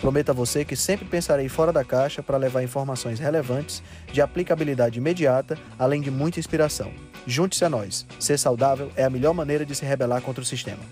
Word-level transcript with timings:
Prometo 0.00 0.30
a 0.30 0.34
você 0.34 0.64
que 0.64 0.76
sempre 0.76 1.06
pensarei 1.06 1.48
fora 1.48 1.72
da 1.72 1.84
caixa 1.84 2.22
para 2.22 2.36
levar 2.36 2.62
informações 2.62 3.18
relevantes, 3.18 3.82
de 4.12 4.20
aplicabilidade 4.20 4.98
imediata, 4.98 5.58
além 5.78 6.00
de 6.00 6.10
muita 6.10 6.38
inspiração. 6.38 6.92
Junte-se 7.26 7.64
a 7.64 7.68
nós. 7.68 8.06
Ser 8.20 8.38
saudável 8.38 8.90
é 8.94 9.04
a 9.04 9.10
melhor 9.10 9.32
maneira 9.32 9.64
de 9.64 9.74
se 9.74 9.84
rebelar 9.84 10.20
contra 10.20 10.42
o 10.42 10.46
sistema. 10.46 10.82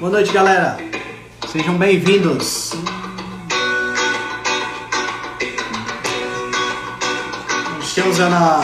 Boa 0.00 0.12
noite, 0.12 0.32
galera. 0.32 0.78
Sejam 1.52 1.76
bem-vindos. 1.76 2.72
Estamos 8.00 8.18
na 8.18 8.62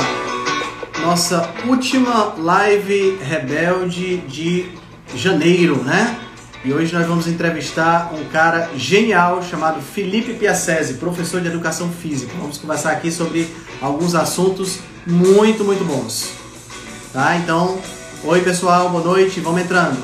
nossa 1.02 1.52
última 1.66 2.34
live 2.38 3.18
rebelde 3.20 4.16
de 4.26 4.70
janeiro, 5.14 5.84
né? 5.84 6.18
E 6.64 6.72
hoje 6.72 6.94
nós 6.94 7.06
vamos 7.06 7.26
entrevistar 7.26 8.14
um 8.14 8.24
cara 8.30 8.70
genial 8.78 9.42
chamado 9.42 9.82
Felipe 9.82 10.32
Piacese, 10.32 10.94
professor 10.94 11.42
de 11.42 11.48
educação 11.48 11.90
física. 11.90 12.32
Vamos 12.40 12.56
conversar 12.56 12.92
aqui 12.92 13.12
sobre 13.12 13.46
alguns 13.78 14.14
assuntos 14.14 14.78
muito, 15.06 15.64
muito 15.64 15.84
bons. 15.84 16.30
Tá? 17.12 17.36
Então, 17.36 17.78
oi 18.24 18.40
pessoal, 18.40 18.88
boa 18.88 19.04
noite, 19.04 19.38
vamos 19.40 19.60
entrando. 19.60 20.02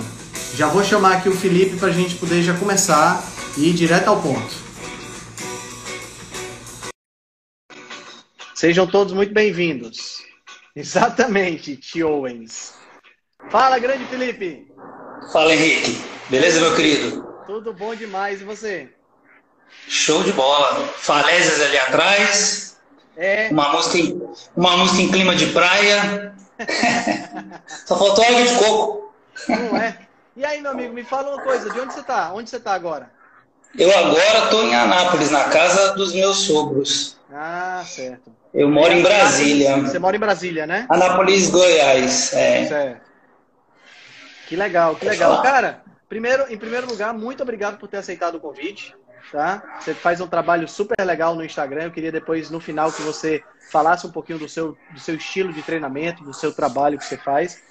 Já 0.55 0.67
vou 0.67 0.84
chamar 0.84 1.15
aqui 1.15 1.31
o 1.31 1.34
Felipe 1.34 1.78
para 1.78 1.89
a 1.89 1.93
gente 1.93 2.17
poder 2.17 2.43
já 2.43 2.53
começar 2.53 3.25
e 3.56 3.71
ir 3.71 3.73
direto 3.73 4.09
ao 4.09 4.21
ponto. 4.21 4.62
Sejam 8.63 8.87
todos 8.87 9.13
muito 9.13 9.35
bem-vindos. 9.35 10.23
Exatamente, 10.77 11.77
Tio 11.77 12.09
Owens. 12.09 12.75
Fala, 13.51 13.77
grande 13.81 14.05
Felipe. 14.05 14.73
Fala, 15.33 15.53
Henrique. 15.53 16.01
Beleza, 16.31 16.61
meu 16.61 16.77
querido? 16.77 17.27
Tudo 17.45 17.73
bom 17.73 17.93
demais. 17.93 18.41
E 18.41 18.45
você? 18.45 18.89
Show 19.89 20.23
de 20.23 20.31
bola. 20.31 20.77
Falésias 20.97 21.61
ali 21.61 21.77
atrás. 21.77 22.79
É. 23.17 23.49
Uma 23.51 23.73
música 23.73 23.99
em, 23.99 24.23
uma 24.55 24.77
música 24.77 25.03
em 25.03 25.11
clima 25.11 25.35
de 25.35 25.47
praia. 25.47 26.33
Só 27.85 27.99
faltou 27.99 28.25
água 28.25 28.45
de 28.45 28.55
coco. 28.61 29.13
Não 29.49 29.77
é? 29.77 30.07
E 30.37 30.45
aí, 30.45 30.61
meu 30.61 30.71
amigo, 30.71 30.95
me 30.95 31.03
fala 31.03 31.35
uma 31.35 31.43
coisa. 31.43 31.69
De 31.69 31.81
onde 31.81 31.95
você 31.95 31.99
está? 31.99 32.33
Onde 32.33 32.49
você 32.49 32.59
está 32.59 32.75
agora? 32.75 33.11
Eu 33.77 33.91
agora 33.99 34.45
estou 34.45 34.63
em 34.63 34.73
Anápolis, 34.73 35.33
na 35.33 35.49
casa 35.49 35.97
dos 35.97 36.13
meus 36.13 36.37
sogros. 36.37 37.17
Ah, 37.29 37.83
certo. 37.85 38.42
Eu 38.55 38.69
moro 38.69 38.92
em 38.92 39.03
Brasília. 39.03 39.77
Você 39.78 39.98
mora 39.98 40.17
em 40.17 40.20
Brasília, 40.20 40.67
né? 40.67 40.86
Anápolis, 40.89 41.48
Goiás. 41.50 42.33
É. 42.34 42.67
Certo. 42.67 43.11
Que 44.47 44.56
legal, 44.56 44.94
que 44.97 45.06
legal. 45.06 45.42
Cara, 45.42 45.83
primeiro, 46.09 46.44
em 46.53 46.59
primeiro 46.59 46.86
lugar, 46.86 47.14
muito 47.14 47.42
obrigado 47.42 47.78
por 47.78 47.89
ter 47.89 47.97
aceitado 47.97 48.34
o 48.34 48.41
convite. 48.41 48.94
Tá? 49.31 49.78
Você 49.81 49.94
faz 49.94 50.20
um 50.20 50.27
trabalho 50.27 50.69
super 50.69 51.03
legal 51.03 51.34
no 51.34 51.44
Instagram. 51.44 51.84
Eu 51.84 51.91
queria 51.91 52.12
depois, 52.12 52.50
no 52.50 52.61
final, 52.61 52.93
que 52.93 53.00
você 53.00 53.43
falasse 53.71 54.06
um 54.06 54.10
pouquinho 54.10 54.38
do 54.38 54.49
seu, 54.49 54.77
do 54.91 55.00
seu 55.00 55.15
estilo 55.15 55.53
de 55.53 55.62
treinamento, 55.62 56.22
do 56.22 56.34
seu 56.34 56.53
trabalho 56.53 56.98
que 56.98 57.04
você 57.04 57.16
faz. 57.16 57.62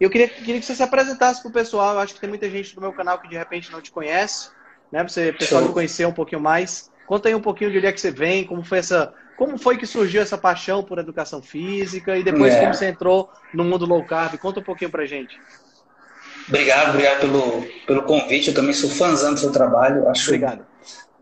Eu 0.00 0.10
queria, 0.10 0.28
queria 0.28 0.58
que 0.58 0.66
você 0.66 0.74
se 0.74 0.82
apresentasse 0.82 1.40
para 1.40 1.50
o 1.50 1.52
pessoal. 1.52 1.94
Eu 1.94 2.00
acho 2.00 2.14
que 2.14 2.20
tem 2.20 2.28
muita 2.28 2.50
gente 2.50 2.74
do 2.74 2.80
meu 2.80 2.92
canal 2.92 3.20
que 3.20 3.28
de 3.28 3.36
repente 3.36 3.70
não 3.70 3.80
te 3.80 3.92
conhece, 3.92 4.48
né? 4.90 5.00
Pra 5.00 5.08
você, 5.08 5.32
pessoal, 5.32 5.64
te 5.64 5.72
conhecer 5.72 6.04
um 6.06 6.12
pouquinho 6.12 6.40
mais. 6.40 6.90
Conta 7.06 7.28
aí 7.28 7.34
um 7.34 7.40
pouquinho 7.40 7.70
de 7.70 7.78
onde 7.78 7.86
é 7.86 7.92
que 7.92 8.00
você 8.00 8.10
vem, 8.10 8.44
como 8.44 8.64
foi 8.64 8.78
essa, 8.78 9.14
como 9.36 9.58
foi 9.58 9.76
que 9.76 9.86
surgiu 9.86 10.22
essa 10.22 10.38
paixão 10.38 10.82
por 10.82 10.98
educação 10.98 11.42
física 11.42 12.16
e 12.16 12.22
depois 12.22 12.54
É. 12.54 12.60
como 12.60 12.74
você 12.74 12.86
entrou 12.86 13.30
no 13.52 13.64
mundo 13.64 13.84
low 13.86 14.04
carb. 14.04 14.36
Conta 14.38 14.60
um 14.60 14.62
pouquinho 14.64 14.90
pra 14.90 15.04
gente. 15.06 15.38
Obrigado, 16.48 16.90
obrigado 16.90 17.20
pelo, 17.20 17.66
pelo 17.86 18.02
convite. 18.02 18.48
Eu 18.48 18.54
também 18.54 18.74
sou 18.74 18.90
fãzão 18.90 19.32
do 19.34 19.40
seu 19.40 19.50
trabalho. 19.50 20.08
Acho 20.08 20.26
Obrigado. 20.28 20.64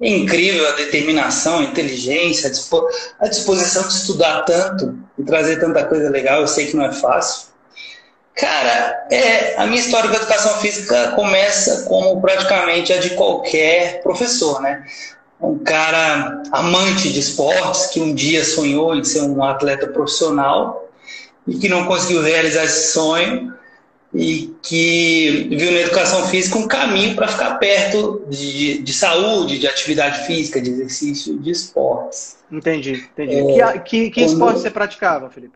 incrível 0.01 0.69
a 0.69 0.73
determinação, 0.73 1.61
a 1.61 1.63
inteligência, 1.63 2.49
a 2.49 2.51
dispo- 2.51 2.89
a 3.21 3.29
disposição 3.29 3.83
de 3.87 3.95
estudar 3.95 4.43
tanto 4.43 4.99
e 5.19 5.23
trazer 5.23 5.61
tanta 5.61 5.85
coisa 5.85 6.11
legal. 6.11 6.41
Eu 6.41 6.49
sei 6.49 6.67
que 6.67 6.77
não 6.77 6.85
é 6.85 6.93
fácil. 6.93 7.53
Cara, 8.35 9.07
é, 9.13 9.55
a 9.59 9.67
minha 9.67 9.79
história 9.81 10.09
com 10.09 10.17
a 10.17 10.19
educação 10.19 10.59
física 10.59 11.13
começa 11.13 11.85
como 11.87 12.21
praticamente 12.21 12.93
a 12.93 12.99
de 12.99 13.11
qualquer 13.11 14.03
professor, 14.03 14.61
né? 14.63 14.85
Um 15.43 15.59
cara 15.59 16.43
amante 16.53 17.13
de 17.13 17.19
esportes 17.19 17.87
que 17.87 18.01
um 18.01 18.15
dia 18.15 18.45
sonhou 18.45 18.95
em 18.95 19.03
ser 19.03 19.23
um 19.23 19.43
atleta 19.43 19.87
profissional 19.89 20.89
e 21.47 21.57
que 21.59 21.69
não 21.69 21.85
conseguiu 21.87 22.23
realizar 22.23 22.65
esse 22.65 22.93
sonho 22.93 23.53
e 24.15 24.55
que 24.63 25.49
viu 25.51 25.73
na 25.73 25.81
educação 25.81 26.29
física 26.29 26.59
um 26.59 26.69
caminho 26.69 27.17
para 27.17 27.27
ficar 27.29 27.55
perto 27.55 28.25
de, 28.29 28.79
de 28.79 28.93
saúde, 28.93 29.59
de 29.59 29.67
atividade 29.67 30.27
física, 30.27 30.61
de 30.61 30.71
exercício, 30.71 31.39
de 31.39 31.51
esportes. 31.51 32.37
Entendi, 32.51 33.09
entendi. 33.13 33.61
É, 33.61 33.79
que 33.79 33.81
que, 33.81 34.11
que 34.11 34.21
esporte 34.23 34.61
você 34.61 34.71
praticava, 34.71 35.29
Felipe? 35.31 35.55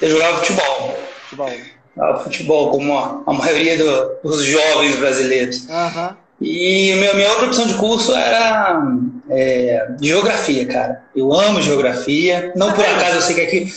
Eu 0.00 0.10
jogava 0.10 0.38
futebol, 0.38 0.98
Futebol. 1.24 1.52
jogava 1.94 2.24
futebol 2.24 2.70
como 2.70 2.98
a, 2.98 3.22
a 3.26 3.32
maioria 3.32 3.76
do- 3.78 4.16
dos 4.30 4.42
jovens 4.44 4.96
brasileiros. 4.96 5.68
Aham. 5.70 6.16
E 6.40 6.94
minha, 6.96 7.14
minha 7.14 7.30
outra 7.30 7.46
opção 7.46 7.66
de 7.66 7.74
curso 7.74 8.14
era 8.14 8.82
é, 9.30 9.88
geografia, 10.00 10.66
cara. 10.66 11.02
Eu 11.14 11.32
amo 11.32 11.62
geografia. 11.62 12.52
Não 12.54 12.72
por 12.72 12.84
acaso 12.84 13.16
eu 13.16 13.22
sei 13.22 13.34
que 13.34 13.40
aqui, 13.40 13.74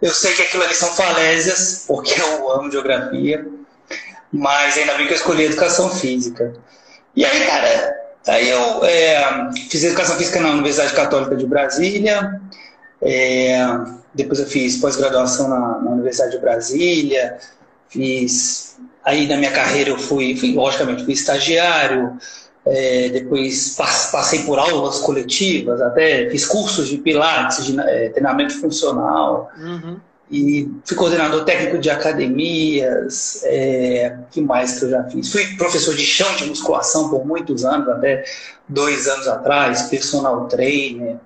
eu 0.00 0.10
sei 0.10 0.34
que 0.34 0.42
aquilo 0.42 0.62
ali 0.62 0.74
são 0.74 0.90
falésias, 0.90 1.84
porque 1.86 2.20
eu 2.20 2.52
amo 2.52 2.70
geografia. 2.70 3.46
Mas 4.30 4.76
ainda 4.76 4.94
bem 4.94 5.06
que 5.06 5.12
eu 5.12 5.16
escolhi 5.16 5.44
educação 5.44 5.88
física. 5.90 6.52
E 7.16 7.24
aí, 7.24 7.46
cara, 7.46 7.94
aí 8.28 8.48
eu 8.48 8.84
é, 8.84 9.50
fiz 9.70 9.82
educação 9.84 10.16
física 10.16 10.40
na 10.40 10.50
Universidade 10.50 10.92
Católica 10.94 11.34
de 11.34 11.46
Brasília. 11.46 12.40
É, 13.00 13.66
depois 14.14 14.38
eu 14.38 14.46
fiz 14.46 14.76
pós-graduação 14.76 15.48
na, 15.48 15.80
na 15.80 15.90
Universidade 15.92 16.32
de 16.32 16.38
Brasília. 16.38 17.38
Fiz 17.88 18.71
Aí 19.04 19.26
na 19.26 19.36
minha 19.36 19.50
carreira 19.50 19.90
eu 19.90 19.98
fui, 19.98 20.36
fui 20.36 20.54
logicamente, 20.54 21.04
fui 21.04 21.12
estagiário, 21.14 22.16
é, 22.64 23.08
depois 23.08 23.74
pas- 23.76 24.10
passei 24.12 24.44
por 24.44 24.58
aulas 24.58 25.00
coletivas, 25.00 25.80
até 25.80 26.30
fiz 26.30 26.46
cursos 26.46 26.88
de 26.88 26.98
pilates, 26.98 27.66
de 27.66 27.78
é, 27.80 28.10
treinamento 28.10 28.60
funcional, 28.60 29.50
Uhum. 29.58 29.96
e 30.30 30.70
fui 30.84 30.96
coordenador 30.96 31.44
técnico 31.44 31.78
de 31.78 31.90
academias, 31.90 33.42
é, 33.44 34.16
que 34.30 34.40
mais 34.40 34.78
que 34.78 34.84
eu 34.84 34.90
já 34.90 35.04
fiz? 35.04 35.30
Fui 35.32 35.44
professor 35.56 35.94
de 35.94 36.04
chão 36.04 36.34
de 36.36 36.44
musculação 36.46 37.08
por 37.10 37.26
muitos 37.26 37.64
anos, 37.64 37.88
até 37.88 38.24
dois 38.68 39.08
anos 39.08 39.26
atrás, 39.28 39.82
personal 39.84 40.46
trainer. 40.46 41.16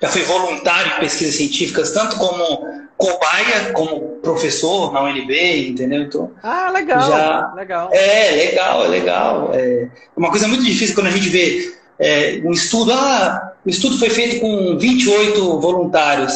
Já 0.00 0.08
fui 0.10 0.22
voluntário 0.22 0.92
em 0.96 1.00
pesquisas 1.00 1.34
científicas, 1.36 1.90
tanto 1.92 2.16
como 2.16 2.85
cobaia, 2.96 3.72
como 3.74 4.00
professor 4.22 4.92
na 4.92 5.02
UNB, 5.02 5.68
entendeu? 5.68 6.02
Então, 6.02 6.30
Ah, 6.42 6.70
legal. 6.70 7.00
Já- 7.10 7.52
Legal. 7.54 7.90
é, 7.92 8.30
legal, 8.30 8.84
é 8.84 8.88
legal. 8.88 9.50
É 9.54 9.88
uma 10.16 10.30
coisa 10.30 10.48
muito 10.48 10.64
difícil 10.64 10.94
quando 10.94 11.08
a 11.08 11.10
gente 11.10 11.28
vê 11.28 11.74
é, 11.98 12.40
um 12.44 12.52
estudo. 12.52 12.92
Ah, 12.92 13.52
o 13.64 13.68
estudo 13.70 13.98
foi 13.98 14.10
feito 14.10 14.40
com 14.40 14.76
28 14.78 15.60
voluntários. 15.60 16.32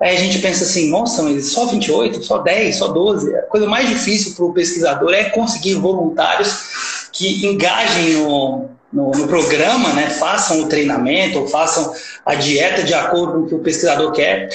Aí 0.00 0.16
a 0.16 0.20
gente 0.20 0.38
pensa 0.40 0.64
assim, 0.64 0.90
nossa, 0.90 1.22
mas 1.22 1.46
só 1.52 1.66
28, 1.66 2.22
só 2.22 2.38
10, 2.38 2.76
só 2.76 2.88
12. 2.88 3.34
A 3.36 3.42
coisa 3.42 3.66
mais 3.66 3.88
difícil 3.88 4.34
para 4.34 4.44
o 4.44 4.52
pesquisador 4.52 5.12
é 5.14 5.24
conseguir 5.24 5.74
voluntários 5.74 7.08
que 7.12 7.46
engajem 7.46 8.14
no, 8.14 8.68
no, 8.92 9.10
no 9.12 9.28
programa, 9.28 9.92
né? 9.92 10.10
façam 10.10 10.62
o 10.62 10.68
treinamento, 10.68 11.38
ou 11.40 11.46
façam 11.48 11.94
a 12.26 12.34
dieta 12.34 12.82
de 12.82 12.92
acordo 12.92 13.32
com 13.32 13.38
o 13.40 13.46
que 13.46 13.54
o 13.54 13.60
pesquisador 13.60 14.10
quer. 14.12 14.48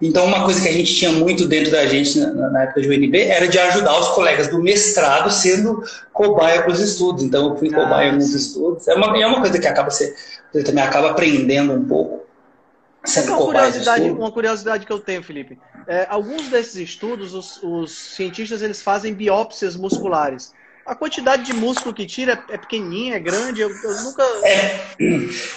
Então, 0.00 0.26
uma 0.26 0.44
coisa 0.44 0.60
que 0.60 0.68
a 0.68 0.72
gente 0.72 0.94
tinha 0.94 1.10
muito 1.10 1.48
dentro 1.48 1.70
da 1.70 1.86
gente 1.86 2.18
na, 2.18 2.50
na 2.50 2.62
época 2.64 2.82
de 2.82 2.88
UNB 2.88 3.18
era 3.18 3.48
de 3.48 3.58
ajudar 3.58 3.98
os 3.98 4.08
colegas 4.08 4.48
do 4.48 4.62
mestrado 4.62 5.30
sendo 5.30 5.82
cobaia 6.12 6.62
para 6.62 6.72
os 6.72 6.80
estudos. 6.80 7.22
Então, 7.22 7.50
eu 7.50 7.56
fui 7.56 7.70
Ah, 7.72 7.76
cobaia 7.76 8.12
nos 8.12 8.34
estudos. 8.34 8.86
É 8.88 8.94
uma, 8.94 9.16
é 9.18 9.26
uma 9.26 9.40
coisa 9.40 9.58
que 9.58 9.66
acaba 9.66 9.90
ser, 9.90 10.14
você 10.52 10.62
também 10.62 10.84
acaba 10.84 11.10
aprendendo 11.10 11.72
um 11.72 11.84
pouco 11.84 12.26
sendo 13.06 13.28
Uma 13.28 13.38
cobaia 13.38 13.70
de 13.70 13.78
curiosidade, 13.78 14.10
uma 14.10 14.32
curiosidade 14.32 14.86
que 14.86 14.92
eu 14.92 14.98
tenho, 14.98 15.22
Felipe. 15.22 15.58
É, 15.86 16.06
alguns 16.10 16.48
desses 16.48 16.76
estudos, 16.76 17.34
os, 17.34 17.62
os 17.62 17.92
cientistas 17.92 18.62
eles 18.62 18.82
fazem 18.82 19.14
biópsias 19.14 19.76
musculares. 19.76 20.52
A 20.86 20.94
quantidade 20.94 21.42
de 21.42 21.52
músculo 21.52 21.92
que 21.92 22.06
tira 22.06 22.40
é 22.48 22.56
pequenininha, 22.56 23.16
é 23.16 23.18
grande? 23.18 23.60
Eu, 23.60 23.70
eu 23.70 24.02
nunca. 24.02 24.22
É, 24.44 24.80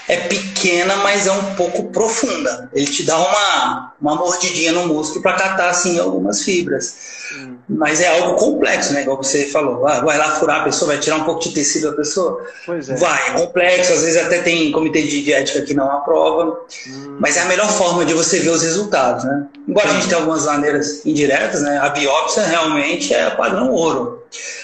é 0.08 0.18
pequena, 0.28 0.96
mas 0.98 1.28
é 1.28 1.32
um 1.32 1.54
pouco 1.56 1.92
profunda. 1.92 2.70
Ele 2.74 2.88
te 2.88 3.04
dá 3.04 3.16
uma, 3.16 3.94
uma 4.02 4.16
mordidinha 4.16 4.72
no 4.72 4.88
músculo 4.88 5.22
para 5.22 5.34
catar 5.34 5.70
assim, 5.70 6.00
algumas 6.00 6.42
fibras. 6.42 7.20
Hum. 7.36 7.58
Mas 7.70 8.02
é 8.02 8.20
algo 8.20 8.40
complexo, 8.40 8.92
né? 8.92 9.04
Igual 9.04 9.18
você 9.18 9.46
falou. 9.46 9.88
Ah, 9.88 10.02
vai 10.02 10.18
lá 10.18 10.32
furar 10.32 10.62
a 10.62 10.64
pessoa, 10.64 10.94
vai 10.94 11.00
tirar 11.00 11.18
um 11.18 11.24
pouco 11.24 11.42
de 11.42 11.52
tecido 11.52 11.92
da 11.92 11.98
pessoa? 11.98 12.44
Pois 12.66 12.90
é. 12.90 12.96
Vai, 12.96 13.30
é 13.30 13.32
complexo. 13.34 13.94
Às 13.94 14.02
vezes 14.02 14.18
até 14.18 14.42
tem 14.42 14.72
comitê 14.72 15.04
de 15.04 15.24
diética 15.24 15.62
que 15.62 15.76
não 15.76 15.92
aprova. 15.92 16.60
Hum. 16.88 17.18
Mas 17.20 17.38
é 17.38 17.42
a 17.42 17.46
melhor 17.46 17.70
forma 17.70 18.04
de 18.04 18.16
você 18.16 18.40
ver 18.40 18.50
os 18.50 18.64
resultados, 18.64 19.24
né? 19.24 19.46
Embora 19.68 19.90
a 19.90 19.94
gente 19.94 20.08
tenha 20.08 20.20
algumas 20.20 20.48
maneiras 20.48 21.06
indiretas, 21.06 21.62
né? 21.62 21.78
A 21.78 21.90
biópsia 21.90 22.48
realmente 22.48 23.14
é 23.14 23.30
padrão 23.30 23.70
ouro. 23.70 24.19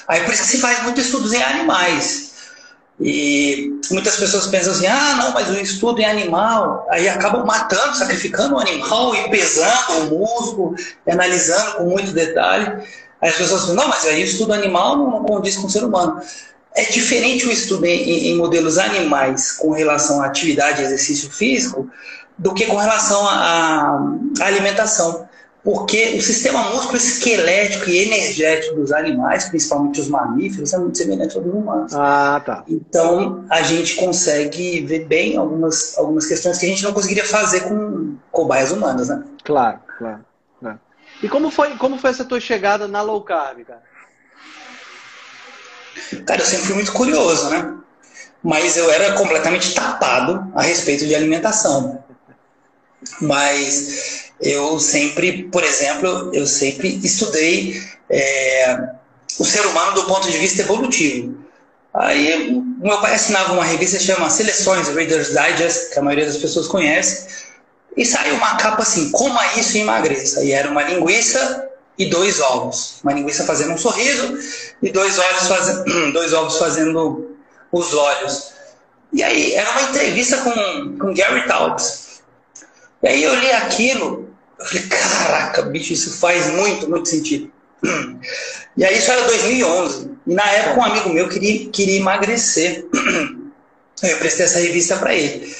Aí 0.07 0.21
por 0.23 0.33
isso 0.33 0.43
que 0.43 0.49
se 0.49 0.59
faz 0.59 0.83
muitos 0.83 1.05
estudos 1.05 1.33
em 1.33 1.41
animais. 1.41 2.33
E 2.99 3.77
muitas 3.91 4.15
pessoas 4.15 4.47
pensam 4.47 4.71
assim: 4.71 4.87
ah, 4.87 5.15
não, 5.17 5.31
mas 5.33 5.49
o 5.49 5.53
estudo 5.59 5.99
em 5.99 6.05
animal, 6.05 6.87
aí 6.89 7.09
acabam 7.09 7.45
matando, 7.45 7.97
sacrificando 7.97 8.55
o 8.55 8.59
animal 8.59 9.13
e 9.15 9.29
pesando 9.29 10.13
o 10.13 10.19
músculo, 10.19 10.75
analisando 11.07 11.73
com 11.73 11.83
muito 11.85 12.11
detalhe. 12.11 12.67
Aí 13.21 13.29
as 13.29 13.35
pessoas 13.35 13.61
falam: 13.61 13.75
não, 13.75 13.87
mas 13.89 14.05
aí 14.05 14.21
o 14.21 14.25
estudo 14.25 14.53
animal 14.53 14.97
não, 14.97 15.23
condiz 15.25 15.57
com 15.57 15.67
o 15.67 15.69
ser 15.69 15.83
humano. 15.83 16.21
É 16.73 16.83
diferente 16.85 17.45
o 17.45 17.51
estudo 17.51 17.85
em, 17.85 18.29
em 18.29 18.37
modelos 18.37 18.77
animais 18.77 19.53
com 19.53 19.71
relação 19.71 20.21
à 20.21 20.27
atividade 20.27 20.81
e 20.81 20.85
exercício 20.85 21.29
físico 21.29 21.89
do 22.37 22.53
que 22.53 22.65
com 22.65 22.75
relação 22.75 23.27
à 23.27 23.97
alimentação 24.41 25.27
porque 25.65 26.13
o 26.15 26.21
sistema 26.21 26.61
músculo-esquelético 26.69 27.89
e 27.89 28.03
energético 28.03 28.75
dos 28.75 28.91
animais, 28.91 29.49
principalmente 29.49 29.99
os 29.99 30.07
mamíferos, 30.07 30.71
é 30.71 30.77
muito 30.77 30.95
semelhante 30.95 31.35
ao 31.35 31.41
dos 31.41 31.55
humanos. 31.55 31.91
Ah, 31.95 32.39
tá. 32.45 32.63
Então, 32.67 33.43
a 33.49 33.63
gente 33.63 33.95
consegue 33.95 34.81
ver 34.81 35.07
bem 35.07 35.37
algumas, 35.37 35.97
algumas 35.97 36.27
questões 36.27 36.59
que 36.59 36.67
a 36.67 36.69
gente 36.69 36.83
não 36.83 36.93
conseguiria 36.93 37.25
fazer 37.25 37.61
com 37.61 38.15
cobaias 38.31 38.71
humanas, 38.71 39.09
né? 39.09 39.23
Claro, 39.43 39.79
claro. 39.97 40.23
claro. 40.59 40.79
E 41.23 41.27
como 41.27 41.49
foi, 41.49 41.75
como 41.77 41.97
foi 41.97 42.11
essa 42.11 42.23
tua 42.23 42.39
chegada 42.39 42.87
na 42.87 43.01
low 43.01 43.23
carb, 43.23 43.65
cara? 43.65 43.81
Cara, 46.27 46.41
eu 46.41 46.45
sempre 46.45 46.65
fui 46.67 46.75
muito 46.75 46.93
curioso, 46.93 47.49
né? 47.49 47.73
Mas 48.43 48.77
eu 48.77 48.91
era 48.91 49.13
completamente 49.13 49.73
tapado 49.73 50.47
a 50.53 50.61
respeito 50.61 51.07
de 51.07 51.15
alimentação. 51.15 52.03
Mas 53.19 54.24
eu 54.41 54.79
sempre, 54.79 55.43
por 55.43 55.63
exemplo, 55.63 56.31
eu 56.33 56.45
sempre 56.45 56.99
estudei 57.03 57.81
é, 58.09 58.89
o 59.39 59.45
ser 59.45 59.65
humano 59.65 59.93
do 59.93 60.03
ponto 60.05 60.29
de 60.29 60.37
vista 60.37 60.61
evolutivo. 60.61 61.45
Aí, 61.93 62.61
meu 62.81 62.99
pai 62.99 63.13
assinava 63.13 63.53
uma 63.53 63.63
revista 63.63 63.97
chama 63.99 64.29
Seleções, 64.29 64.89
Reader's 64.89 65.29
Digest, 65.29 65.93
que 65.93 65.99
a 65.99 66.01
maioria 66.01 66.25
das 66.25 66.37
pessoas 66.37 66.67
conhece, 66.67 67.45
e 67.95 68.05
saiu 68.05 68.35
uma 68.35 68.57
capa 68.57 68.81
assim, 68.81 69.11
coma 69.11 69.41
isso 69.55 69.77
e 69.77 69.81
emagreça. 69.81 70.43
E 70.43 70.51
era 70.51 70.69
uma 70.69 70.83
linguiça 70.83 71.69
e 71.97 72.07
dois 72.07 72.41
ovos. 72.41 72.99
Uma 73.01 73.13
linguiça 73.13 73.45
fazendo 73.45 73.71
um 73.71 73.77
sorriso 73.77 74.37
e 74.81 74.91
dois, 74.91 75.17
olhos 75.17 75.47
fazendo, 75.47 76.11
dois 76.11 76.33
ovos 76.33 76.57
fazendo 76.57 77.37
os 77.71 77.93
olhos. 77.93 78.51
E 79.13 79.23
aí, 79.23 79.53
era 79.53 79.71
uma 79.71 79.83
entrevista 79.83 80.37
com, 80.37 80.97
com 80.97 81.13
Gary 81.13 81.47
Taubes. 81.47 82.21
E 83.01 83.07
aí 83.07 83.23
eu 83.23 83.35
li 83.35 83.51
aquilo, 83.51 84.24
eu 84.59 84.65
falei, 84.65 84.83
caraca, 84.87 85.61
bicho, 85.63 85.93
isso 85.93 86.17
faz 86.17 86.47
muito, 86.47 86.89
muito 86.89 87.09
sentido. 87.09 87.51
E 88.77 88.83
aí 88.83 88.97
isso 88.97 89.11
era 89.11 89.25
2011. 89.27 90.11
E 90.27 90.33
na 90.33 90.45
época 90.51 90.79
um 90.79 90.83
amigo 90.83 91.09
meu 91.09 91.29
queria, 91.29 91.69
queria 91.69 91.99
emagrecer. 91.99 92.85
Eu 94.03 94.17
prestei 94.17 94.45
essa 94.45 94.59
revista 94.59 94.97
para 94.97 95.13
ele. 95.13 95.55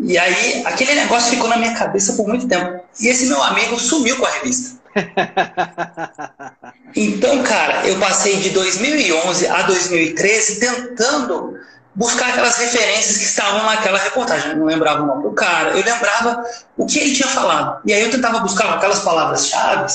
E 0.00 0.18
aí 0.18 0.62
aquele 0.66 0.94
negócio 0.94 1.30
ficou 1.30 1.48
na 1.48 1.56
minha 1.56 1.74
cabeça 1.74 2.12
por 2.14 2.28
muito 2.28 2.46
tempo. 2.46 2.80
E 3.00 3.08
esse 3.08 3.26
meu 3.26 3.42
amigo 3.42 3.78
sumiu 3.78 4.16
com 4.16 4.26
a 4.26 4.30
revista. 4.30 4.78
Então, 6.96 7.42
cara, 7.42 7.88
eu 7.88 7.98
passei 7.98 8.36
de 8.36 8.50
2011 8.50 9.48
a 9.48 9.62
2013 9.62 10.60
tentando 10.60 11.58
buscar 11.94 12.30
aquelas 12.30 12.56
referências 12.56 13.18
que 13.18 13.24
estavam 13.24 13.64
naquela 13.64 13.98
reportagem. 13.98 14.50
Eu 14.50 14.56
não 14.56 14.66
lembrava 14.66 15.02
o 15.02 15.06
nome 15.06 15.22
do 15.22 15.32
cara, 15.32 15.70
eu 15.70 15.84
lembrava 15.84 16.44
o 16.76 16.86
que 16.86 16.98
ele 16.98 17.14
tinha 17.14 17.28
falado. 17.28 17.80
E 17.84 17.92
aí 17.92 18.02
eu 18.02 18.10
tentava 18.10 18.40
buscar 18.40 18.74
aquelas 18.74 19.00
palavras-chave. 19.00 19.92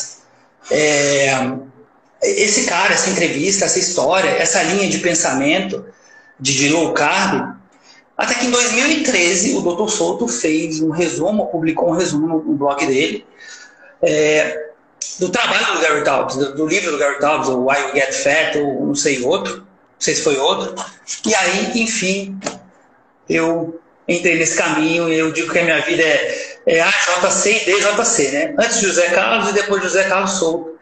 É, 0.71 1.51
esse 2.21 2.65
cara, 2.65 2.93
essa 2.93 3.09
entrevista, 3.09 3.65
essa 3.65 3.79
história, 3.79 4.29
essa 4.29 4.63
linha 4.63 4.89
de 4.89 4.99
pensamento 4.99 5.85
de, 6.39 6.55
de 6.55 6.69
low 6.69 6.93
carb. 6.93 7.57
Até 8.17 8.35
que 8.35 8.47
em 8.47 8.51
2013 8.51 9.55
o 9.55 9.61
Dr. 9.61 9.89
Souto 9.89 10.27
fez 10.27 10.81
um 10.81 10.89
resumo, 10.89 11.47
publicou 11.47 11.89
um 11.89 11.93
resumo 11.93 12.27
no, 12.27 12.53
blog 12.53 12.85
dele, 12.85 13.25
é, 14.01 14.71
do 15.19 15.29
trabalho 15.29 15.73
do 15.73 15.81
Gary 15.81 16.03
Taubes, 16.03 16.35
do, 16.35 16.55
do, 16.55 16.67
livro 16.67 16.91
do 16.91 16.97
Gary 16.97 17.19
Taubes, 17.19 17.47
o 17.47 17.65
Why 17.65 17.79
You 17.79 17.93
Get 17.93 18.13
Fat, 18.13 18.57
ou 18.57 18.85
não 18.87 18.95
sei 18.95 19.23
outro 19.23 19.68
não 19.99 20.03
sei 20.05 20.15
se 20.15 20.23
foi 20.23 20.37
outro. 20.37 20.73
E 21.25 21.35
aí, 21.35 21.81
enfim, 21.81 22.39
eu 23.27 23.81
entrei 24.07 24.37
nesse 24.37 24.57
caminho 24.57 25.09
e 25.09 25.19
eu 25.19 25.29
digo 25.33 25.51
que 25.51 25.59
a 25.59 25.63
minha 25.63 25.81
vida 25.81 26.01
é, 26.01 26.57
é 26.65 26.79
AJC 26.79 27.49
e 27.49 27.65
DJC, 27.65 28.31
né? 28.31 28.55
Antes 28.57 28.79
de 28.79 28.85
José 28.85 29.09
Carlos 29.09 29.49
e 29.49 29.53
depois 29.53 29.81
de 29.81 29.89
José 29.89 30.07
Carlos 30.07 30.31
Souto. 30.31 30.79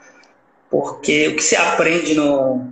Porque 0.70 1.30
o 1.30 1.36
que 1.36 1.44
se 1.44 1.56
aprende 1.56 2.14
no, 2.14 2.72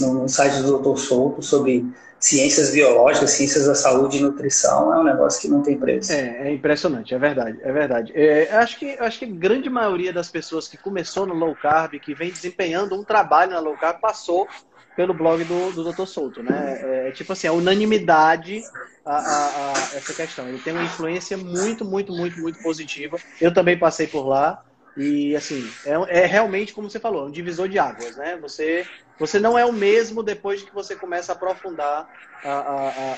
no 0.00 0.28
site 0.28 0.62
do 0.62 0.78
Dr. 0.78 0.98
Souto 0.98 1.42
sobre 1.42 1.86
ciências 2.18 2.70
biológicas, 2.70 3.30
ciências 3.30 3.66
da 3.66 3.74
saúde 3.76 4.16
e 4.16 4.20
nutrição 4.20 4.92
é 4.92 4.98
um 4.98 5.04
negócio 5.04 5.40
que 5.40 5.48
não 5.48 5.62
tem 5.62 5.78
preço. 5.78 6.10
É, 6.10 6.48
é 6.48 6.52
impressionante, 6.52 7.14
é 7.14 7.18
verdade, 7.18 7.60
é 7.62 7.70
verdade. 7.70 8.12
É, 8.16 8.50
acho 8.56 8.78
que 8.78 8.96
acho 8.98 9.18
que 9.20 9.26
a 9.26 9.28
grande 9.28 9.70
maioria 9.70 10.12
das 10.12 10.28
pessoas 10.28 10.66
que 10.66 10.76
começou 10.76 11.24
no 11.24 11.34
low 11.34 11.54
carb, 11.54 12.00
que 12.00 12.14
vem 12.14 12.32
desempenhando 12.32 12.98
um 12.98 13.04
trabalho 13.04 13.52
na 13.52 13.60
low 13.60 13.76
carb, 13.76 14.00
passou 14.00 14.48
pelo 14.96 15.14
blog 15.14 15.44
do, 15.44 15.72
do 15.72 15.92
Dr. 15.92 16.06
Souto, 16.06 16.42
né? 16.42 16.78
É, 16.80 17.08
é, 17.08 17.10
tipo 17.12 17.32
assim, 17.32 17.46
a 17.46 17.52
unanimidade 17.52 18.62
a, 19.04 19.16
a, 19.16 19.72
a, 19.72 19.72
essa 19.96 20.14
questão. 20.14 20.48
Ele 20.48 20.58
tem 20.58 20.72
uma 20.72 20.82
influência 20.82 21.36
muito, 21.36 21.84
muito, 21.84 22.12
muito, 22.12 22.40
muito 22.40 22.58
positiva. 22.60 23.18
Eu 23.40 23.52
também 23.52 23.78
passei 23.78 24.06
por 24.06 24.26
lá 24.26 24.62
e 24.96 25.34
assim 25.34 25.68
é, 25.84 26.22
é 26.22 26.26
realmente 26.26 26.72
como 26.72 26.88
você 26.88 27.00
falou, 27.00 27.24
é 27.24 27.28
um 27.28 27.30
divisor 27.30 27.68
de 27.68 27.78
águas, 27.78 28.16
né? 28.16 28.38
Você 28.40 28.86
você 29.18 29.38
não 29.38 29.58
é 29.58 29.64
o 29.64 29.72
mesmo 29.72 30.22
depois 30.22 30.62
que 30.62 30.72
você 30.72 30.94
começa 30.94 31.32
a 31.32 31.34
aprofundar 31.34 32.08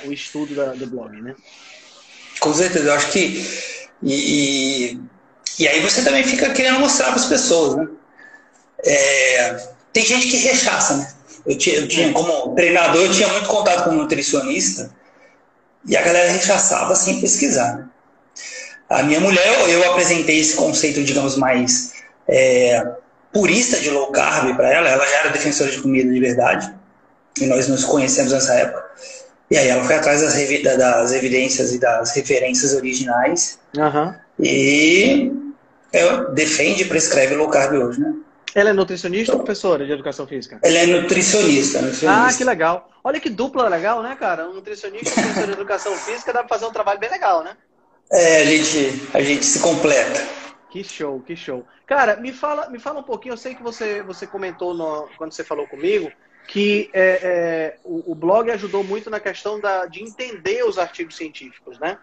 o 0.06 0.12
estudo 0.12 0.54
da, 0.54 0.72
do 0.72 0.86
blog, 0.86 1.20
né? 1.20 1.34
Com 2.40 2.52
certeza, 2.52 2.88
eu 2.88 2.94
acho 2.94 3.12
que 3.12 3.42
e, 4.02 4.92
e, 4.92 5.00
e 5.58 5.68
aí 5.68 5.80
você 5.80 6.02
também 6.02 6.22
fica 6.24 6.52
querendo 6.52 6.80
mostrar 6.80 7.06
para 7.06 7.16
as 7.16 7.26
pessoas, 7.26 7.76
né? 7.76 7.88
É, 8.84 9.54
tem 9.92 10.04
gente 10.04 10.28
que 10.28 10.36
rechaça, 10.36 10.96
né? 10.96 11.15
Eu 11.46 11.56
tinha, 11.56 11.76
eu 11.76 11.88
tinha, 11.88 12.12
como 12.12 12.54
treinador, 12.54 13.02
eu 13.02 13.12
tinha 13.12 13.28
muito 13.28 13.48
contato 13.48 13.84
com 13.84 13.92
nutricionista 13.92 14.90
e 15.86 15.96
a 15.96 16.02
galera 16.02 16.32
rechaçava 16.32 16.94
sem 16.96 17.20
pesquisar. 17.20 17.76
Né? 17.76 17.88
A 18.88 19.02
minha 19.02 19.20
mulher, 19.20 19.68
eu 19.68 19.90
apresentei 19.90 20.40
esse 20.40 20.56
conceito, 20.56 21.02
digamos, 21.02 21.36
mais 21.36 21.92
é, 22.28 22.84
purista 23.32 23.78
de 23.78 23.90
low 23.90 24.10
carb 24.10 24.56
para 24.56 24.70
ela. 24.70 24.88
Ela 24.88 25.06
já 25.06 25.18
era 25.18 25.30
defensora 25.30 25.70
de 25.70 25.80
comida 25.80 26.12
de 26.12 26.20
verdade 26.20 26.72
e 27.40 27.46
nós 27.46 27.68
nos 27.68 27.84
conhecemos 27.84 28.32
nessa 28.32 28.54
época. 28.54 28.84
E 29.50 29.56
aí 29.56 29.68
ela 29.68 29.84
foi 29.84 29.94
atrás 29.94 30.22
das, 30.22 30.34
das 30.78 31.12
evidências 31.12 31.72
e 31.72 31.78
das 31.78 32.12
referências 32.12 32.74
originais 32.74 33.58
uhum. 33.76 34.12
e 34.40 35.32
defende 36.34 36.82
e 36.82 36.86
prescreve 36.86 37.36
low 37.36 37.48
carb 37.48 37.74
hoje, 37.74 38.00
né? 38.00 38.12
Ela 38.56 38.70
é 38.70 38.72
nutricionista 38.72 39.34
ou 39.34 39.40
professora 39.40 39.84
de 39.84 39.92
educação 39.92 40.26
física? 40.26 40.58
Ela 40.64 40.78
é 40.78 40.86
nutricionista, 40.86 41.82
nutricionista. 41.82 42.26
Ah, 42.26 42.34
que 42.34 42.42
legal. 42.42 42.90
Olha 43.04 43.20
que 43.20 43.28
dupla 43.28 43.68
legal, 43.68 44.02
né, 44.02 44.16
cara? 44.18 44.48
Um 44.48 44.54
nutricionista 44.54 45.10
e 45.10 45.12
professor 45.12 45.46
de 45.46 45.52
educação 45.52 45.94
física 45.98 46.32
dá 46.32 46.38
pra 46.38 46.48
fazer 46.48 46.64
um 46.64 46.72
trabalho 46.72 46.98
bem 46.98 47.10
legal, 47.10 47.44
né? 47.44 47.54
É, 48.10 48.40
a 48.40 48.44
gente, 48.46 49.08
a 49.12 49.20
gente 49.20 49.44
se 49.44 49.60
completa. 49.60 50.26
Que 50.70 50.82
show, 50.82 51.20
que 51.20 51.36
show. 51.36 51.66
Cara, 51.86 52.16
me 52.16 52.32
fala, 52.32 52.70
me 52.70 52.78
fala 52.78 53.00
um 53.00 53.02
pouquinho, 53.02 53.34
eu 53.34 53.36
sei 53.36 53.54
que 53.54 53.62
você, 53.62 54.02
você 54.02 54.26
comentou 54.26 54.72
no, 54.72 55.06
quando 55.18 55.32
você 55.32 55.44
falou 55.44 55.66
comigo 55.66 56.10
que 56.48 56.88
é, 56.94 57.20
é, 57.22 57.76
o, 57.84 58.12
o, 58.12 58.14
blog 58.14 58.50
ajudou 58.50 58.82
muito 58.82 59.10
na 59.10 59.20
questão 59.20 59.60
da, 59.60 59.84
de 59.84 60.02
entender 60.02 60.64
os 60.64 60.78
artigos 60.78 61.16
científicos, 61.16 61.78
né? 61.78 61.98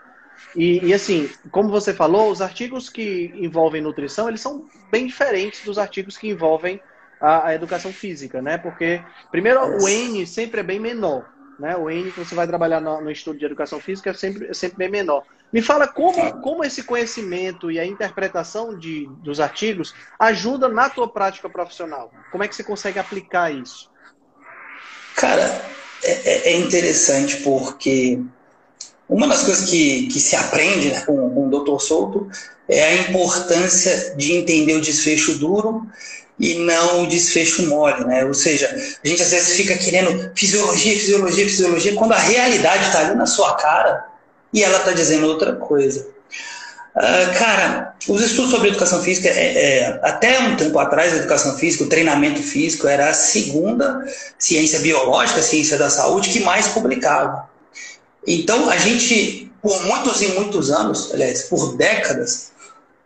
E, 0.55 0.85
e, 0.85 0.93
assim, 0.93 1.29
como 1.51 1.69
você 1.69 1.93
falou, 1.93 2.29
os 2.29 2.41
artigos 2.41 2.89
que 2.89 3.31
envolvem 3.35 3.81
nutrição, 3.81 4.27
eles 4.27 4.41
são 4.41 4.65
bem 4.91 5.07
diferentes 5.07 5.63
dos 5.63 5.77
artigos 5.77 6.17
que 6.17 6.27
envolvem 6.29 6.79
a, 7.19 7.47
a 7.47 7.55
educação 7.55 7.91
física, 7.91 8.41
né? 8.41 8.57
Porque, 8.57 9.01
primeiro, 9.31 9.59
o 9.81 9.87
N 9.87 10.25
sempre 10.27 10.59
é 10.59 10.63
bem 10.63 10.79
menor, 10.79 11.25
né? 11.57 11.75
O 11.75 11.89
N 11.89 12.11
que 12.11 12.19
você 12.19 12.35
vai 12.35 12.45
trabalhar 12.45 12.79
no, 12.79 13.01
no 13.01 13.09
estudo 13.09 13.39
de 13.39 13.45
educação 13.45 13.79
física 13.79 14.11
é 14.11 14.13
sempre, 14.13 14.47
é 14.47 14.53
sempre 14.53 14.77
bem 14.77 14.89
menor. 14.89 15.23
Me 15.51 15.61
fala 15.61 15.87
como, 15.87 16.41
como 16.41 16.63
esse 16.63 16.83
conhecimento 16.83 17.71
e 17.71 17.79
a 17.79 17.85
interpretação 17.85 18.77
de, 18.77 19.07
dos 19.19 19.39
artigos 19.39 19.93
ajuda 20.19 20.67
na 20.67 20.89
tua 20.89 21.07
prática 21.07 21.47
profissional. 21.47 22.11
Como 22.31 22.43
é 22.43 22.47
que 22.47 22.55
você 22.55 22.63
consegue 22.63 22.99
aplicar 22.99 23.53
isso? 23.53 23.89
Cara, 25.15 25.43
é, 26.03 26.11
é, 26.11 26.53
é 26.53 26.57
interessante 26.57 27.37
porque 27.37 28.19
uma 29.07 29.27
das 29.27 29.43
coisas 29.43 29.69
que, 29.69 30.07
que 30.07 30.19
se 30.19 30.35
aprende 30.35 30.89
né, 30.89 31.01
com, 31.01 31.29
com 31.29 31.47
o 31.47 31.63
Dr. 31.63 31.79
Souto 31.79 32.27
é 32.67 32.83
a 32.83 32.93
importância 32.95 34.15
de 34.15 34.33
entender 34.33 34.75
o 34.75 34.81
desfecho 34.81 35.35
duro 35.35 35.85
e 36.39 36.55
não 36.55 37.03
o 37.03 37.07
desfecho 37.07 37.67
mole, 37.67 38.05
né? 38.05 38.25
Ou 38.25 38.33
seja, 38.33 38.67
a 39.03 39.07
gente 39.07 39.21
às 39.21 39.31
vezes 39.31 39.55
fica 39.55 39.77
querendo 39.77 40.31
fisiologia, 40.35 40.93
fisiologia, 40.93 41.45
fisiologia, 41.45 41.95
quando 41.95 42.13
a 42.13 42.17
realidade 42.17 42.85
está 42.85 42.99
ali 42.99 43.15
na 43.15 43.25
sua 43.25 43.55
cara 43.55 44.05
e 44.51 44.63
ela 44.63 44.77
está 44.77 44.91
dizendo 44.91 45.27
outra 45.27 45.53
coisa. 45.53 46.07
Uh, 46.95 47.39
cara, 47.39 47.95
os 48.07 48.21
estudos 48.21 48.51
sobre 48.51 48.69
educação 48.69 49.01
física, 49.01 49.27
é, 49.27 49.79
é, 49.79 49.99
até 50.03 50.39
um 50.39 50.55
tempo 50.55 50.77
atrás, 50.77 51.11
a 51.11 51.17
educação 51.17 51.57
física, 51.57 51.83
o 51.83 51.89
treinamento 51.89 52.41
físico 52.41 52.87
era 52.87 53.09
a 53.09 53.13
segunda 53.13 54.03
ciência 54.37 54.79
biológica, 54.79 55.41
ciência 55.41 55.77
da 55.77 55.89
saúde, 55.89 56.29
que 56.29 56.39
mais 56.39 56.67
publicava. 56.67 57.49
Então, 58.25 58.69
a 58.69 58.77
gente, 58.77 59.51
por 59.61 59.83
muitos 59.85 60.21
e 60.21 60.27
muitos 60.29 60.71
anos, 60.71 61.11
aliás, 61.13 61.43
por 61.43 61.75
décadas, 61.75 62.51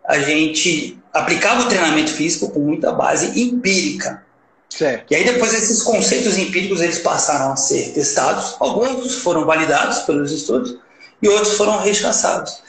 a 0.07 0.19
gente 0.19 0.97
aplicava 1.13 1.63
o 1.63 1.67
treinamento 1.67 2.11
físico 2.11 2.49
com 2.49 2.59
muita 2.59 2.91
base 2.91 3.39
empírica. 3.39 4.23
Certo. 4.69 5.11
E 5.11 5.15
aí 5.15 5.23
depois 5.23 5.53
esses 5.53 5.81
conceitos 5.81 6.37
empíricos 6.37 6.81
eles 6.81 6.99
passaram 6.99 7.53
a 7.53 7.55
ser 7.55 7.93
testados, 7.93 8.55
alguns 8.59 9.15
foram 9.15 9.45
validados 9.45 9.99
pelos 9.99 10.31
estudos 10.31 10.77
e 11.21 11.27
outros 11.27 11.53
foram 11.55 11.79
rechaçados. 11.79 12.61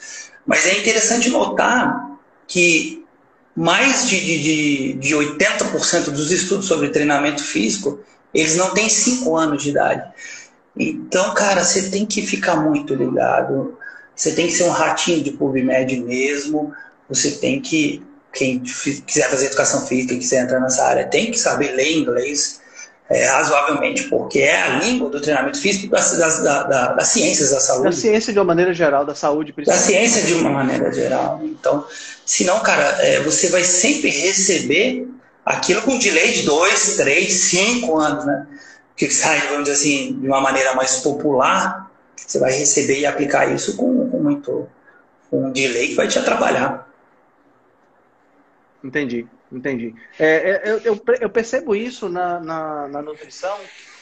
Mas 0.45 0.65
é 0.65 0.79
interessante 0.79 1.29
notar 1.29 2.17
que 2.47 3.05
mais 3.55 4.07
de, 4.07 4.19
de, 4.19 4.93
de 4.93 5.15
80% 5.15 6.05
dos 6.05 6.31
estudos 6.31 6.65
sobre 6.65 6.89
treinamento 6.89 7.43
físico, 7.43 7.99
eles 8.33 8.55
não 8.55 8.73
têm 8.73 8.89
5 8.89 9.35
anos 9.35 9.61
de 9.61 9.69
idade. 9.69 10.03
Então, 10.77 11.33
cara, 11.33 11.63
você 11.63 11.89
tem 11.89 12.05
que 12.05 12.21
ficar 12.21 12.55
muito 12.55 12.93
ligado, 12.93 13.77
você 14.15 14.33
tem 14.33 14.47
que 14.47 14.53
ser 14.53 14.63
um 14.63 14.71
ratinho 14.71 15.23
de 15.23 15.31
PubMed 15.31 15.99
mesmo, 16.01 16.73
você 17.07 17.31
tem 17.31 17.59
que, 17.59 18.03
quem 18.33 18.59
quiser 18.59 19.29
fazer 19.29 19.47
educação 19.47 19.85
física, 19.85 20.15
quiser 20.15 20.43
entrar 20.43 20.59
nessa 20.59 20.85
área, 20.85 21.07
tem 21.07 21.31
que 21.31 21.39
saber 21.39 21.71
ler 21.71 21.97
inglês 21.97 22.59
é, 23.09 23.25
razoavelmente, 23.25 24.03
porque 24.03 24.39
é 24.39 24.61
a 24.61 24.79
língua 24.79 25.09
do 25.09 25.19
treinamento 25.19 25.59
físico 25.59 25.87
das, 25.87 26.15
das, 26.15 26.43
da, 26.43 26.63
da, 26.63 26.93
das 26.93 27.07
ciências 27.07 27.49
da 27.49 27.59
saúde. 27.59 27.85
Da 27.85 27.91
ciência 27.91 28.31
de 28.31 28.37
uma 28.37 28.45
maneira 28.45 28.73
geral, 28.73 29.03
da 29.03 29.15
saúde 29.15 29.53
Da 29.65 29.73
ciência 29.73 30.21
de 30.21 30.35
uma 30.35 30.51
maneira 30.51 30.91
geral. 30.91 31.41
Então, 31.43 31.83
senão, 32.23 32.59
cara, 32.59 32.83
é, 33.01 33.19
você 33.21 33.49
vai 33.49 33.63
sempre 33.63 34.09
receber 34.09 35.07
aquilo 35.43 35.81
com 35.81 35.97
delay 35.97 36.33
de 36.33 36.43
dois, 36.43 36.97
três, 36.97 37.33
cinco 37.33 37.97
anos, 37.97 38.25
né? 38.25 38.45
Que 38.99 39.09
sai, 39.09 39.47
vamos 39.47 39.63
dizer 39.63 39.75
assim, 39.75 40.19
de 40.19 40.27
uma 40.27 40.41
maneira 40.41 40.75
mais 40.75 40.97
popular, 40.97 41.89
você 42.17 42.37
vai 42.37 42.51
receber 42.51 42.99
e 42.99 43.05
aplicar 43.05 43.49
isso 43.49 43.77
com, 43.77 44.09
com 44.09 44.19
muito 44.19 44.67
com 45.29 45.45
um 45.45 45.51
delay 45.51 45.89
que 45.89 45.95
vai 45.95 46.07
te 46.07 46.19
atrapalhar. 46.19 46.85
Entendi, 48.83 49.25
entendi. 49.49 49.95
É, 50.19 50.25
é, 50.25 50.61
eu, 50.65 50.79
eu, 50.79 51.03
eu, 51.21 51.29
percebo 51.29 51.75
isso 51.75 52.09
na, 52.09 52.41
na, 52.41 52.87
na, 52.89 53.01
nutrição, 53.01 53.57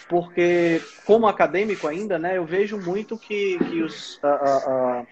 porque 0.09 0.81
como 1.05 1.27
acadêmico 1.27 1.87
ainda, 1.87 2.17
né, 2.17 2.37
eu 2.37 2.45
vejo 2.45 2.77
muito 2.79 3.17
que, 3.17 3.59
que 3.69 3.83
os, 3.83 4.19
a, 4.23 4.29
a, 4.29 4.57
a, 4.99 5.05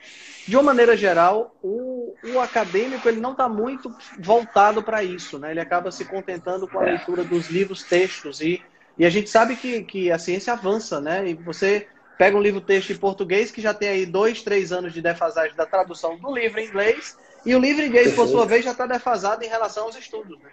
de 0.47 0.55
uma 0.55 0.63
maneira 0.63 0.97
geral, 0.97 1.55
o, 1.61 2.15
o 2.33 2.39
acadêmico 2.39 3.07
ele 3.07 3.19
não 3.19 3.31
está 3.33 3.47
muito 3.47 3.93
voltado 4.19 4.81
para 4.81 5.03
isso, 5.03 5.37
né? 5.37 5.51
Ele 5.51 5.59
acaba 5.59 5.91
se 5.91 6.05
contentando 6.05 6.67
com 6.67 6.79
a 6.79 6.87
é. 6.87 6.91
leitura 6.91 7.23
dos 7.23 7.49
livros, 7.49 7.83
textos 7.83 8.39
e, 8.41 8.61
e 8.97 9.05
a 9.05 9.09
gente 9.09 9.29
sabe 9.29 9.55
que, 9.55 9.83
que 9.83 10.11
a 10.11 10.17
ciência 10.17 10.53
avança, 10.53 11.01
né? 11.01 11.27
E 11.27 11.33
você 11.33 11.87
pega 12.17 12.37
um 12.37 12.41
livro 12.41 12.61
texto 12.61 12.91
em 12.91 12.97
português 12.97 13.51
que 13.51 13.61
já 13.61 13.73
tem 13.73 13.89
aí 13.89 14.05
dois, 14.05 14.41
três 14.41 14.71
anos 14.71 14.93
de 14.93 15.01
defasagem 15.01 15.55
da 15.55 15.65
tradução 15.65 16.17
do 16.17 16.33
livro 16.33 16.59
em 16.59 16.67
inglês 16.67 17.17
e 17.45 17.53
o 17.53 17.59
livre 17.59 17.85
inglês, 17.85 18.13
por 18.13 18.27
sua 18.27 18.45
vez, 18.45 18.65
já 18.65 18.71
está 18.71 18.87
defasado 18.87 19.43
em 19.43 19.47
relação 19.47 19.83
aos 19.83 19.95
estudos. 19.95 20.39
Né? 20.39 20.49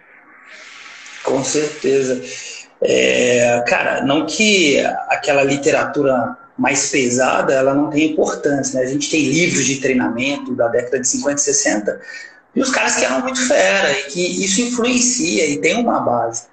Com 1.23 1.43
certeza. 1.43 2.21
É, 2.81 3.63
cara, 3.67 4.05
não 4.05 4.25
que 4.25 4.79
aquela 5.07 5.43
literatura 5.43 6.37
mais 6.57 6.91
pesada 6.91 7.53
ela 7.53 7.73
não 7.73 7.89
tenha 7.89 8.11
importância. 8.11 8.79
Né? 8.79 8.85
A 8.85 8.89
gente 8.89 9.09
tem 9.09 9.21
livros 9.29 9.65
de 9.65 9.79
treinamento 9.79 10.53
da 10.53 10.67
década 10.67 10.99
de 10.99 11.07
50 11.07 11.39
e 11.39 11.43
60 11.43 12.01
e 12.55 12.61
os 12.61 12.69
caras 12.69 12.95
que 12.95 13.05
eram 13.05 13.21
muito 13.21 13.47
fera 13.47 13.91
e 13.91 14.03
que 14.03 14.45
isso 14.45 14.61
influencia 14.61 15.47
e 15.47 15.59
tem 15.59 15.75
uma 15.75 15.99
base. 15.99 16.43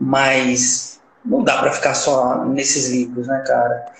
Mas 0.00 0.93
não 1.24 1.42
dá 1.42 1.58
para 1.58 1.72
ficar 1.72 1.94
só 1.94 2.44
nesses 2.44 2.90
livros, 2.90 3.26
né, 3.26 3.42
cara? 3.46 3.92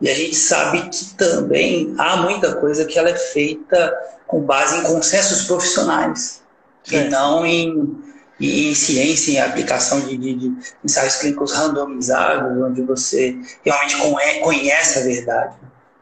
E 0.00 0.10
a 0.10 0.14
gente 0.14 0.34
sabe 0.34 0.88
que 0.88 1.14
também 1.14 1.94
há 1.96 2.16
muita 2.16 2.56
coisa 2.56 2.84
que 2.84 2.98
ela 2.98 3.10
é 3.10 3.16
feita 3.16 3.96
com 4.26 4.40
base 4.40 4.78
em 4.78 4.82
consensos 4.82 5.44
profissionais 5.46 6.42
e 6.90 6.98
não 7.04 7.46
em, 7.46 8.02
em, 8.40 8.74
ciência, 8.74 9.30
em 9.30 9.40
aplicação 9.40 10.00
de, 10.00 10.16
de, 10.16 10.34
de, 10.34 10.56
ensaios 10.84 11.16
clínicos 11.16 11.52
randomizados, 11.52 12.60
onde 12.60 12.82
você 12.82 13.38
realmente 13.64 14.40
conhece 14.40 14.98
a 14.98 15.02
verdade. 15.02 15.54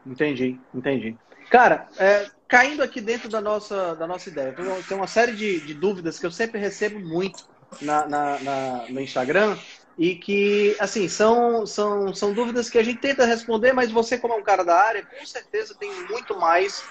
Entendi, 0.03 0.59
entendi. 0.73 1.15
Cara, 1.51 1.87
é, 1.99 2.25
caindo 2.47 2.81
aqui 2.81 2.99
dentro 2.99 3.29
da 3.29 3.39
nossa, 3.39 3.93
da 3.93 4.07
nossa 4.07 4.29
ideia, 4.29 4.55
tem 4.87 4.97
uma 4.97 5.05
série 5.05 5.33
de, 5.33 5.59
de 5.59 5.75
dúvidas 5.75 6.17
que 6.17 6.25
eu 6.25 6.31
sempre 6.31 6.59
recebo 6.59 6.99
muito 6.99 7.45
na, 7.79 8.07
na, 8.07 8.39
na, 8.39 8.85
no 8.89 8.99
Instagram 8.99 9.55
e 9.97 10.15
que, 10.15 10.75
assim, 10.79 11.07
são, 11.07 11.65
são, 11.65 12.13
são 12.13 12.33
dúvidas 12.33 12.69
que 12.69 12.77
a 12.77 12.83
gente 12.83 12.99
tenta 12.99 13.25
responder, 13.25 13.73
mas 13.73 13.91
você, 13.91 14.17
como 14.17 14.33
é 14.33 14.37
um 14.37 14.43
cara 14.43 14.63
da 14.63 14.75
área, 14.75 15.05
com 15.05 15.25
certeza 15.25 15.75
tem 15.75 15.91
muito 16.09 16.39
mais 16.39 16.83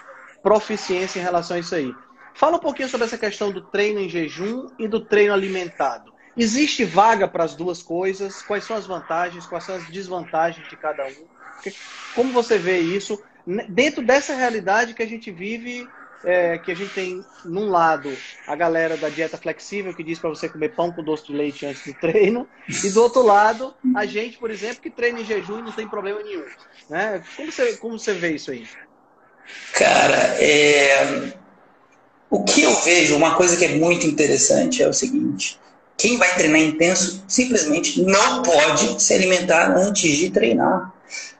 proficiência 0.42 1.19
em 1.19 1.23
relação 1.23 1.57
a 1.57 1.61
isso 1.61 1.75
aí. 1.75 1.95
Fala 2.35 2.57
um 2.57 2.61
pouquinho 2.61 2.88
sobre 2.88 3.07
essa 3.07 3.19
questão 3.19 3.50
do 3.50 3.61
treino 3.61 4.00
em 4.00 4.09
jejum 4.09 4.69
e 4.78 4.87
do 4.87 5.00
treino 5.00 5.35
alimentado. 5.35 6.12
Existe 6.37 6.85
vaga 6.85 7.26
para 7.26 7.45
as 7.45 7.54
duas 7.54 7.83
coisas? 7.83 8.40
Quais 8.42 8.64
são 8.64 8.76
as 8.76 8.87
vantagens, 8.87 9.47
quais 9.47 9.64
são 9.64 9.75
as 9.75 9.87
desvantagens 9.88 10.66
de 10.69 10.76
cada 10.76 11.04
um? 11.07 11.26
Como 12.14 12.33
você 12.33 12.57
vê 12.57 12.78
isso 12.78 13.23
dentro 13.69 14.02
dessa 14.02 14.35
realidade 14.35 14.95
que 14.95 15.02
a 15.02 15.07
gente 15.07 15.30
vive 15.30 15.88
é, 16.24 16.58
que 16.58 16.70
a 16.70 16.76
gente 16.76 16.92
tem, 16.92 17.24
num 17.44 17.70
lado, 17.70 18.12
a 18.46 18.54
galera 18.54 18.96
da 18.96 19.08
dieta 19.08 19.38
flexível, 19.38 19.94
que 19.94 20.02
diz 20.02 20.18
para 20.18 20.30
você 20.30 20.48
comer 20.48 20.70
pão 20.70 20.92
com 20.92 21.02
doce 21.02 21.26
de 21.26 21.32
leite 21.32 21.64
antes 21.66 21.84
do 21.84 21.94
treino, 21.94 22.46
e 22.84 22.90
do 22.90 23.02
outro 23.02 23.22
lado, 23.22 23.74
a 23.94 24.04
gente, 24.04 24.38
por 24.38 24.50
exemplo, 24.50 24.82
que 24.82 24.90
treina 24.90 25.20
em 25.20 25.24
jejum 25.24 25.58
e 25.58 25.62
não 25.62 25.72
tem 25.72 25.88
problema 25.88 26.22
nenhum. 26.22 26.44
Né? 26.88 27.22
Como, 27.36 27.50
você, 27.50 27.76
como 27.76 27.98
você 27.98 28.12
vê 28.12 28.32
isso 28.32 28.50
aí? 28.50 28.66
Cara, 29.72 30.16
é... 30.38 31.32
o 32.28 32.44
que 32.44 32.62
eu 32.62 32.74
vejo, 32.82 33.16
uma 33.16 33.34
coisa 33.34 33.56
que 33.56 33.64
é 33.64 33.76
muito 33.76 34.06
interessante 34.06 34.82
é 34.82 34.88
o 34.88 34.92
seguinte: 34.92 35.58
quem 35.96 36.18
vai 36.18 36.34
treinar 36.34 36.60
intenso 36.60 37.24
simplesmente 37.26 38.02
não 38.02 38.42
pode 38.42 39.02
se 39.02 39.14
alimentar 39.14 39.76
antes 39.76 40.16
de 40.16 40.30
treinar. 40.30 40.92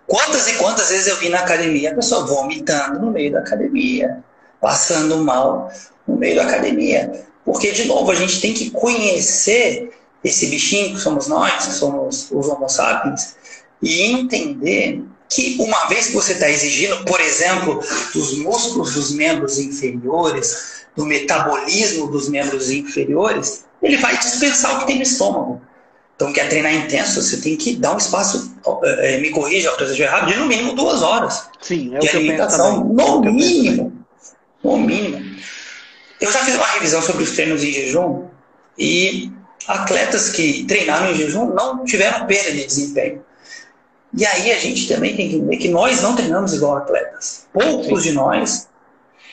Quantas 0.07 0.49
e 0.49 0.55
quantas 0.55 0.91
vezes 0.91 1.07
eu 1.07 1.17
vi 1.19 1.29
na 1.29 1.39
academia 1.39 1.93
a 1.93 1.95
pessoa 1.95 2.27
vomitando 2.27 2.99
no 2.99 3.13
meio 3.13 3.31
da 3.31 3.39
academia, 3.39 4.25
passando 4.61 5.19
mal 5.19 5.71
no 6.07 6.17
meio 6.17 6.37
da 6.37 6.43
academia. 6.45 7.25
Porque, 7.45 7.73
de 7.73 7.85
novo, 7.85 8.11
a 8.11 8.15
gente 8.15 8.41
tem 8.41 8.53
que 8.53 8.71
conhecer 8.71 9.91
esse 10.23 10.47
bichinho 10.47 10.95
que 10.95 11.01
somos 11.01 11.27
nós, 11.27 11.67
que 11.67 11.73
somos 11.73 12.31
os 12.31 12.49
Homo 12.49 12.69
sapiens, 12.69 13.35
e 13.83 14.03
entender 14.03 15.03
que 15.29 15.57
uma 15.61 15.87
vez 15.87 16.09
que 16.09 16.13
você 16.13 16.33
está 16.33 16.51
exigindo, 16.51 17.05
por 17.05 17.21
exemplo, 17.21 17.81
dos 18.13 18.37
músculos 18.39 18.95
dos 18.95 19.13
membros 19.13 19.59
inferiores, 19.59 20.81
do 20.97 21.07
metabolismo 21.07 22.09
dos 22.09 22.29
membros 22.29 22.71
inferiores, 22.71 23.65
ele 23.83 23.97
vai 23.97 24.19
dispensar 24.19 24.77
o 24.77 24.81
que 24.81 24.87
tem 24.87 24.97
no 24.97 25.03
estômago. 25.03 25.63
Então, 26.17 26.33
quer 26.33 26.51
treinar 26.51 26.75
intenso, 26.75 27.23
você 27.23 27.39
tem 27.39 27.57
que 27.57 27.77
dar 27.77 27.95
um 27.95 27.97
espaço, 27.97 28.55
é, 28.85 29.19
me 29.21 29.31
corrija 29.31 29.71
eu 29.71 29.87
estiver 29.87 30.05
errado, 30.05 30.27
de 30.29 30.37
no 30.37 30.47
mínimo 30.47 30.75
duas 30.75 31.01
horas 31.01 31.49
Sim, 31.63 31.97
é 31.97 31.99
de 31.99 32.09
alimentação, 32.11 32.85
no 32.85 33.23
mínimo. 33.23 34.00
No 34.63 34.77
mínimo. 34.79 35.37
Eu 36.21 36.31
já 36.31 36.41
fiz 36.41 36.55
uma 36.55 36.67
revisão 36.67 37.01
sobre 37.01 37.23
os 37.23 37.33
treinos 37.33 37.65
em 37.65 37.73
jejum 37.73 38.29
e 38.79 39.31
atletas 39.67 40.31
que 40.31 40.65
treinaram 40.65 41.13
em 41.13 41.15
jejum 41.15 41.47
não 41.47 41.85
tiveram 41.85 42.27
perda 42.27 42.53
de 42.53 42.67
desempenho. 42.67 43.25
E 44.17 44.27
aí 44.27 44.53
a 44.53 44.59
gente 44.59 44.89
também 44.89 45.17
tem 45.17 45.29
que 45.29 45.37
entender 45.37 45.57
que 45.57 45.69
nós 45.69 46.03
não 46.03 46.17
treinamos 46.17 46.53
igual 46.53 46.77
atletas. 46.77 47.47
Poucos 47.53 48.03
de 48.03 48.13
nós 48.13 48.69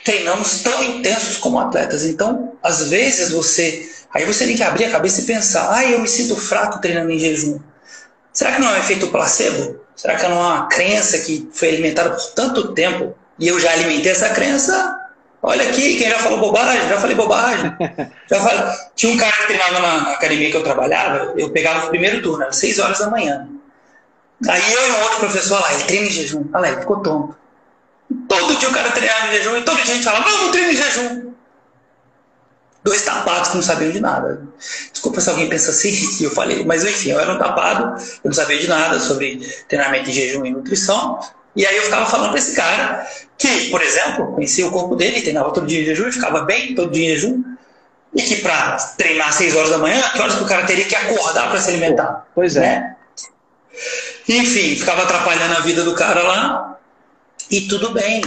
treinamos 0.04 0.62
tão 0.62 0.82
intensos 0.82 1.36
como 1.36 1.58
atletas. 1.58 2.04
Então, 2.04 2.52
às 2.62 2.88
vezes 2.88 3.30
você. 3.30 3.90
Aí 4.14 4.24
você 4.24 4.46
tem 4.46 4.56
que 4.56 4.62
abrir 4.62 4.84
a 4.84 4.90
cabeça 4.90 5.20
e 5.20 5.24
pensar: 5.24 5.74
ah, 5.74 5.84
eu 5.84 6.00
me 6.00 6.08
sinto 6.08 6.36
fraco 6.36 6.80
treinando 6.80 7.10
em 7.10 7.18
jejum. 7.18 7.58
Será 8.32 8.52
que 8.52 8.60
não 8.60 8.70
é 8.70 8.78
um 8.78 8.80
efeito 8.80 9.08
placebo? 9.08 9.80
Será 9.96 10.14
que 10.14 10.22
não 10.28 10.40
é 10.40 10.46
uma 10.46 10.68
crença 10.68 11.18
que 11.18 11.48
foi 11.52 11.70
alimentada 11.70 12.10
por 12.10 12.24
tanto 12.30 12.72
tempo 12.72 13.14
e 13.38 13.48
eu 13.48 13.58
já 13.58 13.72
alimentei 13.72 14.12
essa 14.12 14.28
crença 14.28 14.97
Olha 15.40 15.68
aqui, 15.68 15.96
quem 15.96 16.10
já 16.10 16.18
falou 16.18 16.38
bobagem, 16.38 16.88
já 16.88 16.98
falei 16.98 17.14
bobagem. 17.14 17.76
Já 18.28 18.40
falei. 18.40 18.76
Tinha 18.94 19.14
um 19.14 19.16
cara 19.16 19.32
que 19.32 19.46
treinava 19.46 19.78
na 19.78 20.12
academia 20.12 20.50
que 20.50 20.56
eu 20.56 20.62
trabalhava, 20.62 21.32
eu 21.36 21.50
pegava 21.50 21.86
o 21.86 21.88
primeiro 21.88 22.20
turno, 22.20 22.44
às 22.44 22.56
6 22.56 22.78
horas 22.78 22.98
da 22.98 23.08
manhã. 23.08 23.48
Aí 24.46 24.72
eu 24.72 24.88
e 24.88 24.90
um 24.92 25.02
outro 25.02 25.18
professor 25.20 25.60
lá, 25.60 25.72
ele 25.72 25.84
treina 25.84 26.06
em 26.06 26.10
jejum. 26.10 26.44
Olha 26.52 26.60
lá, 26.60 26.68
ele 26.68 26.80
ficou 26.80 27.00
tonto. 27.00 27.36
Todo 28.28 28.56
dia 28.56 28.68
o 28.68 28.72
cara 28.72 28.90
treinava 28.90 29.28
em 29.28 29.32
jejum 29.32 29.56
e 29.56 29.62
todo 29.62 29.76
dia 29.76 29.84
a 29.84 29.96
gente 29.96 30.04
falava, 30.04 30.28
vamos 30.28 30.50
treino 30.50 30.72
em 30.72 30.76
jejum. 30.76 31.32
Dois 32.84 33.02
tapados 33.02 33.50
que 33.50 33.56
não 33.56 33.62
sabiam 33.62 33.90
de 33.90 34.00
nada. 34.00 34.46
Desculpa 34.92 35.20
se 35.20 35.30
alguém 35.30 35.48
pensa 35.48 35.70
assim, 35.70 35.90
e 36.20 36.24
eu 36.24 36.30
falei, 36.30 36.64
mas 36.64 36.84
enfim, 36.84 37.10
eu 37.10 37.20
era 37.20 37.32
um 37.32 37.38
tapado, 37.38 38.00
eu 38.24 38.28
não 38.28 38.32
sabia 38.32 38.58
de 38.58 38.68
nada 38.68 39.00
sobre 39.00 39.38
treinamento 39.68 40.10
em 40.10 40.12
jejum 40.12 40.44
e 40.44 40.50
nutrição. 40.50 41.20
E 41.58 41.66
aí 41.66 41.76
eu 41.76 41.82
ficava 41.82 42.06
falando 42.06 42.30
para 42.30 42.38
esse 42.38 42.54
cara 42.54 43.04
que, 43.36 43.68
por 43.68 43.82
exemplo, 43.82 44.32
conhecia 44.32 44.64
o 44.64 44.70
corpo 44.70 44.94
dele, 44.94 45.22
treinava 45.22 45.52
todo 45.52 45.66
dia 45.66 45.82
em 45.82 45.84
jejum, 45.84 46.12
ficava 46.12 46.42
bem 46.42 46.72
todo 46.72 46.92
dia 46.92 47.06
em 47.06 47.16
jejum, 47.16 47.42
e 48.14 48.22
que 48.22 48.36
para 48.36 48.76
treinar 48.96 49.28
às 49.28 49.34
6 49.34 49.56
horas 49.56 49.70
da 49.70 49.78
manhã, 49.78 50.00
que 50.12 50.20
horas 50.20 50.36
que 50.36 50.44
o 50.44 50.46
cara 50.46 50.64
teria 50.66 50.84
que 50.84 50.94
acordar 50.94 51.50
para 51.50 51.58
se 51.58 51.70
alimentar? 51.70 52.28
Pois 52.32 52.54
é. 52.54 52.60
Né? 52.60 52.96
Enfim, 54.28 54.76
ficava 54.76 55.02
atrapalhando 55.02 55.56
a 55.56 55.60
vida 55.60 55.82
do 55.82 55.96
cara 55.96 56.22
lá, 56.22 56.78
e 57.50 57.62
tudo 57.62 57.90
bem. 57.92 58.22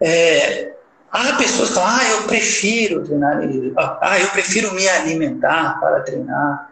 É, 0.00 0.72
há 1.12 1.34
pessoas 1.34 1.68
que 1.68 1.74
falam, 1.74 1.94
ah, 1.94 2.08
eu 2.08 2.22
prefiro 2.22 3.04
treinar, 3.04 3.38
ah, 4.00 4.18
eu 4.18 4.28
prefiro 4.28 4.72
me 4.72 4.88
alimentar 4.88 5.78
para 5.78 6.00
treinar. 6.00 6.70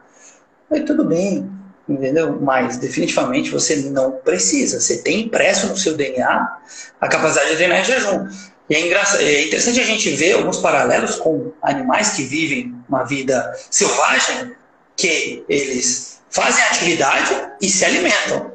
Aí 0.72 0.80
tudo 0.80 1.04
bem, 1.04 1.46
entendeu? 1.88 2.38
Mas 2.40 2.76
definitivamente 2.76 3.50
você 3.50 3.76
não 3.76 4.12
precisa. 4.12 4.80
Você 4.80 4.98
tem 4.98 5.22
impresso 5.22 5.66
no 5.66 5.76
seu 5.76 5.96
DNA 5.96 6.58
a 7.00 7.08
capacidade 7.08 7.50
de 7.50 7.56
treinar 7.56 7.80
em 7.80 7.84
jejum. 7.84 8.28
E 8.68 8.74
é, 8.74 8.80
engraçado, 8.80 9.20
é 9.20 9.42
interessante 9.42 9.80
a 9.80 9.84
gente 9.84 10.10
ver 10.10 10.32
alguns 10.32 10.58
paralelos 10.58 11.16
com 11.16 11.52
animais 11.62 12.10
que 12.10 12.22
vivem 12.22 12.74
uma 12.88 13.04
vida 13.04 13.52
selvagem, 13.70 14.52
que 14.96 15.44
eles 15.48 16.20
fazem 16.30 16.64
atividade 16.64 17.34
e 17.60 17.68
se 17.68 17.84
alimentam. 17.84 18.52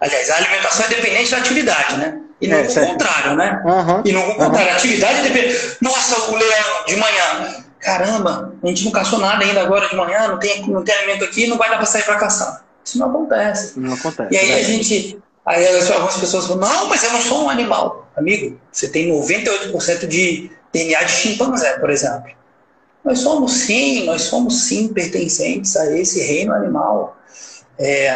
Aliás, 0.00 0.30
a 0.30 0.36
alimentação 0.36 0.86
é 0.86 0.88
dependente 0.88 1.30
da 1.30 1.38
atividade, 1.38 1.96
né? 1.98 2.20
E 2.40 2.48
não 2.48 2.56
é, 2.56 2.62
o 2.62 2.74
contrário, 2.74 3.36
né? 3.36 3.62
Uhum, 3.64 4.02
e 4.04 4.12
não 4.12 4.30
o 4.30 4.34
contrário. 4.34 4.68
Uhum. 4.68 4.72
A 4.72 4.76
atividade 4.76 5.22
dependente. 5.22 5.76
Nossa, 5.80 6.30
o 6.30 6.36
leão 6.36 6.84
de 6.86 6.96
manhã. 6.96 7.64
Caramba, 7.80 8.52
a 8.62 8.66
gente 8.66 8.84
não 8.84 8.92
caçou 8.92 9.18
nada 9.18 9.42
ainda 9.42 9.62
agora 9.62 9.88
de 9.88 9.96
manhã, 9.96 10.28
não 10.28 10.38
tem, 10.38 10.68
não 10.68 10.84
tem 10.84 10.94
alimento 10.94 11.24
aqui, 11.24 11.46
não 11.46 11.56
vai 11.56 11.70
dar 11.70 11.76
para 11.76 11.86
sair 11.86 12.02
para 12.02 12.16
caçar. 12.16 12.64
Isso 12.84 12.98
não 12.98 13.08
acontece. 13.08 13.78
Não 13.78 13.94
acontece. 13.94 14.34
E 14.34 14.36
aí 14.36 14.52
a 14.52 14.62
gente. 14.62 15.18
Aí 15.46 15.66
algumas 15.92 16.16
pessoas 16.18 16.46
falam, 16.46 16.60
não, 16.60 16.88
mas 16.88 17.02
eu 17.02 17.12
não 17.12 17.20
sou 17.20 17.44
um 17.44 17.50
animal. 17.50 18.08
Amigo, 18.14 18.60
você 18.70 18.88
tem 18.88 19.10
98% 19.10 20.06
de 20.06 20.50
DNA 20.72 21.02
de 21.04 21.12
chimpanzé, 21.12 21.78
por 21.78 21.90
exemplo. 21.90 22.30
Nós 23.02 23.20
somos 23.20 23.52
sim, 23.52 24.04
nós 24.04 24.22
somos 24.22 24.62
sim 24.64 24.88
pertencentes 24.88 25.74
a 25.76 25.90
esse 25.96 26.20
reino 26.20 26.52
animal. 26.52 27.16
É, 27.78 28.10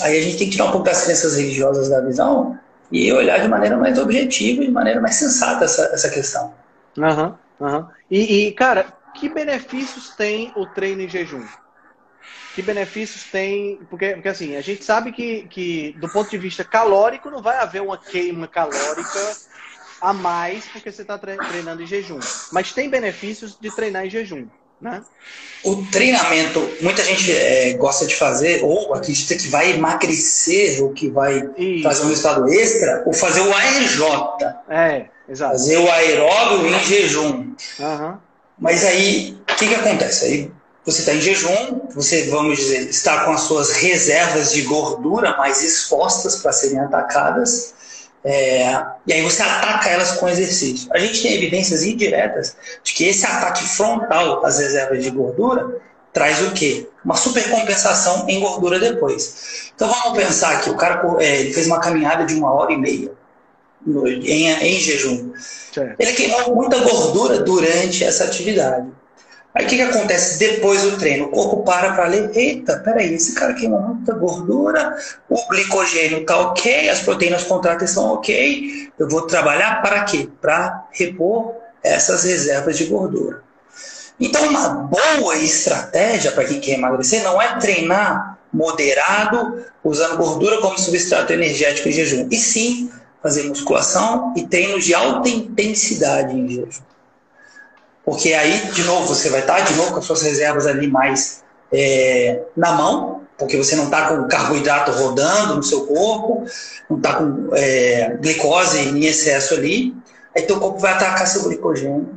aí 0.00 0.18
a 0.18 0.22
gente 0.22 0.36
tem 0.36 0.46
que 0.46 0.52
tirar 0.52 0.66
um 0.66 0.72
pouco 0.72 0.84
das 0.84 1.04
crenças 1.04 1.36
religiosas 1.36 1.88
da 1.88 2.02
visão 2.02 2.58
e 2.92 3.10
olhar 3.12 3.40
de 3.40 3.48
maneira 3.48 3.76
mais 3.78 3.98
objetiva, 3.98 4.62
de 4.62 4.70
maneira 4.70 5.00
mais 5.00 5.14
sensata 5.14 5.64
essa, 5.64 5.84
essa 5.94 6.10
questão. 6.10 6.52
Uhum, 6.98 7.34
uhum. 7.60 7.86
E, 8.10 8.48
e, 8.48 8.52
cara, 8.52 8.92
que 9.14 9.28
benefícios 9.28 10.10
tem 10.16 10.52
o 10.56 10.66
treino 10.66 11.02
em 11.02 11.08
jejum? 11.08 11.46
Que 12.54 12.62
benefícios 12.62 13.24
tem? 13.24 13.76
Porque, 13.88 14.14
porque 14.14 14.28
assim, 14.28 14.56
a 14.56 14.60
gente 14.60 14.84
sabe 14.84 15.12
que, 15.12 15.46
que 15.48 15.92
do 15.98 16.08
ponto 16.08 16.28
de 16.28 16.36
vista 16.36 16.64
calórico 16.64 17.30
não 17.30 17.40
vai 17.40 17.58
haver 17.58 17.80
uma 17.80 17.96
queima 17.96 18.48
calórica 18.48 19.36
a 20.00 20.12
mais 20.12 20.66
porque 20.66 20.90
você 20.90 21.02
está 21.02 21.16
treinando 21.16 21.82
em 21.82 21.86
jejum. 21.86 22.18
Mas 22.52 22.72
tem 22.72 22.90
benefícios 22.90 23.56
de 23.58 23.70
treinar 23.70 24.04
em 24.04 24.10
jejum. 24.10 24.48
Né? 24.80 25.02
O 25.62 25.84
treinamento, 25.86 26.66
muita 26.80 27.04
gente 27.04 27.30
é, 27.30 27.74
gosta 27.74 28.06
de 28.06 28.16
fazer, 28.16 28.64
ou 28.64 28.94
acredita 28.94 29.34
que 29.34 29.48
vai 29.48 29.72
emagrecer, 29.72 30.82
ou 30.82 30.92
que 30.92 31.10
vai 31.10 31.50
Isso. 31.58 31.82
fazer 31.82 32.04
um 32.04 32.08
resultado 32.08 32.48
extra, 32.48 33.02
ou 33.04 33.12
fazer 33.12 33.42
o 33.42 33.54
AEJ. 33.54 34.00
É, 34.70 35.06
exato. 35.28 35.52
Fazer 35.52 35.76
o 35.76 35.90
aeróbio 35.90 36.66
em 36.66 36.84
jejum. 36.84 37.54
Uhum. 37.78 38.16
Mas 38.58 38.84
aí, 38.84 39.36
o 39.50 39.54
que, 39.54 39.68
que 39.68 39.74
acontece? 39.74 40.24
Aí 40.24 40.52
você 40.84 41.00
está 41.00 41.12
em 41.12 41.20
jejum, 41.20 41.80
você, 41.94 42.28
vamos 42.30 42.58
dizer, 42.58 42.88
está 42.88 43.24
com 43.24 43.32
as 43.32 43.42
suas 43.42 43.72
reservas 43.72 44.52
de 44.52 44.62
gordura 44.62 45.36
mais 45.36 45.62
expostas 45.62 46.36
para 46.36 46.52
serem 46.52 46.80
atacadas. 46.80 47.74
É, 48.22 48.84
e 49.06 49.12
aí 49.14 49.22
você 49.22 49.42
ataca 49.42 49.88
elas 49.88 50.12
com 50.12 50.28
exercício. 50.28 50.88
A 50.92 50.98
gente 50.98 51.22
tem 51.22 51.34
evidências 51.34 51.82
indiretas 51.82 52.56
de 52.82 52.92
que 52.92 53.04
esse 53.04 53.24
ataque 53.24 53.64
frontal 53.64 54.44
às 54.44 54.58
reservas 54.58 55.02
de 55.02 55.10
gordura 55.10 55.80
traz 56.12 56.42
o 56.42 56.52
quê? 56.52 56.88
Uma 57.04 57.16
supercompensação 57.16 58.28
em 58.28 58.40
gordura 58.40 58.78
depois. 58.78 59.70
Então 59.74 59.88
vamos 59.88 60.18
pensar 60.18 60.60
que 60.60 60.68
o 60.68 60.76
cara 60.76 61.02
é, 61.18 61.40
ele 61.40 61.52
fez 61.52 61.66
uma 61.66 61.80
caminhada 61.80 62.24
de 62.26 62.34
uma 62.34 62.52
hora 62.52 62.72
e 62.72 62.76
meia 62.76 63.12
no, 63.86 64.06
em, 64.06 64.48
em, 64.48 64.78
jejum. 64.78 65.32
Certo. 65.72 65.96
Ele 65.98 66.12
queimou 66.12 66.54
muita 66.54 66.78
gordura 66.78 67.38
durante 67.38 68.04
essa 68.04 68.24
atividade. 68.24 68.86
Aí 69.52 69.64
o 69.64 69.68
que, 69.68 69.76
que 69.76 69.82
acontece 69.82 70.38
depois 70.38 70.82
do 70.82 70.96
treino? 70.96 71.26
O 71.26 71.28
corpo 71.30 71.64
para 71.64 71.92
para 71.92 72.06
ler, 72.06 72.30
eita, 72.34 72.78
peraí, 72.78 73.14
esse 73.14 73.34
cara 73.34 73.52
queima 73.52 73.80
muita 73.80 74.14
gordura, 74.14 74.96
o 75.28 75.36
glicogênio 75.48 76.20
está 76.20 76.38
ok, 76.38 76.88
as 76.88 77.00
proteínas 77.00 77.42
contráteis 77.42 77.90
estão 77.90 78.12
ok, 78.12 78.92
eu 78.96 79.08
vou 79.08 79.22
trabalhar 79.22 79.82
para 79.82 80.04
quê? 80.04 80.28
Para 80.40 80.86
repor 80.92 81.54
essas 81.82 82.22
reservas 82.22 82.78
de 82.78 82.84
gordura. 82.84 83.42
Então, 84.20 84.46
uma 84.48 84.68
boa 84.68 85.36
estratégia 85.36 86.30
para 86.30 86.44
quem 86.44 86.60
quer 86.60 86.72
emagrecer 86.72 87.22
não 87.24 87.40
é 87.40 87.58
treinar 87.58 88.38
moderado, 88.52 89.64
usando 89.82 90.16
gordura 90.16 90.60
como 90.60 90.78
substrato 90.78 91.32
energético 91.32 91.88
em 91.88 91.92
jejum, 91.92 92.28
e 92.30 92.36
sim 92.36 92.90
fazer 93.22 93.44
musculação 93.44 94.32
e 94.36 94.46
treinos 94.46 94.84
de 94.84 94.94
alta 94.94 95.28
intensidade 95.28 96.36
em 96.36 96.48
jejum. 96.48 96.89
Porque 98.04 98.32
aí, 98.32 98.70
de 98.72 98.82
novo, 98.84 99.06
você 99.06 99.28
vai 99.28 99.40
estar 99.40 99.60
de 99.60 99.74
novo 99.74 99.92
com 99.92 99.98
as 99.98 100.04
suas 100.04 100.22
reservas 100.22 100.66
ali 100.66 100.86
mais 100.86 101.42
é, 101.72 102.42
na 102.56 102.72
mão, 102.72 103.22
porque 103.38 103.56
você 103.56 103.76
não 103.76 103.84
está 103.84 104.08
com 104.08 104.28
carboidrato 104.28 104.90
rodando 104.92 105.56
no 105.56 105.62
seu 105.62 105.86
corpo, 105.86 106.44
não 106.88 106.96
está 106.96 107.14
com 107.14 107.50
é, 107.54 108.16
glicose 108.20 108.78
em 108.78 109.04
excesso 109.04 109.54
ali. 109.54 109.94
Aí 110.36 110.42
teu 110.42 110.58
corpo 110.60 110.78
vai 110.78 110.92
atacar 110.92 111.26
seu 111.26 111.42
glicogênio 111.44 112.08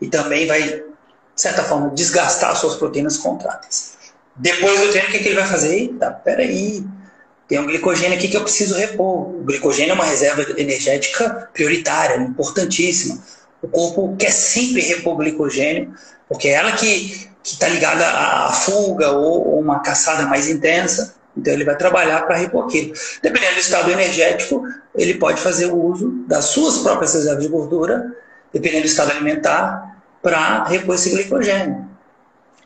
e 0.00 0.08
também 0.08 0.46
vai, 0.46 0.62
de 0.62 0.84
certa 1.34 1.62
forma, 1.62 1.90
desgastar 1.90 2.54
suas 2.56 2.76
proteínas 2.76 3.16
contráteis. 3.16 3.96
Depois 4.36 4.80
do 4.80 4.90
treino, 4.90 5.08
o 5.08 5.10
que, 5.12 5.18
que 5.18 5.28
ele 5.28 5.40
vai 5.40 5.46
fazer? 5.46 5.74
Eita, 5.74 6.10
peraí, 6.10 6.84
tem 7.48 7.58
um 7.58 7.66
glicogênio 7.66 8.16
aqui 8.16 8.28
que 8.28 8.36
eu 8.36 8.42
preciso 8.42 8.76
repor. 8.76 9.30
O 9.30 9.42
glicogênio 9.44 9.92
é 9.92 9.94
uma 9.94 10.04
reserva 10.04 10.44
energética 10.60 11.48
prioritária, 11.52 12.16
importantíssima. 12.16 13.18
O 13.62 13.68
corpo 13.68 14.16
quer 14.16 14.30
sempre 14.30 14.80
repor 14.82 15.16
glicogênio, 15.16 15.92
porque 16.28 16.48
é 16.48 16.52
ela 16.52 16.72
que 16.72 17.28
está 17.42 17.68
ligada 17.68 18.06
à 18.06 18.52
fuga 18.52 19.10
ou, 19.12 19.54
ou 19.54 19.60
uma 19.60 19.80
caçada 19.80 20.26
mais 20.26 20.48
intensa. 20.48 21.14
Então 21.36 21.52
ele 21.52 21.64
vai 21.64 21.76
trabalhar 21.76 22.22
para 22.26 22.36
repor 22.36 22.64
aquilo. 22.64 22.92
Dependendo 23.22 23.54
do 23.54 23.60
estado 23.60 23.90
energético, 23.90 24.62
ele 24.94 25.14
pode 25.14 25.40
fazer 25.40 25.66
o 25.66 25.76
uso 25.76 26.24
das 26.26 26.46
suas 26.46 26.78
próprias 26.78 27.14
reservas 27.14 27.42
de 27.42 27.48
gordura, 27.48 28.04
dependendo 28.52 28.82
do 28.82 28.88
estado 28.88 29.12
alimentar, 29.12 29.96
para 30.22 30.64
repor 30.64 30.96
esse 30.96 31.10
glicogênio. 31.10 31.88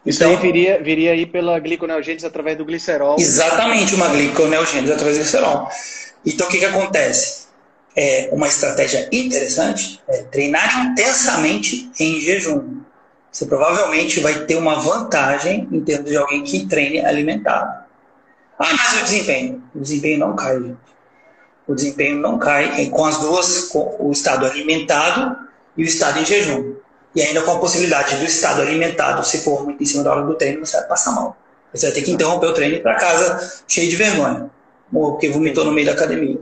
Isso 0.04 0.18
então, 0.18 0.30
aí 0.30 0.36
viria, 0.36 0.82
viria 0.82 1.12
aí 1.12 1.26
pela 1.26 1.58
gliconeogênese 1.60 2.26
através 2.26 2.58
do 2.58 2.64
glicerol. 2.64 3.16
Exatamente, 3.18 3.94
uma 3.94 4.08
gliconeogênese 4.08 4.92
através 4.92 5.16
do 5.16 5.22
glicerol. 5.22 5.68
Então 6.24 6.46
o 6.46 6.50
que, 6.50 6.58
que 6.58 6.64
acontece? 6.64 7.41
É, 7.96 8.28
uma 8.32 8.46
estratégia 8.46 9.08
interessante 9.12 10.00
é 10.08 10.22
treinar 10.22 10.86
intensamente 10.86 11.90
em 11.98 12.20
jejum. 12.20 12.80
Você 13.30 13.46
provavelmente 13.46 14.20
vai 14.20 14.44
ter 14.44 14.56
uma 14.56 14.76
vantagem 14.76 15.68
em 15.70 15.80
termos 15.80 16.10
de 16.10 16.16
alguém 16.16 16.42
que 16.42 16.66
treine 16.66 17.04
alimentado. 17.04 17.82
Ah, 18.58 18.74
mas 18.74 19.00
o 19.00 19.04
desempenho? 19.04 19.62
O 19.74 19.80
desempenho 19.80 20.18
não 20.18 20.36
cai, 20.36 20.60
gente. 20.60 20.76
O 21.66 21.74
desempenho 21.74 22.18
não 22.18 22.38
cai 22.38 22.86
com 22.86 23.04
as 23.04 23.18
duas, 23.18 23.68
com 23.68 23.96
o 23.98 24.12
estado 24.12 24.44
alimentado 24.44 25.36
e 25.76 25.82
o 25.82 25.86
estado 25.86 26.18
em 26.18 26.26
jejum. 26.26 26.74
E 27.14 27.22
ainda 27.22 27.42
com 27.42 27.52
a 27.52 27.58
possibilidade 27.58 28.16
do 28.16 28.24
estado 28.24 28.62
alimentado, 28.62 29.24
se 29.24 29.38
for 29.38 29.64
muito 29.64 29.82
em 29.82 29.86
cima 29.86 30.02
da 30.02 30.12
hora 30.12 30.22
do 30.22 30.34
treino, 30.34 30.64
você 30.64 30.76
vai 30.78 30.86
passar 30.88 31.12
mal. 31.12 31.36
Você 31.72 31.86
vai 31.86 31.94
ter 31.94 32.02
que 32.02 32.10
interromper 32.10 32.46
o 32.46 32.54
treino 32.54 32.82
para 32.82 32.96
casa 32.96 33.62
cheio 33.66 33.88
de 33.88 33.96
vergonha, 33.96 34.50
porque 34.92 35.28
vomitou 35.28 35.64
no 35.64 35.72
meio 35.72 35.86
da 35.86 35.92
academia. 35.92 36.38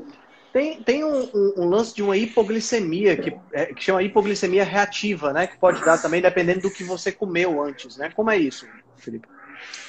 Tem, 0.53 0.83
tem 0.83 1.05
um, 1.05 1.29
um, 1.33 1.55
um, 1.59 1.69
lance 1.69 1.95
de 1.95 2.03
uma 2.03 2.17
hipoglicemia, 2.17 3.17
que, 3.17 3.33
é, 3.53 3.67
que 3.67 3.85
chama 3.85 4.03
hipoglicemia 4.03 4.65
reativa, 4.65 5.33
né? 5.33 5.47
Que 5.47 5.57
pode 5.57 5.85
dar 5.85 5.99
também 5.99 6.21
dependendo 6.21 6.63
do 6.63 6.71
que 6.71 6.83
você 6.83 7.13
comeu 7.13 7.63
antes, 7.63 7.97
né? 7.97 8.11
Como 8.15 8.31
é 8.31 8.37
isso, 8.37 8.67
Felipe? 8.99 9.29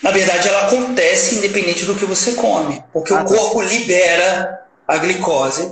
Na 0.03 0.11
verdade, 0.11 0.47
ela 0.47 0.67
acontece 0.67 1.35
independente 1.35 1.85
do 1.85 1.95
que 1.95 2.05
você 2.05 2.33
come, 2.33 2.83
porque 2.93 3.11
ah, 3.11 3.23
o 3.23 3.25
tá. 3.25 3.25
corpo 3.25 3.61
libera 3.61 4.61
a 4.87 4.97
glicose. 4.97 5.71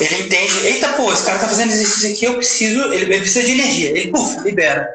Ele 0.00 0.22
entende, 0.22 0.66
eita, 0.66 0.92
pô, 0.92 1.12
esse 1.12 1.24
cara 1.24 1.38
tá 1.38 1.48
fazendo 1.48 1.72
exercício 1.72 2.12
aqui, 2.12 2.24
eu 2.24 2.34
preciso, 2.34 2.92
ele, 2.92 3.04
ele 3.04 3.20
precisa 3.20 3.44
de 3.44 3.52
energia. 3.52 3.90
Ele, 3.90 4.10
puf, 4.12 4.40
libera. 4.42 4.88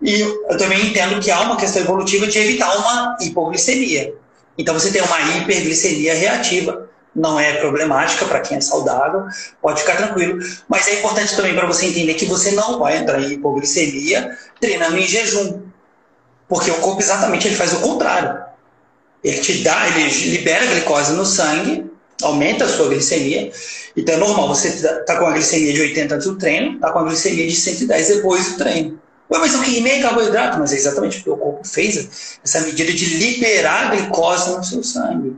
E 0.00 0.20
eu 0.20 0.56
também 0.56 0.86
entendo 0.86 1.20
que 1.20 1.30
há 1.30 1.40
uma 1.40 1.56
questão 1.56 1.82
evolutiva 1.82 2.28
de 2.28 2.38
evitar 2.38 2.72
uma 2.76 3.16
hipoglicemia. 3.20 4.14
Então 4.56 4.74
você 4.74 4.92
tem 4.92 5.02
uma 5.02 5.20
hiperglicemia 5.38 6.14
reativa 6.14 6.87
não 7.14 7.38
é 7.38 7.54
problemática 7.54 8.24
para 8.26 8.40
quem 8.40 8.58
é 8.58 8.60
saudável, 8.60 9.24
pode 9.60 9.80
ficar 9.80 9.96
tranquilo. 9.96 10.38
Mas 10.68 10.88
é 10.88 10.98
importante 10.98 11.34
também 11.34 11.54
para 11.54 11.66
você 11.66 11.86
entender 11.86 12.14
que 12.14 12.26
você 12.26 12.52
não 12.52 12.78
vai 12.78 12.98
entrar 12.98 13.20
em 13.20 13.32
hipoglicemia 13.32 14.36
treinando 14.60 14.96
em 14.96 15.06
jejum. 15.06 15.62
Porque 16.48 16.70
o 16.70 16.76
corpo 16.76 17.00
exatamente 17.00 17.46
ele 17.46 17.56
faz 17.56 17.72
o 17.72 17.80
contrário. 17.80 18.42
Ele 19.22 19.38
te 19.38 19.62
dá, 19.62 19.86
ele 19.88 20.08
libera 20.30 20.64
glicose 20.66 21.12
no 21.12 21.26
sangue, 21.26 21.90
aumenta 22.22 22.64
a 22.64 22.68
sua 22.68 22.88
glicemia. 22.88 23.50
Então 23.96 24.14
é 24.14 24.18
normal, 24.18 24.48
você 24.48 24.68
está 24.68 25.16
com 25.16 25.26
a 25.26 25.32
glicemia 25.32 25.72
de 25.72 25.80
80 25.80 26.14
antes 26.14 26.26
do 26.26 26.36
treino, 26.36 26.74
está 26.74 26.92
com 26.92 27.00
a 27.00 27.04
glicemia 27.04 27.46
de 27.46 27.54
110 27.54 28.08
depois 28.08 28.52
do 28.52 28.58
treino. 28.58 29.00
Ué, 29.30 29.38
mas 29.38 29.52
eu 29.52 29.62
queimei 29.62 30.00
carboidrato, 30.00 30.58
mas 30.58 30.72
é 30.72 30.76
exatamente 30.76 31.18
porque 31.18 31.30
o 31.30 31.36
corpo 31.36 31.66
fez 31.66 32.38
essa 32.42 32.60
medida 32.60 32.92
de 32.92 33.16
liberar 33.16 33.90
glicose 33.90 34.50
no 34.56 34.64
seu 34.64 34.82
sangue. 34.82 35.36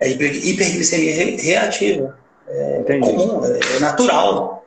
É 0.00 0.08
hiperglicemia 0.08 1.36
reativa. 1.40 2.18
É 2.46 2.98
comum, 3.00 3.42
é 3.44 3.80
natural. 3.80 4.64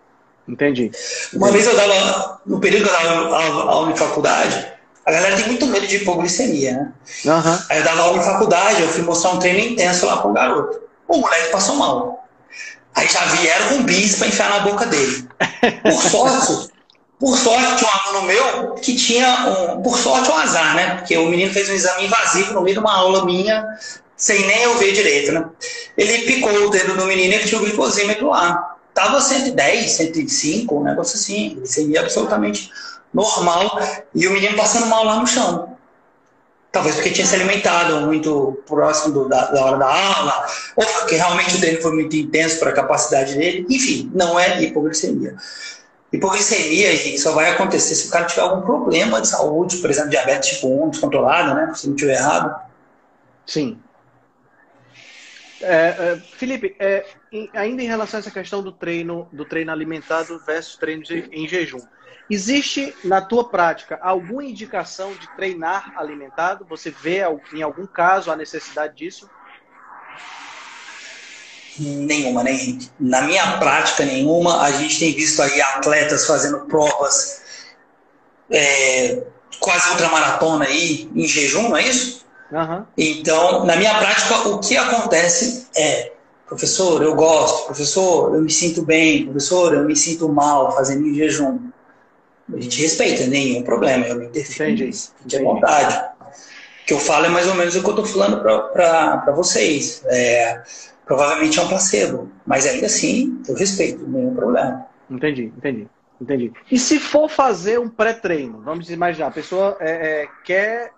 Entendi. 0.47 0.91
Uma 1.33 1.51
vez 1.51 1.67
eu 1.67 1.75
dava, 1.75 2.41
no 2.45 2.59
período 2.59 2.83
que 2.85 2.89
eu 2.89 2.93
dava 2.93 3.69
aula 3.69 3.91
em 3.91 3.95
faculdade, 3.95 4.65
a 5.05 5.11
galera 5.11 5.35
tem 5.35 5.47
muito 5.47 5.67
medo 5.67 5.85
de 5.85 5.97
hipoglicemia, 5.97 6.71
né? 6.73 6.93
Uhum. 7.25 7.59
Aí 7.69 7.77
eu 7.79 7.83
dava 7.83 8.01
aula 8.01 8.17
em 8.17 8.23
faculdade, 8.23 8.81
eu 8.81 8.89
fui 8.89 9.03
mostrar 9.03 9.31
um 9.31 9.39
treino 9.39 9.59
intenso 9.59 10.05
lá 10.05 10.17
com 10.17 10.29
o 10.29 10.33
garoto. 10.33 10.81
O 11.07 11.17
moleque 11.17 11.51
passou 11.51 11.75
mal. 11.75 12.27
Aí 12.95 13.07
já 13.07 13.23
vieram 13.25 13.69
com 13.69 13.83
bis 13.83 14.15
para 14.15 14.27
enfiar 14.27 14.49
na 14.49 14.59
boca 14.61 14.85
dele. 14.85 15.27
Por 15.83 16.01
sorte, 16.01 16.71
por 17.19 17.37
sorte, 17.37 17.75
tinha 17.77 17.89
um 17.89 18.09
aluno 18.09 18.27
meu 18.27 18.73
que 18.75 18.95
tinha 18.95 19.45
um. 19.75 19.81
Por 19.81 19.97
sorte, 19.97 20.29
um 20.29 20.37
azar, 20.37 20.75
né? 20.75 20.95
Porque 20.95 21.17
o 21.17 21.27
menino 21.27 21.53
fez 21.53 21.69
um 21.69 21.73
exame 21.73 22.05
invasivo 22.05 22.53
no 22.53 22.61
meio 22.61 22.75
de 22.75 22.79
uma 22.79 22.95
aula 22.95 23.25
minha 23.25 23.65
sem 24.17 24.45
nem 24.47 24.63
eu 24.63 24.77
ver 24.79 24.91
direito, 24.93 25.31
né? 25.31 25.45
Ele 25.95 26.25
picou 26.25 26.51
o 26.65 26.69
dedo 26.69 26.97
do 26.97 27.05
menino 27.05 27.35
e 27.35 27.45
tinha 27.45 27.61
o 27.61 27.63
glicosímetro 27.63 28.29
lá. 28.29 28.75
Tava 28.93 29.21
110, 29.21 29.91
105, 29.91 30.75
um 30.75 30.83
negócio 30.83 31.15
assim, 31.17 31.55
glicemia 31.55 32.01
absolutamente 32.01 32.71
normal, 33.13 33.79
e 34.13 34.27
o 34.27 34.31
menino 34.31 34.57
passando 34.57 34.87
mal 34.87 35.05
lá 35.05 35.19
no 35.19 35.27
chão. 35.27 35.77
Talvez 36.71 36.95
porque 36.95 37.11
tinha 37.11 37.25
se 37.25 37.35
alimentado 37.35 38.01
muito 38.01 38.61
próximo 38.67 39.13
do, 39.13 39.29
da, 39.29 39.45
da, 39.51 39.65
hora 39.65 39.77
da 39.77 39.87
aula, 39.87 40.45
ou 40.75 40.85
porque 40.85 41.15
realmente 41.15 41.55
o 41.55 41.59
treino 41.59 41.81
foi 41.81 41.93
muito 41.93 42.15
intenso 42.15 42.59
para 42.59 42.71
a 42.71 42.73
capacidade 42.73 43.35
dele. 43.35 43.65
Enfim, 43.69 44.11
não 44.13 44.39
é 44.39 44.61
hipoglicemia. 44.63 45.35
Hipoglicemia 46.11 47.17
só 47.19 47.31
vai 47.33 47.51
acontecer 47.51 47.95
se 47.95 48.07
o 48.07 48.11
cara 48.11 48.25
tiver 48.25 48.41
algum 48.41 48.61
problema 48.61 49.21
de 49.21 49.27
saúde, 49.27 49.77
por 49.77 49.89
exemplo, 49.89 50.09
diabetes 50.09 50.55
tipo 50.55 50.85
1 50.85 50.89
descontrolado, 50.89 51.53
né? 51.53 51.71
Se 51.75 51.87
não 51.87 51.95
tiver 51.95 52.15
errado. 52.15 52.55
Sim, 53.45 53.77
é, 55.61 56.13
é, 56.13 56.21
Felipe, 56.37 56.75
é, 56.79 57.05
ainda 57.53 57.81
em 57.81 57.87
relação 57.87 58.17
a 58.17 58.21
essa 58.21 58.31
questão 58.31 58.61
do 58.61 58.71
treino, 58.71 59.27
do 59.31 59.45
treino 59.45 59.71
alimentado 59.71 60.39
versus 60.45 60.75
treino 60.75 61.03
de, 61.03 61.27
em 61.31 61.47
jejum, 61.47 61.81
existe 62.29 62.93
na 63.03 63.21
tua 63.21 63.49
prática 63.49 63.97
alguma 64.01 64.43
indicação 64.43 65.13
de 65.13 65.27
treinar 65.35 65.93
alimentado? 65.97 66.65
Você 66.69 66.91
vê 66.91 67.21
em 67.53 67.61
algum 67.61 67.87
caso 67.87 68.31
a 68.31 68.35
necessidade 68.35 68.95
disso? 68.95 69.29
Nenhuma, 71.79 72.43
nem 72.43 72.79
na 72.99 73.21
minha 73.21 73.57
prática 73.59 74.03
nenhuma. 74.03 74.63
A 74.63 74.71
gente 74.71 74.99
tem 74.99 75.13
visto 75.13 75.41
aí 75.41 75.61
atletas 75.61 76.25
fazendo 76.25 76.61
provas 76.61 77.41
é, 78.49 79.23
quase 79.59 79.89
ultramaratona 79.91 80.65
aí 80.65 81.09
em 81.15 81.27
jejum, 81.27 81.69
não 81.69 81.77
é 81.77 81.87
isso? 81.87 82.26
Uhum. 82.51 82.83
Então, 82.97 83.65
na 83.65 83.75
minha 83.75 83.97
prática, 83.97 84.49
o 84.49 84.59
que 84.59 84.77
acontece 84.77 85.67
é, 85.75 86.11
professor, 86.47 87.01
eu 87.03 87.13
gosto, 87.15 87.65
professor, 87.65 88.35
eu 88.35 88.41
me 88.41 88.49
sinto 88.49 88.83
bem, 88.83 89.25
professor, 89.25 89.73
eu 89.73 89.83
me 89.83 89.95
sinto 89.95 90.29
mal 90.29 90.71
fazendo 90.71 91.05
em 91.05 91.13
jejum. 91.13 91.59
A 92.53 92.59
gente 92.61 92.81
respeita, 92.81 93.27
nenhum 93.27 93.63
problema, 93.63 94.05
eu 94.05 94.15
me 94.15 94.27
defendo 94.27 94.81
isso, 94.83 95.13
de 95.25 95.37
vontade. 95.39 95.95
O 96.83 96.85
que 96.87 96.93
eu 96.93 96.99
falo 96.99 97.25
é 97.25 97.29
mais 97.29 97.47
ou 97.47 97.55
menos 97.55 97.75
o 97.75 97.81
que 97.81 97.85
eu 97.85 97.89
estou 97.89 98.05
falando 98.05 98.41
para 98.41 99.31
vocês. 99.33 100.01
É, 100.05 100.61
provavelmente 101.05 101.59
é 101.59 101.61
um 101.61 101.67
placebo, 101.67 102.31
mas 102.45 102.65
ainda 102.65 102.85
assim 102.85 103.41
eu 103.47 103.55
respeito, 103.55 104.07
nenhum 104.07 104.33
problema. 104.33 104.85
Entendi, 105.09 105.51
entendi. 105.57 105.87
Entendi. 106.19 106.51
E 106.71 106.79
se 106.79 106.99
for 106.99 107.29
fazer 107.29 107.79
um 107.79 107.87
pré-treino, 107.87 108.59
vamos 108.61 108.89
imaginar, 108.89 109.27
a 109.27 109.31
pessoa 109.31 109.77
é, 109.79 110.23
é, 110.23 110.27
quer 110.43 110.91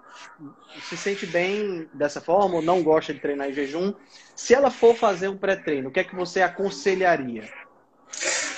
se 0.88 0.96
sente 0.96 1.26
bem 1.26 1.90
dessa 1.94 2.22
forma 2.22 2.56
ou 2.56 2.62
não 2.62 2.82
gosta 2.84 3.14
de 3.14 3.20
treinar 3.20 3.50
em 3.50 3.54
jejum, 3.54 3.94
se 4.36 4.54
ela 4.54 4.72
for 4.72 4.96
fazer 4.96 5.28
um 5.28 5.38
pré-treino, 5.38 5.90
o 5.90 5.92
que 5.92 6.00
é 6.00 6.04
que 6.04 6.16
você 6.16 6.42
aconselharia? 6.42 7.44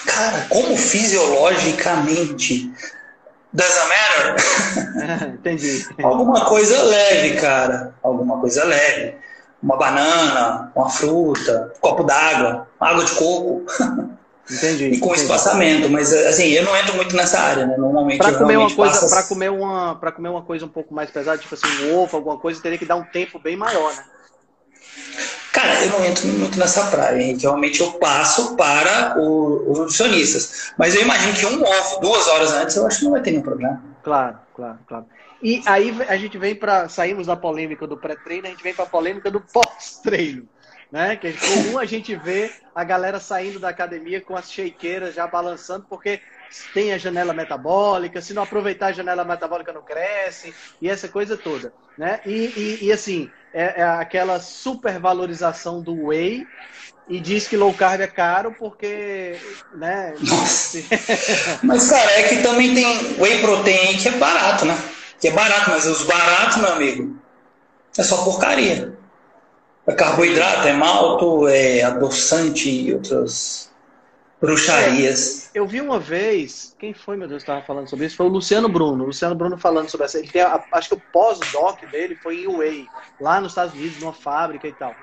Cara, 0.05 0.47
como 0.49 0.77
fisiologicamente 0.77 2.71
doesn't 3.53 3.89
matter? 3.89 5.33
Entendi. 5.33 5.87
Alguma 6.03 6.45
coisa 6.45 6.81
leve, 6.83 7.39
cara. 7.39 7.95
Alguma 8.01 8.39
coisa 8.39 8.63
leve. 8.63 9.15
Uma 9.61 9.77
banana, 9.77 10.71
uma 10.75 10.89
fruta, 10.89 11.71
um 11.75 11.79
copo 11.79 12.03
d'água, 12.03 12.67
água 12.79 13.05
de 13.05 13.11
coco. 13.13 13.63
Entendi. 14.51 14.85
E 14.85 14.99
com 14.99 15.07
entendi. 15.07 15.21
espaçamento, 15.21 15.89
mas 15.89 16.13
assim, 16.13 16.49
eu 16.49 16.63
não 16.63 16.75
entro 16.75 16.95
muito 16.95 17.15
nessa 17.15 17.39
área, 17.39 17.65
né? 17.65 17.77
Normalmente 17.77 18.17
para 18.17 18.37
comer 18.37 18.57
uma 18.57 18.73
coisa, 18.73 18.99
passo... 18.99 19.09
para 19.09 19.23
comer 19.23 19.51
uma, 19.51 19.95
para 19.95 20.11
comer 20.11 20.29
uma 20.29 20.41
coisa 20.41 20.65
um 20.65 20.69
pouco 20.69 20.93
mais 20.93 21.09
pesada, 21.09 21.37
tipo 21.37 21.53
assim, 21.53 21.67
um 21.85 21.97
ovo, 21.99 22.17
alguma 22.17 22.37
coisa, 22.37 22.61
teria 22.61 22.77
que 22.77 22.85
dar 22.85 22.95
um 22.95 23.03
tempo 23.03 23.39
bem 23.39 23.55
maior, 23.55 23.93
né? 23.93 24.03
Cara, 25.53 25.83
eu 25.83 25.89
não 25.91 26.05
entro 26.05 26.27
muito 26.27 26.57
nessa 26.57 26.85
praia, 26.87 27.21
hein? 27.21 27.37
Realmente 27.39 27.81
eu 27.81 27.93
passo 27.93 28.55
para 28.55 29.19
o, 29.19 29.71
os 29.71 29.79
nutricionistas. 29.79 30.73
Mas 30.77 30.95
eu 30.95 31.01
imagino 31.01 31.33
que 31.33 31.45
um 31.45 31.61
ovo, 31.61 31.99
duas 31.99 32.27
horas 32.27 32.53
antes, 32.53 32.75
eu 32.75 32.87
acho 32.87 32.99
que 32.99 33.03
não 33.03 33.11
vai 33.11 33.21
ter 33.21 33.31
nenhum 33.31 33.43
problema. 33.43 33.83
Claro, 34.01 34.37
claro, 34.55 34.79
claro. 34.87 35.05
E 35.43 35.61
aí 35.65 35.95
a 36.07 36.15
gente 36.17 36.37
vem 36.37 36.55
para 36.55 36.87
saímos 36.87 37.27
da 37.27 37.35
polêmica 37.35 37.85
do 37.85 37.97
pré-treino, 37.97 38.47
a 38.47 38.49
gente 38.49 38.63
vem 38.63 38.73
para 38.73 38.85
a 38.85 38.87
polêmica 38.87 39.29
do 39.29 39.41
pós-treino 39.41 40.47
né? 40.91 41.15
Que 41.15 41.27
é 41.27 41.33
comum 41.33 41.79
a 41.79 41.85
gente 41.85 42.15
ver 42.15 42.53
a 42.75 42.83
galera 42.83 43.19
saindo 43.19 43.59
da 43.59 43.69
academia 43.69 44.19
com 44.19 44.35
as 44.35 44.51
shakeiras 44.51 45.15
já 45.15 45.25
balançando, 45.25 45.85
porque 45.89 46.19
tem 46.73 46.91
a 46.91 46.97
janela 46.97 47.33
metabólica, 47.33 48.21
se 48.21 48.33
não 48.33 48.43
aproveitar 48.43 48.87
a 48.87 48.91
janela 48.91 49.23
metabólica 49.23 49.71
não 49.71 49.81
cresce, 49.81 50.53
e 50.81 50.89
essa 50.89 51.07
coisa 51.07 51.37
toda, 51.37 51.73
né? 51.97 52.19
E, 52.25 52.79
e, 52.81 52.85
e 52.87 52.91
assim, 52.91 53.31
é, 53.53 53.81
é, 53.81 53.83
aquela 53.83 54.39
supervalorização 54.39 55.81
do 55.81 56.07
whey 56.07 56.45
e 57.07 57.19
diz 57.19 57.47
que 57.47 57.57
low 57.57 57.73
carb 57.73 58.01
é 58.01 58.07
caro 58.07 58.53
porque, 58.57 59.37
né? 59.75 60.13
Nossa. 60.19 60.77
mas, 61.63 61.89
cara, 61.89 62.11
é 62.19 62.23
que 62.23 62.37
também 62.41 62.73
tem 62.73 63.15
whey 63.19 63.41
protein 63.41 63.97
que 63.97 64.09
é 64.09 64.11
barato, 64.11 64.65
né? 64.65 64.77
Que 65.19 65.29
é 65.29 65.31
barato, 65.31 65.69
mas 65.69 65.85
os 65.85 66.03
baratos, 66.03 66.57
meu 66.57 66.73
amigo, 66.73 67.17
é 67.97 68.03
só 68.03 68.23
porcaria. 68.23 69.00
É 69.87 69.93
carboidrato, 69.93 70.67
é 70.67 70.73
malto, 70.73 71.47
é 71.47 71.81
adoçante 71.81 72.69
e 72.69 72.93
outras 72.93 73.71
bruxarias. 74.39 75.49
É, 75.53 75.59
eu 75.59 75.67
vi 75.67 75.81
uma 75.81 75.99
vez, 75.99 76.75
quem 76.79 76.93
foi, 76.93 77.17
meu 77.17 77.27
Deus, 77.27 77.41
estava 77.41 77.61
falando 77.61 77.89
sobre 77.89 78.05
isso? 78.05 78.15
Foi 78.15 78.27
o 78.27 78.29
Luciano 78.29 78.69
Bruno. 78.69 79.03
O 79.03 79.07
Luciano 79.07 79.35
Bruno 79.35 79.57
falando 79.57 79.89
sobre 79.89 80.05
essa. 80.05 80.19
Ele 80.19 80.27
tem 80.27 80.41
a, 80.41 80.63
acho 80.71 80.89
que 80.89 80.95
o 80.95 81.01
pós-doc 81.11 81.79
dele 81.91 82.15
foi 82.15 82.43
em 82.43 82.47
Whey, 82.47 82.87
lá 83.19 83.41
nos 83.41 83.51
Estados 83.51 83.73
Unidos, 83.73 83.99
numa 83.99 84.13
fábrica 84.13 84.67
e 84.67 84.73
tal. 84.73 84.95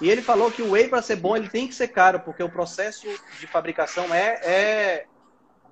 E 0.00 0.10
ele 0.10 0.22
falou 0.22 0.50
que 0.50 0.62
o 0.62 0.72
whey, 0.72 0.88
para 0.88 1.00
ser 1.00 1.16
bom, 1.16 1.36
ele 1.36 1.48
tem 1.48 1.66
que 1.66 1.74
ser 1.74 1.88
caro, 1.88 2.20
porque 2.20 2.42
o 2.42 2.50
processo 2.50 3.06
de 3.40 3.46
fabricação 3.46 4.12
é. 4.12 4.40
é, 4.42 5.06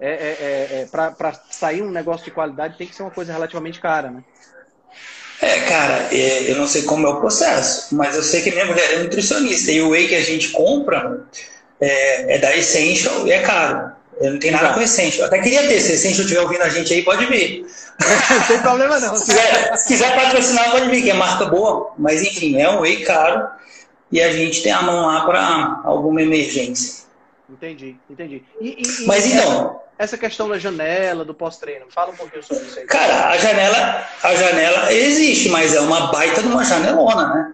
é, 0.01 0.09
é, 0.11 0.81
é 0.83 0.87
para 0.87 1.33
sair 1.51 1.83
um 1.83 1.91
negócio 1.91 2.25
de 2.25 2.31
qualidade, 2.31 2.79
tem 2.79 2.87
que 2.87 2.95
ser 2.95 3.03
uma 3.03 3.11
coisa 3.11 3.33
relativamente 3.33 3.81
cara, 3.81 4.11
né? 4.11 4.25
É, 5.41 5.61
cara, 5.61 6.09
é, 6.13 6.51
eu 6.51 6.57
não 6.57 6.67
sei 6.67 6.83
como 6.83 7.07
é 7.07 7.11
o 7.11 7.21
processo, 7.21 7.95
mas 7.95 8.15
eu 8.15 8.23
sei 8.23 8.43
que 8.43 8.51
minha 8.51 8.67
mulher 8.67 8.95
é 8.95 8.99
nutricionista 9.03 9.71
e 9.71 9.83
o 9.83 9.91
whey 9.91 10.09
que 10.09 10.15
a 10.15 10.23
gente 10.23 10.51
compra 10.51 11.21
é, 11.81 12.37
é 12.37 12.39
da 12.39 12.57
Essential 12.57 13.27
e 13.27 13.33
é 13.33 13.41
caro. 13.41 13.93
Eu 14.21 14.33
não 14.33 14.39
tenho 14.39 14.53
nada 14.53 14.73
com 14.73 14.81
Essential. 14.81 15.27
Até 15.27 15.41
queria 15.41 15.67
ter, 15.67 15.81
se 15.81 15.93
Essential 15.93 16.23
estiver 16.23 16.41
ouvindo 16.41 16.63
a 16.63 16.69
gente 16.69 16.93
aí, 16.95 17.03
pode 17.03 17.27
vir. 17.27 17.67
não 18.31 18.47
tem 18.47 18.59
problema 18.61 19.01
não. 19.01 19.15
se, 19.17 19.27
quiser, 19.27 19.77
se 19.77 19.89
quiser 19.89 20.15
patrocinar, 20.15 20.71
pode 20.71 20.89
vir, 20.89 21.03
que 21.03 21.11
é 21.11 21.15
marca 21.15 21.47
boa. 21.47 21.93
Mas 21.99 22.23
enfim, 22.23 22.61
é 22.61 22.71
um 22.71 22.81
whey 22.81 23.05
caro 23.05 23.49
e 24.13 24.23
a 24.23 24.33
gente 24.33 24.63
tem 24.63 24.73
a 24.73 24.83
mão 24.83 25.07
lá 25.07 25.25
para 25.27 25.81
alguma 25.85 26.23
emergência. 26.23 27.05
Entendi, 27.51 27.97
entendi. 28.09 28.43
E, 28.61 28.83
e, 28.83 29.07
Mas 29.07 29.27
então. 29.27 29.81
Essa 29.99 30.19
questão 30.19 30.49
da 30.49 30.59
janela, 30.59 31.25
do 31.25 31.33
pós-treino, 31.33 31.87
fala 31.89 32.11
um 32.11 32.17
pouquinho 32.17 32.43
sobre 32.43 32.65
isso 32.65 32.81
aí. 32.81 32.87
Cara, 32.87 33.29
a 33.29 33.39
janela, 33.39 34.09
a 34.23 34.35
janela 34.35 34.93
existe, 34.93 35.49
mas 35.49 35.75
é 35.75 35.81
uma 35.81 36.09
baita 36.09 36.43
de 36.43 36.49
uma 36.49 36.65
janelona, 36.65 37.35
né? 37.35 37.53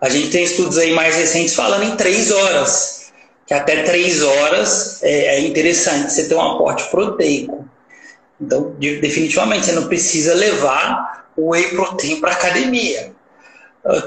A 0.00 0.08
gente 0.08 0.30
tem 0.30 0.44
estudos 0.44 0.78
aí 0.78 0.92
mais 0.92 1.16
recentes 1.16 1.54
falando 1.54 1.82
em 1.82 1.96
três 1.96 2.30
horas. 2.30 3.12
Que 3.44 3.54
até 3.54 3.82
três 3.82 4.22
horas 4.22 5.02
é, 5.02 5.36
é 5.36 5.40
interessante 5.40 6.12
você 6.12 6.28
ter 6.28 6.34
um 6.34 6.40
aporte 6.40 6.84
proteico. 6.90 7.68
Então, 8.40 8.76
definitivamente, 8.78 9.66
você 9.66 9.72
não 9.72 9.88
precisa 9.88 10.34
levar 10.34 11.26
o 11.34 11.50
whey 11.50 11.70
protein 11.70 12.20
para 12.20 12.32
academia. 12.32 13.12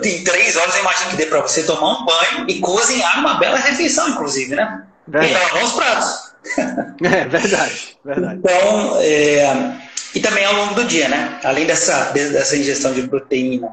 Em 0.04 0.24
três 0.24 0.56
horas 0.56 0.76
eu 0.76 0.82
imagino 0.82 1.10
que 1.10 1.16
dê 1.18 1.26
para 1.26 1.42
você 1.42 1.64
tomar 1.64 2.02
um 2.02 2.06
banho 2.06 2.46
e 2.48 2.60
cozinhar 2.60 3.20
uma 3.20 3.40
bela 3.40 3.58
refeição, 3.58 4.10
inclusive, 4.10 4.56
né? 4.56 4.84
Verdade. 5.08 5.34
E 5.34 5.38
lavar 5.38 5.64
os 5.64 5.72
pratos. 5.74 6.21
É, 7.04 7.26
verdade, 7.26 7.98
verdade. 8.04 8.40
Então, 8.40 9.02
é, 9.02 9.82
e 10.14 10.20
também 10.20 10.46
ao 10.46 10.54
longo 10.54 10.76
do 10.76 10.86
dia, 10.86 11.08
né? 11.08 11.40
Além 11.44 11.66
dessa, 11.66 12.12
dessa 12.12 12.56
ingestão 12.56 12.94
de 12.94 13.08
proteína 13.08 13.70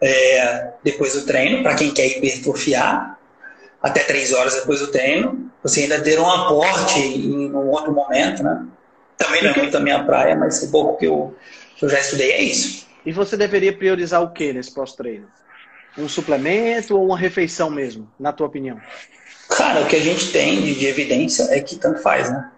é, 0.00 0.70
depois 0.82 1.14
do 1.14 1.26
treino, 1.26 1.62
para 1.62 1.74
quem 1.74 1.92
quer 1.92 2.06
hipertrofiar, 2.06 3.18
até 3.82 4.02
três 4.02 4.32
horas 4.32 4.54
depois 4.54 4.80
do 4.80 4.88
treino, 4.88 5.50
você 5.62 5.82
ainda 5.82 6.00
ter 6.00 6.18
um 6.18 6.30
aporte 6.30 6.98
em 6.98 7.50
um 7.50 7.68
outro 7.68 7.92
momento, 7.92 8.42
né? 8.42 8.66
Também 9.16 9.42
não 9.42 9.50
é 9.50 9.56
muito 9.56 9.76
a 9.76 9.80
minha 9.80 10.02
praia, 10.04 10.34
mas 10.34 10.62
o 10.62 10.70
pouco 10.70 10.98
que 10.98 11.06
eu, 11.06 11.36
que 11.76 11.84
eu 11.84 11.88
já 11.88 12.00
estudei 12.00 12.32
é 12.32 12.42
isso. 12.42 12.86
E 13.04 13.12
você 13.12 13.36
deveria 13.36 13.72
priorizar 13.72 14.22
o 14.22 14.32
que 14.32 14.52
nesse 14.52 14.72
pós-treino? 14.72 15.28
Um 15.98 16.08
suplemento 16.08 16.96
ou 16.96 17.06
uma 17.06 17.18
refeição 17.18 17.70
mesmo, 17.70 18.10
na 18.18 18.32
tua 18.32 18.46
opinião? 18.46 18.80
Cara, 19.50 19.82
o 19.82 19.86
que 19.86 19.96
a 19.96 20.00
gente 20.00 20.32
tem 20.32 20.62
de, 20.62 20.74
de 20.74 20.86
evidência 20.86 21.48
é 21.50 21.60
que 21.60 21.76
tanto 21.76 22.00
faz, 22.00 22.30
né? 22.30 22.50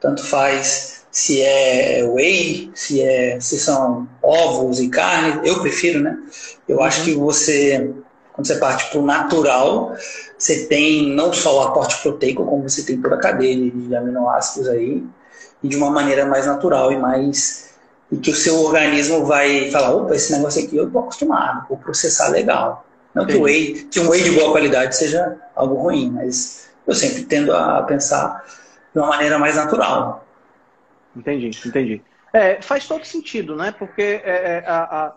Tanto 0.00 0.24
faz 0.24 1.02
se 1.12 1.42
é 1.42 2.02
whey, 2.04 2.72
se, 2.74 3.02
é, 3.02 3.38
se 3.38 3.58
são 3.58 4.08
ovos 4.22 4.80
e 4.80 4.88
carne, 4.88 5.46
eu 5.46 5.60
prefiro, 5.60 6.00
né? 6.00 6.18
Eu 6.66 6.78
uhum. 6.78 6.84
acho 6.84 7.04
que 7.04 7.14
você, 7.14 7.92
quando 8.32 8.46
você 8.46 8.56
parte 8.56 8.90
para 8.90 8.98
o 8.98 9.04
natural, 9.04 9.94
você 10.38 10.64
tem 10.66 11.14
não 11.14 11.32
só 11.32 11.58
o 11.58 11.62
aporte 11.68 12.00
proteico, 12.00 12.46
como 12.46 12.68
você 12.68 12.82
tem 12.82 13.00
toda 13.00 13.16
a 13.16 13.20
cadeia 13.20 13.70
de 13.70 13.94
aminoácidos 13.94 14.68
aí, 14.68 15.04
e 15.62 15.68
de 15.68 15.76
uma 15.76 15.90
maneira 15.90 16.24
mais 16.24 16.46
natural 16.46 16.90
e 16.92 16.96
mais. 16.96 17.70
e 18.10 18.16
que 18.16 18.30
o 18.30 18.34
seu 18.34 18.58
organismo 18.62 19.26
vai 19.26 19.70
falar: 19.70 19.94
opa, 19.94 20.16
esse 20.16 20.32
negócio 20.32 20.64
aqui 20.64 20.78
eu 20.78 20.86
estou 20.86 21.02
acostumado, 21.02 21.68
vou 21.68 21.76
processar 21.76 22.28
legal. 22.28 22.86
Não 23.14 23.26
que, 23.26 23.34
o 23.34 23.42
whey, 23.42 23.86
que 23.90 24.00
um 24.00 24.08
whey 24.08 24.22
de 24.22 24.30
boa 24.30 24.52
qualidade 24.52 24.96
seja 24.96 25.36
algo 25.54 25.74
ruim, 25.74 26.10
mas 26.10 26.70
eu 26.86 26.94
sempre 26.94 27.24
tendo 27.24 27.54
a 27.54 27.82
pensar 27.82 28.44
de 28.92 28.98
uma 28.98 29.08
maneira 29.08 29.38
mais 29.38 29.56
natural. 29.56 30.26
Entendi, 31.14 31.50
entendi. 31.66 32.02
É, 32.32 32.62
faz 32.62 32.86
todo 32.86 33.04
sentido, 33.04 33.54
né? 33.54 33.74
Porque 33.78 34.02
é, 34.02 34.22
é, 34.24 34.64
a, 34.66 34.82
a, 34.82 35.12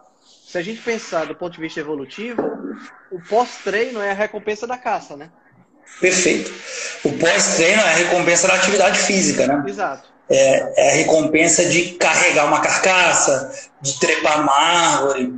se 0.45 0.57
a 0.57 0.61
gente 0.61 0.81
pensar 0.81 1.25
do 1.25 1.35
ponto 1.35 1.53
de 1.53 1.61
vista 1.61 1.79
evolutivo, 1.79 2.41
o 3.09 3.19
pós-treino 3.21 4.01
é 4.01 4.11
a 4.11 4.13
recompensa 4.13 4.67
da 4.67 4.77
caça, 4.77 5.15
né? 5.15 5.29
Perfeito. 6.01 6.51
O 7.05 7.13
pós-treino 7.13 7.81
é 7.81 7.85
a 7.85 7.95
recompensa 7.95 8.47
da 8.47 8.55
atividade 8.55 8.99
física, 8.99 9.47
né? 9.47 9.63
Exato. 9.65 10.09
É, 10.29 10.81
é, 10.81 10.91
a 10.91 10.95
recompensa 10.95 11.65
de 11.65 11.93
carregar 11.93 12.45
uma 12.45 12.59
carcaça, 12.59 13.69
de 13.81 13.97
trepar 13.99 14.39
numa 14.39 14.53
árvore, 14.53 15.33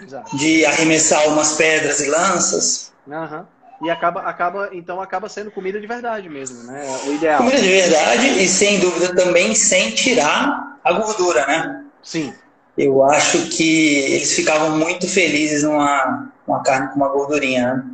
Exato. 0.00 0.36
de 0.36 0.64
arremessar 0.66 1.28
umas 1.28 1.54
pedras 1.54 2.00
e 2.00 2.08
lanças. 2.08 2.92
Uhum. 3.06 3.44
E 3.82 3.90
acaba, 3.90 4.22
acaba, 4.22 4.70
então 4.72 5.00
acaba 5.00 5.28
sendo 5.28 5.50
comida 5.50 5.80
de 5.80 5.86
verdade 5.86 6.28
mesmo, 6.28 6.62
né? 6.64 6.86
O 7.06 7.12
ideal. 7.12 7.38
Comida 7.38 7.60
de 7.60 7.68
verdade 7.68 8.42
e 8.42 8.48
sem 8.48 8.80
dúvida 8.80 9.14
também 9.14 9.54
sem 9.54 9.90
tirar 9.90 10.78
a 10.82 10.92
gordura, 10.92 11.46
né? 11.46 11.84
Sim. 12.02 12.32
Eu 12.76 13.04
acho 13.04 13.48
que 13.50 13.98
eles 14.12 14.32
ficavam 14.32 14.76
muito 14.78 15.08
felizes 15.08 15.62
numa 15.62 16.30
uma 16.46 16.62
carne 16.62 16.88
com 16.88 16.96
uma 16.96 17.08
gordurinha, 17.08 17.74
né? 17.74 17.84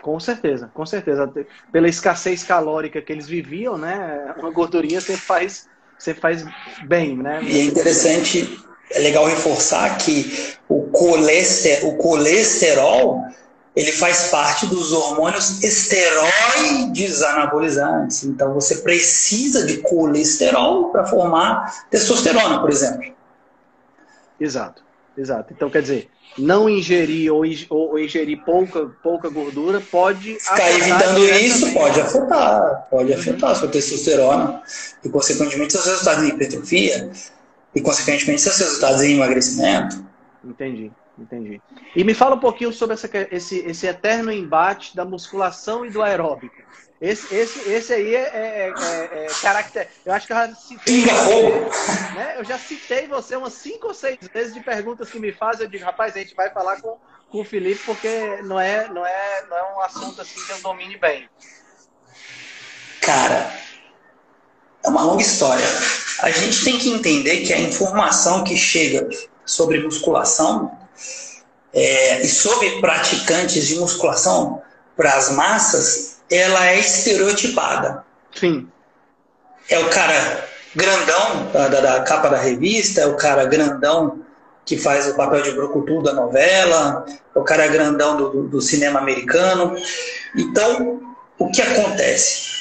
Com 0.00 0.18
certeza, 0.18 0.70
com 0.72 0.86
certeza. 0.86 1.30
Pela 1.72 1.88
escassez 1.88 2.42
calórica 2.42 3.02
que 3.02 3.12
eles 3.12 3.28
viviam, 3.28 3.76
né? 3.76 4.34
Uma 4.38 4.50
gordurinha 4.50 5.00
sempre 5.00 5.20
faz, 5.20 5.68
sempre 5.98 6.20
faz 6.20 6.44
bem, 6.86 7.16
né? 7.16 7.42
E 7.42 7.60
é 7.60 7.64
interessante, 7.64 8.58
é 8.90 8.98
legal 9.00 9.26
reforçar 9.26 9.98
que 9.98 10.54
o 10.68 10.82
colesterol, 10.84 11.90
o 11.90 11.96
colesterol 11.96 13.22
ele 13.76 13.92
faz 13.92 14.28
parte 14.28 14.66
dos 14.66 14.92
hormônios 14.92 15.62
esteroides 15.62 17.22
anabolizantes. 17.22 18.24
Então 18.24 18.52
você 18.52 18.78
precisa 18.78 19.64
de 19.66 19.78
colesterol 19.78 20.90
para 20.90 21.06
formar 21.06 21.86
testosterona, 21.88 22.60
por 22.60 22.70
exemplo. 22.70 23.12
Exato, 24.40 24.82
exato. 25.16 25.52
Então 25.52 25.70
quer 25.70 25.82
dizer, 25.82 26.08
não 26.36 26.68
ingerir 26.68 27.32
ou, 27.32 27.44
ou 27.70 27.98
ingerir 27.98 28.42
pouca, 28.44 28.90
pouca 29.02 29.28
gordura 29.28 29.80
pode. 29.80 30.34
Ficar 30.40 30.70
evitando 30.72 31.24
isso 31.24 31.72
pode 31.72 32.00
afetar, 32.00 32.88
pode 32.90 33.12
afetar 33.12 33.50
a 33.50 33.54
sua 33.54 33.68
testosterona 33.68 34.60
e, 35.04 35.08
consequentemente, 35.08 35.72
seus 35.72 35.86
resultados 35.86 36.24
em 36.24 36.28
hipertrofia 36.28 37.10
e, 37.78 37.82
consequentemente, 37.82 38.42
seus 38.42 38.58
resultados 38.58 39.02
em 39.02 39.14
emagrecimento. 39.14 40.04
Entendi. 40.44 40.92
Entendi. 41.18 41.60
E 41.96 42.04
me 42.04 42.14
fala 42.14 42.36
um 42.36 42.40
pouquinho 42.40 42.72
sobre 42.72 42.94
essa, 42.94 43.10
esse, 43.32 43.58
esse 43.60 43.86
eterno 43.86 44.30
embate 44.30 44.94
da 44.94 45.04
musculação 45.04 45.84
e 45.84 45.90
do 45.90 46.00
aeróbico. 46.00 46.54
Esse, 47.00 47.32
esse, 47.34 47.68
esse 47.68 47.92
aí 47.92 48.14
é, 48.14 48.20
é, 48.20 48.72
é, 48.76 49.24
é 49.24 49.26
caracter. 49.40 49.88
Eu 50.04 50.12
acho 50.12 50.26
que 50.26 50.32
eu 50.32 50.36
já 50.36 50.54
citei. 50.54 51.00
Você, 51.02 52.14
né? 52.14 52.34
Eu 52.36 52.44
já 52.44 52.58
citei 52.58 53.06
você 53.08 53.36
umas 53.36 53.52
cinco 53.54 53.88
ou 53.88 53.94
seis 53.94 54.18
vezes 54.32 54.54
de 54.54 54.60
perguntas 54.60 55.10
que 55.10 55.18
me 55.18 55.32
fazem. 55.32 55.66
Eu 55.66 55.70
digo, 55.70 55.84
rapaz, 55.84 56.14
a 56.14 56.18
gente 56.18 56.34
vai 56.34 56.50
falar 56.50 56.80
com, 56.80 56.96
com 57.30 57.40
o 57.40 57.44
Felipe 57.44 57.80
porque 57.84 58.42
não 58.42 58.58
é, 58.58 58.88
não, 58.88 59.04
é, 59.04 59.46
não 59.48 59.56
é 59.56 59.74
um 59.74 59.80
assunto 59.80 60.20
assim 60.20 60.44
que 60.44 60.52
eu 60.52 60.60
domine 60.60 60.96
bem. 60.96 61.28
Cara, 63.00 63.52
é 64.84 64.88
uma 64.88 65.02
longa 65.02 65.22
história. 65.22 65.64
A 66.20 66.30
gente 66.30 66.64
tem 66.64 66.78
que 66.78 66.90
entender 66.90 67.38
que 67.38 67.52
a 67.52 67.60
informação 67.60 68.44
que 68.44 68.56
chega 68.56 69.08
sobre 69.44 69.80
musculação 69.80 70.70
é, 71.72 72.22
e 72.22 72.28
sobre 72.28 72.80
praticantes 72.80 73.66
de 73.66 73.76
musculação 73.76 74.62
para 74.96 75.14
as 75.14 75.30
massas, 75.30 76.16
ela 76.30 76.66
é 76.66 76.78
estereotipada. 76.78 78.04
Sim. 78.34 78.68
É 79.68 79.78
o 79.78 79.88
cara 79.90 80.48
grandão 80.74 81.50
da, 81.52 81.68
da, 81.68 81.80
da 81.80 82.00
capa 82.02 82.28
da 82.28 82.38
revista, 82.38 83.02
é 83.02 83.06
o 83.06 83.16
cara 83.16 83.44
grandão 83.44 84.20
que 84.64 84.76
faz 84.76 85.08
o 85.08 85.14
papel 85.14 85.42
de 85.42 85.52
brucutu 85.52 86.02
da 86.02 86.12
novela, 86.12 87.06
é 87.34 87.38
o 87.38 87.42
cara 87.42 87.66
grandão 87.68 88.16
do, 88.16 88.28
do, 88.30 88.48
do 88.48 88.60
cinema 88.60 88.98
americano. 89.00 89.74
Então, 90.36 91.00
o 91.38 91.50
que 91.50 91.62
acontece? 91.62 92.57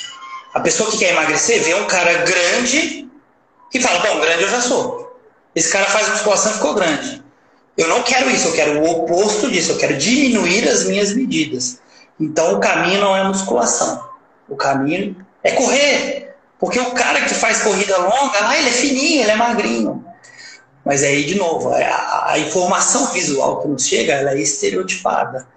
A 0.58 0.60
pessoa 0.60 0.90
que 0.90 0.98
quer 0.98 1.12
emagrecer 1.12 1.62
vê 1.62 1.76
um 1.76 1.86
cara 1.86 2.12
grande 2.24 3.08
e 3.72 3.80
fala: 3.80 4.00
Bom, 4.00 4.20
grande 4.22 4.42
eu 4.42 4.50
já 4.50 4.60
sou. 4.60 5.16
Esse 5.54 5.72
cara 5.72 5.86
faz 5.86 6.10
musculação 6.10 6.52
e 6.52 6.56
ficou 6.56 6.74
grande. 6.74 7.24
Eu 7.78 7.88
não 7.88 8.02
quero 8.02 8.28
isso, 8.32 8.48
eu 8.48 8.54
quero 8.54 8.82
o 8.82 8.90
oposto 8.90 9.52
disso, 9.52 9.74
eu 9.74 9.78
quero 9.78 9.96
diminuir 9.98 10.68
as 10.68 10.86
minhas 10.86 11.14
medidas. 11.14 11.80
Então 12.20 12.56
o 12.56 12.60
caminho 12.60 13.00
não 13.00 13.16
é 13.16 13.24
musculação. 13.24 14.04
O 14.50 14.56
caminho 14.56 15.24
é 15.44 15.52
correr. 15.52 16.36
Porque 16.58 16.80
o 16.80 16.90
cara 16.90 17.22
que 17.22 17.36
faz 17.36 17.62
corrida 17.62 17.96
longa, 17.96 18.40
lá 18.40 18.58
ele 18.58 18.70
é 18.70 18.72
fininho, 18.72 19.22
ele 19.22 19.30
é 19.30 19.36
magrinho. 19.36 20.04
Mas 20.84 21.04
aí, 21.04 21.24
de 21.24 21.36
novo, 21.36 21.72
é 21.72 21.86
a, 21.86 22.32
a 22.32 22.40
informação 22.40 23.06
visual 23.12 23.62
que 23.62 23.68
nos 23.68 23.86
chega 23.86 24.14
ela 24.14 24.32
é 24.32 24.40
estereotipada. 24.40 25.48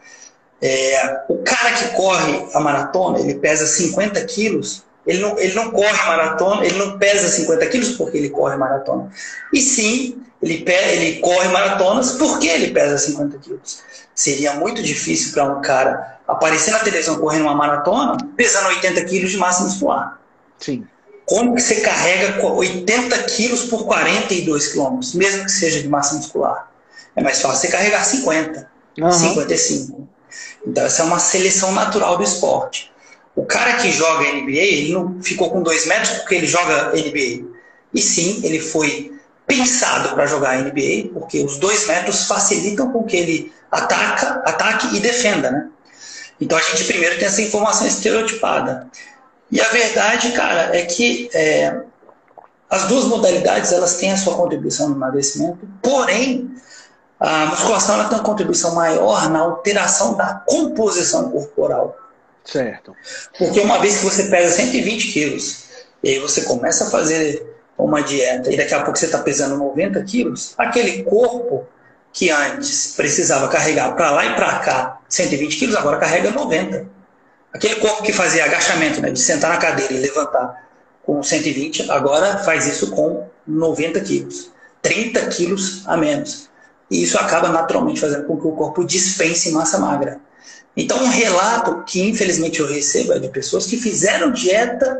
É, 0.60 1.24
o 1.26 1.38
cara 1.38 1.72
que 1.72 1.88
corre 1.96 2.46
a 2.52 2.60
maratona, 2.60 3.18
ele 3.18 3.36
pesa 3.36 3.66
50 3.66 4.22
quilos, 4.26 4.84
ele 5.06 5.20
não, 5.20 5.38
ele 5.38 5.54
não 5.54 5.70
corre 5.70 6.06
maratona, 6.06 6.64
ele 6.64 6.78
não 6.78 6.98
pesa 6.98 7.28
50 7.28 7.66
quilos 7.66 7.90
porque 7.96 8.18
ele 8.18 8.30
corre 8.30 8.56
maratona. 8.56 9.10
E 9.52 9.60
sim, 9.60 10.22
ele, 10.42 10.64
ele 10.66 11.20
corre 11.20 11.48
maratonas 11.48 12.12
porque 12.12 12.46
ele 12.46 12.72
pesa 12.72 12.98
50 12.98 13.38
quilos. 13.38 13.82
Seria 14.14 14.54
muito 14.54 14.82
difícil 14.82 15.32
para 15.32 15.44
um 15.44 15.62
cara 15.62 16.18
aparecer 16.28 16.70
na 16.70 16.78
televisão 16.80 17.18
correndo 17.18 17.42
uma 17.42 17.54
maratona 17.54 18.16
pesando 18.36 18.68
80 18.68 19.04
quilos 19.04 19.30
de 19.30 19.36
massa 19.36 19.64
muscular. 19.64 20.18
Sim. 20.58 20.86
Como 21.24 21.54
que 21.54 21.62
você 21.62 21.80
carrega 21.80 22.44
80 22.44 23.22
quilos 23.24 23.64
por 23.64 23.86
42 23.86 24.68
quilômetros, 24.72 25.14
mesmo 25.14 25.44
que 25.44 25.52
seja 25.52 25.80
de 25.80 25.88
massa 25.88 26.16
muscular? 26.16 26.70
É 27.14 27.22
mais 27.22 27.40
fácil 27.40 27.60
você 27.60 27.68
carregar 27.68 28.04
50, 28.04 28.68
uhum. 28.98 29.12
55. 29.12 30.08
Então, 30.66 30.84
essa 30.84 31.02
é 31.02 31.04
uma 31.04 31.18
seleção 31.18 31.72
natural 31.72 32.16
do 32.16 32.24
esporte. 32.24 32.89
O 33.40 33.46
cara 33.46 33.78
que 33.78 33.90
joga 33.90 34.30
NBA, 34.34 34.50
ele 34.50 34.92
não 34.92 35.22
ficou 35.22 35.50
com 35.50 35.62
2 35.62 35.86
metros 35.86 36.18
porque 36.18 36.34
ele 36.34 36.46
joga 36.46 36.90
NBA. 36.90 37.48
E 37.94 38.02
sim, 38.02 38.42
ele 38.44 38.60
foi 38.60 39.18
pensado 39.46 40.10
para 40.10 40.26
jogar 40.26 40.58
NBA, 40.58 41.08
porque 41.14 41.42
os 41.42 41.56
dois 41.56 41.86
metros 41.86 42.24
facilitam 42.24 42.92
com 42.92 43.02
que 43.02 43.16
ele 43.16 43.52
ataca, 43.70 44.42
ataque 44.44 44.94
e 44.94 45.00
defenda, 45.00 45.50
né? 45.50 45.68
Então 46.38 46.58
a 46.58 46.60
gente 46.60 46.84
primeiro 46.84 47.18
tem 47.18 47.28
essa 47.28 47.40
informação 47.40 47.86
estereotipada. 47.86 48.86
E 49.50 49.58
a 49.58 49.68
verdade, 49.70 50.32
cara, 50.32 50.76
é 50.76 50.82
que 50.82 51.30
é, 51.32 51.80
as 52.68 52.84
duas 52.88 53.06
modalidades 53.06 53.72
elas 53.72 53.94
têm 53.94 54.12
a 54.12 54.18
sua 54.18 54.36
contribuição 54.36 54.90
no 54.90 54.96
emagrecimento, 54.96 55.66
porém 55.82 56.54
a 57.18 57.46
musculação 57.46 57.94
ela 57.94 58.04
tem 58.04 58.18
uma 58.18 58.24
contribuição 58.24 58.74
maior 58.74 59.30
na 59.30 59.40
alteração 59.40 60.14
da 60.14 60.34
composição 60.46 61.30
corporal. 61.30 61.96
Certo. 62.44 62.96
Porque 63.38 63.60
uma 63.60 63.78
vez 63.78 63.98
que 63.98 64.04
você 64.04 64.24
pesa 64.24 64.54
120 64.54 65.12
quilos 65.12 65.64
e 66.02 66.10
aí 66.10 66.18
você 66.18 66.42
começa 66.42 66.86
a 66.86 66.90
fazer 66.90 67.46
uma 67.76 68.02
dieta 68.02 68.52
e 68.52 68.56
daqui 68.56 68.74
a 68.74 68.82
pouco 68.82 68.98
você 68.98 69.06
está 69.06 69.18
pesando 69.18 69.56
90 69.56 70.02
quilos, 70.04 70.54
aquele 70.58 71.02
corpo 71.04 71.66
que 72.12 72.30
antes 72.30 72.94
precisava 72.96 73.48
carregar 73.48 73.94
para 73.94 74.10
lá 74.10 74.26
e 74.26 74.34
para 74.34 74.58
cá 74.60 75.00
120 75.08 75.56
quilos, 75.56 75.76
agora 75.76 75.98
carrega 75.98 76.30
90. 76.30 76.86
Aquele 77.52 77.76
corpo 77.76 78.02
que 78.02 78.12
fazia 78.12 78.44
agachamento, 78.44 79.00
né, 79.00 79.10
de 79.10 79.18
sentar 79.18 79.50
na 79.50 79.56
cadeira 79.56 79.92
e 79.92 79.98
levantar 79.98 80.68
com 81.02 81.22
120, 81.22 81.90
agora 81.90 82.38
faz 82.38 82.66
isso 82.66 82.90
com 82.90 83.28
90 83.46 84.00
quilos. 84.00 84.52
30 84.82 85.26
quilos 85.26 85.82
a 85.86 85.96
menos. 85.96 86.48
E 86.90 87.02
isso 87.02 87.18
acaba 87.18 87.48
naturalmente 87.48 88.00
fazendo 88.00 88.26
com 88.26 88.40
que 88.40 88.46
o 88.46 88.52
corpo 88.52 88.84
dispense 88.84 89.50
massa 89.52 89.78
magra. 89.78 90.20
Então, 90.76 91.02
um 91.02 91.08
relato 91.08 91.82
que 91.84 92.00
infelizmente 92.08 92.60
eu 92.60 92.66
recebo 92.66 93.12
é 93.12 93.18
de 93.18 93.28
pessoas 93.28 93.66
que 93.66 93.76
fizeram 93.76 94.32
dieta 94.32 94.98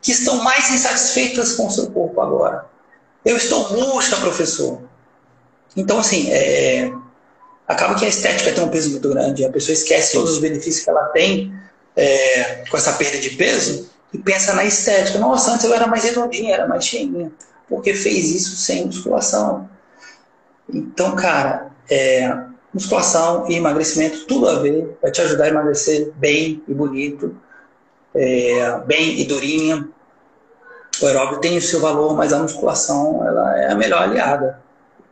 que 0.00 0.12
estão 0.12 0.42
mais 0.42 0.70
insatisfeitas 0.70 1.52
com 1.52 1.66
o 1.66 1.70
seu 1.70 1.90
corpo 1.90 2.20
agora. 2.20 2.64
Eu 3.24 3.36
estou 3.36 3.72
murcha, 3.72 4.16
professor. 4.16 4.80
Então, 5.76 5.98
assim, 5.98 6.30
é... 6.30 6.92
acaba 7.66 7.94
que 7.94 8.04
a 8.04 8.08
estética 8.08 8.52
tem 8.52 8.62
um 8.62 8.68
peso 8.68 8.90
muito 8.90 9.08
grande. 9.08 9.44
A 9.44 9.50
pessoa 9.50 9.72
esquece 9.74 10.12
todos 10.12 10.32
os 10.32 10.38
benefícios 10.38 10.84
que 10.84 10.90
ela 10.90 11.04
tem 11.06 11.52
é... 11.96 12.64
com 12.70 12.76
essa 12.76 12.92
perda 12.92 13.18
de 13.18 13.30
peso 13.30 13.90
e 14.12 14.18
pensa 14.18 14.54
na 14.54 14.64
estética. 14.64 15.18
Nossa, 15.18 15.52
antes 15.52 15.64
eu 15.64 15.74
era 15.74 15.86
mais 15.86 16.04
redondinha, 16.04 16.54
era 16.54 16.68
mais 16.68 16.84
cheinha. 16.84 17.30
Porque 17.68 17.92
fez 17.92 18.30
isso 18.30 18.56
sem 18.56 18.86
musculação. 18.86 19.68
Então, 20.72 21.14
cara, 21.16 21.70
é, 21.90 22.34
musculação 22.78 23.50
e 23.50 23.56
emagrecimento, 23.56 24.24
tudo 24.26 24.48
a 24.48 24.60
ver, 24.60 24.96
vai 25.02 25.10
te 25.10 25.20
ajudar 25.20 25.44
a 25.44 25.48
emagrecer 25.48 26.12
bem 26.14 26.62
e 26.68 26.72
bonito, 26.72 27.36
é, 28.14 28.78
bem 28.86 29.20
e 29.20 29.24
durinha. 29.24 29.88
O 31.02 31.06
aeróbio 31.06 31.40
tem 31.40 31.58
o 31.58 31.60
seu 31.60 31.80
valor, 31.80 32.14
mas 32.14 32.32
a 32.32 32.38
musculação 32.38 33.26
ela 33.26 33.58
é 33.58 33.72
a 33.72 33.74
melhor 33.74 34.02
aliada. 34.02 34.62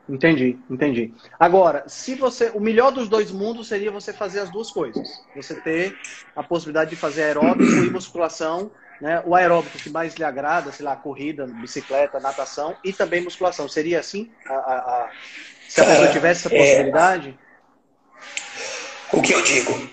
Entendi, 0.09 0.57
entendi. 0.71 1.13
Agora, 1.39 1.83
se 1.89 2.15
você, 2.15 2.53
o 2.55 2.61
melhor 2.61 2.93
dos 2.93 3.09
dois 3.09 3.33
mundos 3.33 3.67
seria 3.67 3.91
você 3.91 4.13
fazer 4.13 4.39
as 4.39 4.51
duas 4.51 4.71
coisas. 4.71 5.09
Você 5.35 5.55
ter 5.57 5.97
a 6.37 6.45
possibilidade 6.45 6.91
de 6.91 6.97
fazer 6.97 7.25
aeróbico 7.25 7.65
e 7.65 7.91
musculação, 7.91 8.71
né? 9.01 9.21
O 9.27 9.35
aeróbico 9.35 9.77
que 9.79 9.91
mais 9.91 10.15
lhe 10.15 10.23
agrada, 10.23 10.71
sei 10.71 10.85
lá, 10.87 10.95
corrida, 10.95 11.47
bicicleta, 11.47 12.21
natação 12.21 12.77
e 12.85 12.93
também 12.93 13.25
musculação. 13.25 13.69
Seria 13.69 13.99
assim? 13.99 14.31
A, 14.47 14.55
a, 14.55 14.77
a... 14.79 15.11
Se 15.69 15.81
a 15.81 15.85
pessoa 15.85 16.09
tivesse 16.09 16.47
essa 16.47 16.55
é, 16.55 16.59
possibilidade? 16.59 17.37
É... 17.43 17.46
O 19.13 19.23
que 19.23 19.33
eu 19.33 19.43
digo? 19.43 19.89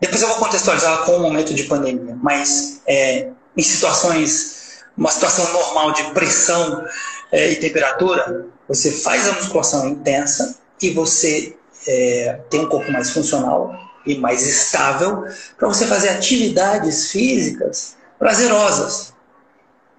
Depois 0.00 0.22
eu 0.22 0.28
vou 0.28 0.38
contextualizar 0.38 1.04
com 1.04 1.16
o 1.16 1.20
momento 1.20 1.52
de 1.52 1.64
pandemia, 1.64 2.16
mas 2.22 2.80
é, 2.86 3.30
em 3.56 3.62
situações, 3.62 4.84
uma 4.96 5.10
situação 5.10 5.52
normal 5.52 5.92
de 5.92 6.04
pressão 6.12 6.84
é, 7.32 7.50
e 7.50 7.56
temperatura, 7.56 8.46
você 8.66 8.92
faz 8.92 9.28
a 9.28 9.32
musculação 9.32 9.88
intensa 9.88 10.58
e 10.80 10.90
você 10.90 11.56
é, 11.86 12.40
tem 12.48 12.60
um 12.60 12.68
corpo 12.68 12.90
mais 12.92 13.10
funcional 13.10 13.74
e 14.06 14.16
mais 14.16 14.46
estável 14.46 15.24
para 15.56 15.68
você 15.68 15.86
fazer 15.86 16.10
atividades 16.10 17.10
físicas 17.10 17.96
prazerosas. 18.18 19.12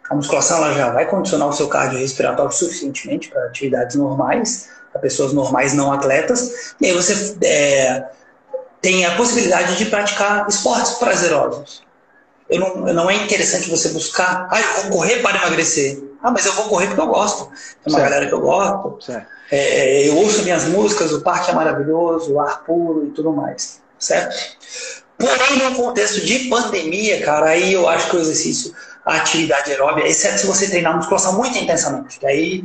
A 0.10 0.16
musculação 0.16 0.58
ela 0.58 0.74
já 0.74 0.90
vai 0.92 1.06
condicionar 1.06 1.48
o 1.48 1.54
seu 1.54 1.68
cardiorrespiratório 1.68 2.52
suficientemente 2.52 3.30
para 3.30 3.46
atividades 3.46 3.96
normais, 3.96 4.70
pessoas 5.00 5.34
normais 5.34 5.74
não 5.74 5.92
atletas, 5.92 6.74
e 6.80 6.88
aí 6.88 6.94
você 6.94 7.36
é, 7.44 8.06
tem 8.82 9.06
a 9.06 9.16
possibilidade 9.16 9.78
de 9.78 9.86
praticar 9.86 10.48
esportes 10.48 10.94
prazerosos. 10.94 11.84
Eu 12.50 12.60
não, 12.60 12.94
não 12.94 13.10
é 13.10 13.16
interessante 13.16 13.70
você 13.70 13.90
buscar, 13.90 14.48
ah, 14.50 14.60
eu 14.60 14.84
vou 14.84 15.00
correr 15.00 15.22
para 15.22 15.38
emagrecer. 15.38 16.02
Ah, 16.22 16.32
mas 16.32 16.46
eu 16.46 16.54
vou 16.54 16.66
correr 16.66 16.88
porque 16.88 17.02
eu 17.02 17.08
gosto. 17.08 17.46
Tem 17.46 17.94
uma 17.94 18.00
certo. 18.00 18.04
galera 18.04 18.28
que 18.28 18.34
eu 18.34 18.42
gosto. 18.42 19.00
É, 19.52 20.08
eu 20.08 20.18
ouço 20.18 20.44
minhas 20.44 20.66
músicas, 20.66 21.14
o 21.14 21.22
parque 21.22 21.52
é 21.52 21.54
maravilhoso, 21.54 22.34
o 22.34 22.40
ar 22.40 22.64
puro 22.64 23.08
e 23.08 23.12
tudo 23.12 23.32
mais. 23.32 23.82
Certo? 23.98 24.36
Porém, 25.18 25.58
no 25.58 25.76
contexto 25.76 26.22
de 26.22 26.48
pandemia, 26.50 27.22
cara, 27.22 27.48
aí 27.50 27.74
eu 27.74 27.88
acho 27.88 28.10
que 28.10 28.16
o 28.16 28.20
exercício, 28.20 28.74
a 29.06 29.18
atividade 29.18 29.70
aeróbica, 29.70 30.08
exceto 30.08 30.40
se 30.40 30.48
você 30.48 30.68
treinar 30.70 30.96
musculação 30.96 31.34
muito 31.34 31.58
intensamente, 31.58 32.20
que 32.20 32.26
aí 32.26 32.64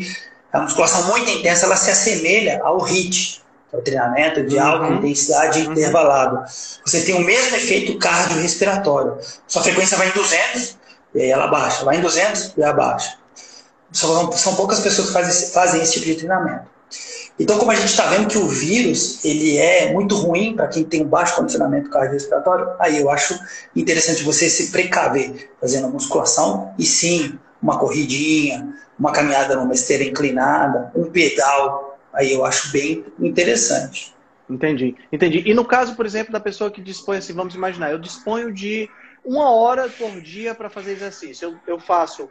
a 0.55 0.61
musculação 0.61 1.09
muito 1.09 1.29
intensa 1.31 1.67
ela 1.67 1.77
se 1.77 1.90
assemelha 1.90 2.61
ao 2.62 2.79
HIIT, 2.79 3.43
que 3.69 3.77
é 3.77 3.79
o 3.79 3.83
treinamento 3.83 4.47
de 4.47 4.57
alta 4.57 4.87
uhum. 4.87 4.99
intensidade 4.99 5.62
uhum. 5.62 5.73
intervalado. 5.73 6.45
Você 6.87 7.01
tem 7.01 7.17
o 7.17 7.21
mesmo 7.21 7.57
efeito 7.57 7.99
cardiorrespiratório. 7.99 9.19
Sua 9.49 9.62
frequência 9.62 9.99
vai 9.99 10.11
em 10.11 10.12
200 10.12 10.79
e 11.17 11.23
aí 11.23 11.31
ela 11.31 11.49
baixa, 11.49 11.85
vai 11.85 11.97
em 11.97 12.01
200 12.01 12.55
e 12.57 12.62
abaixa. 12.62 13.19
São, 13.90 14.31
são 14.31 14.55
poucas 14.55 14.79
pessoas 14.79 15.09
que 15.09 15.12
fazem, 15.12 15.51
fazem 15.51 15.83
esse 15.83 15.95
tipo 15.95 16.07
de 16.07 16.14
treinamento. 16.14 16.73
Então, 17.38 17.59
como 17.59 17.73
a 17.73 17.75
gente 17.75 17.88
está 17.88 18.07
vendo 18.07 18.29
que 18.29 18.38
o 18.38 18.47
vírus 18.47 19.25
ele 19.25 19.59
é 19.59 19.93
muito 19.93 20.14
ruim 20.14 20.55
para 20.55 20.69
quem 20.69 20.85
tem 20.85 21.03
um 21.03 21.09
baixo 21.09 21.35
condicionamento 21.35 21.90
cardiorrespiratório, 21.90 22.69
aí 22.79 23.01
eu 23.01 23.11
acho 23.11 23.37
interessante 23.75 24.23
você 24.23 24.49
se 24.49 24.71
precaver 24.71 25.51
fazendo 25.61 25.88
musculação 25.88 26.73
e 26.79 26.87
sim 26.87 27.37
uma 27.61 27.77
corridinha, 27.77 28.75
uma 28.99 29.13
caminhada 29.13 29.57
numa 29.57 29.75
esteira 29.75 30.05
inclinada, 30.05 30.93
um 30.95 31.11
pedal, 31.11 31.99
aí 32.13 32.33
eu 32.33 32.45
acho 32.45 32.71
bem 32.73 33.05
interessante. 33.19 34.15
Entendi, 34.49 34.95
entendi. 35.11 35.43
E 35.47 35.55
no 35.55 35.65
caso, 35.65 35.97
por 35.97 36.05
exemplo, 36.05 36.33
da 36.33 36.41
pessoa 36.41 36.71
que 36.71 36.81
dispõe 36.81 37.19
assim, 37.19 37.33
vamos 37.33 37.55
imaginar, 37.55 37.91
eu 37.91 37.99
disponho 37.99 38.53
de 38.53 38.89
uma 39.25 39.51
hora 39.51 39.89
por 39.89 40.21
dia 40.21 40.55
para 40.55 40.69
fazer 40.69 40.93
exercício. 40.93 41.49
Eu, 41.49 41.75
eu 41.75 41.81
faço 41.81 42.29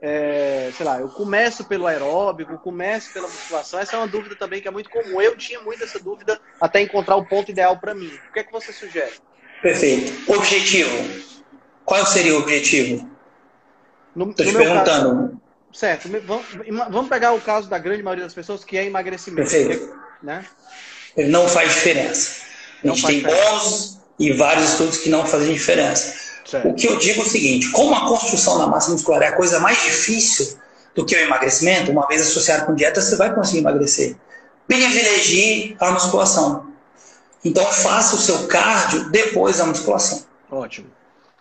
é, 0.00 0.70
sei 0.76 0.84
lá, 0.84 1.00
eu 1.00 1.08
começo 1.08 1.64
pelo 1.64 1.86
aeróbico, 1.86 2.58
começo 2.58 3.12
pela 3.12 3.26
musculação. 3.26 3.80
Essa 3.80 3.96
é 3.96 3.98
uma 3.98 4.06
dúvida 4.06 4.36
também 4.36 4.60
que 4.60 4.68
é 4.68 4.70
muito 4.70 4.90
comum. 4.90 5.20
Eu 5.20 5.36
tinha 5.36 5.60
muito 5.60 5.82
essa 5.82 5.98
dúvida 5.98 6.38
até 6.60 6.82
encontrar 6.82 7.16
o 7.16 7.24
ponto 7.24 7.50
ideal 7.50 7.78
para 7.78 7.94
mim. 7.94 8.12
O 8.28 8.32
que 8.32 8.40
é 8.40 8.44
que 8.44 8.52
você 8.52 8.72
sugere? 8.72 9.12
Perfeito. 9.62 10.30
Objetivo. 10.30 10.90
Qual 11.84 12.04
seria 12.04 12.34
o 12.34 12.40
objetivo? 12.40 13.08
Estou 14.14 14.32
te 14.34 14.52
perguntando. 14.52 15.28
Caso, 15.28 15.40
certo. 15.76 16.08
Vamos, 16.90 17.08
pegar 17.08 17.32
o 17.32 17.40
caso 17.40 17.68
da 17.68 17.78
grande 17.78 18.02
maioria 18.02 18.24
das 18.24 18.34
pessoas 18.34 18.64
que 18.64 18.76
é 18.76 18.84
emagrecimento. 18.84 19.50
Perfeito. 19.50 19.94
Né? 20.22 20.44
Não 21.28 21.48
faz 21.48 21.72
diferença. 21.74 22.46
A 22.82 22.88
gente 22.88 23.06
tem 23.06 23.22
bons 23.22 23.98
e 24.18 24.32
vários 24.32 24.70
estudos 24.70 24.98
que 24.98 25.08
não 25.08 25.26
fazem 25.26 25.52
diferença. 25.52 26.14
Certo. 26.44 26.68
O 26.68 26.74
que 26.74 26.86
eu 26.86 26.96
digo 26.98 27.22
é 27.22 27.24
o 27.24 27.28
seguinte: 27.28 27.70
como 27.70 27.94
a 27.94 28.08
construção 28.08 28.58
da 28.58 28.66
massa 28.66 28.90
muscular 28.90 29.22
é 29.22 29.28
a 29.28 29.36
coisa 29.36 29.58
mais 29.60 29.82
difícil 29.82 30.58
do 30.94 31.04
que 31.04 31.14
o 31.14 31.18
emagrecimento, 31.18 31.90
uma 31.90 32.06
vez 32.06 32.22
associado 32.22 32.66
com 32.66 32.74
dieta, 32.74 33.02
você 33.02 33.16
vai 33.16 33.34
conseguir 33.34 33.58
emagrecer. 33.58 34.16
Privilegie 34.66 35.76
a 35.78 35.90
musculação. 35.90 36.72
Então, 37.44 37.64
faça 37.64 38.16
o 38.16 38.18
seu 38.18 38.46
cardio 38.48 39.10
depois 39.10 39.58
da 39.58 39.66
musculação. 39.66 40.24
Ótimo. 40.50 40.88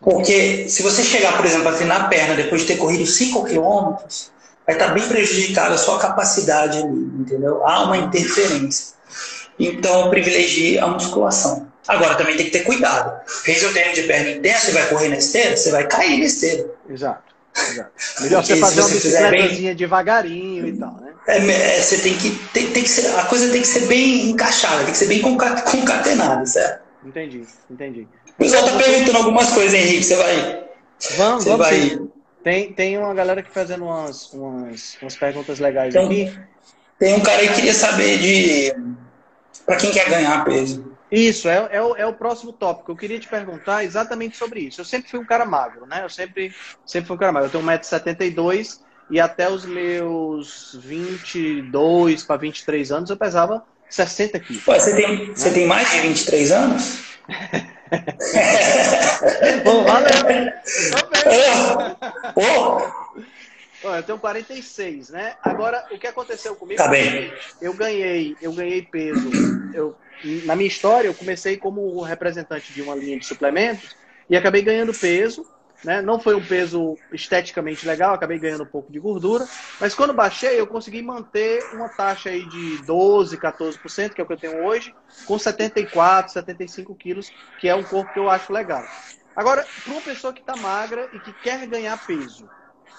Porque 0.05 0.69
se 0.69 0.83
você 0.83 1.03
chegar, 1.03 1.35
por 1.35 1.43
exemplo, 1.43 1.67
a 1.67 1.71
treinar 1.71 2.01
a 2.01 2.07
perna 2.07 2.35
depois 2.35 2.61
de 2.61 2.67
ter 2.67 2.77
corrido 2.77 3.07
5 3.07 3.43
quilômetros, 3.43 4.31
vai 4.63 4.75
estar 4.75 4.89
bem 4.89 5.07
prejudicada 5.07 5.73
a 5.73 5.77
sua 5.79 5.97
capacidade 5.97 6.77
ali, 6.77 7.11
entendeu? 7.19 7.65
Há 7.65 7.85
uma 7.85 7.97
interferência. 7.97 8.93
Então, 9.59 10.11
privilegie 10.11 10.77
a 10.77 10.85
musculação. 10.85 11.67
Agora 11.87 12.13
também 12.13 12.37
tem 12.37 12.45
que 12.45 12.51
ter 12.51 12.63
cuidado. 12.63 13.19
Fez 13.43 13.63
o 13.63 13.73
treino 13.73 13.95
de 13.95 14.03
perna 14.03 14.29
intensa 14.29 14.69
e 14.69 14.73
vai 14.73 14.87
correr 14.87 15.09
na 15.09 15.17
esteira, 15.17 15.57
você 15.57 15.71
vai 15.71 15.87
cair 15.87 16.19
na 16.19 16.25
esteira. 16.25 16.69
Exato. 16.87 17.23
Exato. 17.71 17.91
Melhor 18.21 18.43
você 18.43 18.57
fazer 18.57 18.81
uma 18.81 18.89
bicicletazinha 18.89 19.69
bem... 19.69 19.75
devagarinho 19.75 20.67
e 20.67 20.77
tal, 20.77 20.93
né? 21.01 21.13
É, 21.27 21.37
é, 21.37 21.81
você 21.81 21.97
tem 21.97 22.15
que, 22.15 22.29
tem, 22.53 22.69
tem 22.69 22.83
que 22.83 22.89
ser, 22.89 23.07
a 23.17 23.25
coisa 23.25 23.49
tem 23.51 23.61
que 23.61 23.67
ser 23.67 23.87
bem 23.87 24.29
encaixada, 24.29 24.83
tem 24.83 24.91
que 24.91 24.97
ser 24.97 25.07
bem 25.07 25.21
concatenada, 25.21 26.45
certo? 26.45 26.83
Entendi, 27.03 27.43
entendi. 27.69 28.07
O 28.35 28.37
pessoal 28.37 28.65
tá 28.65 28.77
perguntando 28.77 29.17
algumas 29.17 29.51
coisas, 29.51 29.73
Henrique, 29.73 30.03
você 30.03 30.15
vai... 30.15 30.65
Vamos, 31.17 31.43
você 31.43 31.49
vamos 31.49 31.67
vai... 31.67 31.99
Tem, 32.43 32.73
tem 32.73 32.97
uma 32.97 33.13
galera 33.13 33.41
que 33.41 33.49
fazendo 33.49 33.85
umas, 33.85 34.31
umas, 34.31 34.97
umas 35.01 35.15
perguntas 35.15 35.57
legais 35.59 35.93
tem, 35.93 36.05
aqui. 36.05 36.39
Tem 36.99 37.13
um 37.15 37.21
cara 37.21 37.41
aí 37.41 37.47
que 37.47 37.55
queria 37.55 37.73
saber 37.73 38.19
de... 38.19 38.75
para 39.65 39.77
quem 39.77 39.91
quer 39.91 40.07
ganhar 40.09 40.45
peso. 40.45 40.95
Isso, 41.11 41.47
é, 41.47 41.69
é, 41.71 41.81
o, 41.81 41.95
é 41.95 42.05
o 42.05 42.13
próximo 42.13 42.51
tópico. 42.51 42.91
Eu 42.91 42.95
queria 42.95 43.19
te 43.19 43.27
perguntar 43.27 43.83
exatamente 43.83 44.37
sobre 44.37 44.59
isso. 44.59 44.81
Eu 44.81 44.85
sempre 44.85 45.09
fui 45.09 45.19
um 45.19 45.25
cara 45.25 45.45
magro, 45.45 45.85
né? 45.87 46.03
Eu 46.03 46.09
sempre, 46.09 46.53
sempre 46.85 47.07
fui 47.07 47.15
um 47.15 47.19
cara 47.19 47.31
magro. 47.31 47.47
Eu 47.47 47.51
tenho 47.51 47.63
1,72m 47.63 48.79
e 49.09 49.19
até 49.19 49.49
os 49.49 49.65
meus 49.65 50.77
22 50.81 52.23
para 52.23 52.37
23 52.37 52.91
anos 52.91 53.09
eu 53.09 53.17
pesava 53.17 53.63
60 53.89 54.39
quilos. 54.39 54.67
Ué, 54.67 54.79
você 54.79 54.95
tem, 54.95 55.27
né? 55.27 55.33
você 55.33 55.51
tem 55.51 55.67
mais 55.67 55.89
de 55.89 55.99
23 56.01 56.51
anos? 56.51 56.99
Bom, 59.63 59.83
valeu. 59.83 60.53
Oh. 62.35 62.81
Eu 63.87 64.03
tenho 64.03 64.17
46, 64.17 65.09
né? 65.09 65.35
Agora, 65.43 65.85
o 65.91 65.99
que 65.99 66.07
aconteceu 66.07 66.55
comigo? 66.55 66.81
Tá 66.81 66.87
bem. 66.87 67.31
Eu 67.61 67.73
ganhei, 67.73 68.35
eu 68.41 68.51
ganhei 68.51 68.81
peso. 68.81 69.29
Eu 69.73 69.95
na 70.45 70.55
minha 70.55 70.67
história, 70.67 71.07
eu 71.07 71.13
comecei 71.13 71.57
como 71.57 72.01
representante 72.01 72.71
de 72.73 72.81
uma 72.81 72.95
linha 72.95 73.19
de 73.19 73.25
suplementos 73.25 73.95
e 74.29 74.35
acabei 74.35 74.61
ganhando 74.61 74.93
peso. 74.93 75.45
Né? 75.85 76.01
Não 76.01 76.19
foi 76.19 76.35
um 76.35 76.43
peso 76.43 76.97
esteticamente 77.13 77.87
legal, 77.87 78.15
acabei 78.15 78.39
ganhando 78.39 78.63
um 78.63 78.67
pouco 78.67 78.91
de 78.91 78.99
gordura, 78.99 79.47
mas 79.79 79.93
quando 79.93 80.13
baixei 80.13 80.59
eu 80.59 80.65
consegui 80.65 81.01
manter 81.01 81.63
uma 81.73 81.87
taxa 81.87 82.29
aí 82.29 82.43
de 82.43 82.77
12, 82.83 83.37
14%, 83.37 84.13
que 84.13 84.19
é 84.19 84.23
o 84.23 84.27
que 84.27 84.33
eu 84.33 84.37
tenho 84.37 84.65
hoje, 84.65 84.93
com 85.25 85.37
74, 85.37 86.33
75 86.33 86.95
quilos, 86.95 87.31
que 87.59 87.69
é 87.69 87.75
um 87.75 87.83
corpo 87.83 88.11
que 88.11 88.19
eu 88.19 88.29
acho 88.29 88.51
legal. 88.51 88.83
Agora, 89.35 89.67
para 89.83 89.93
uma 89.93 90.01
pessoa 90.01 90.33
que 90.33 90.39
está 90.39 90.55
magra 90.55 91.07
e 91.13 91.19
que 91.19 91.33
quer 91.33 91.67
ganhar 91.67 91.97
peso, 92.05 92.49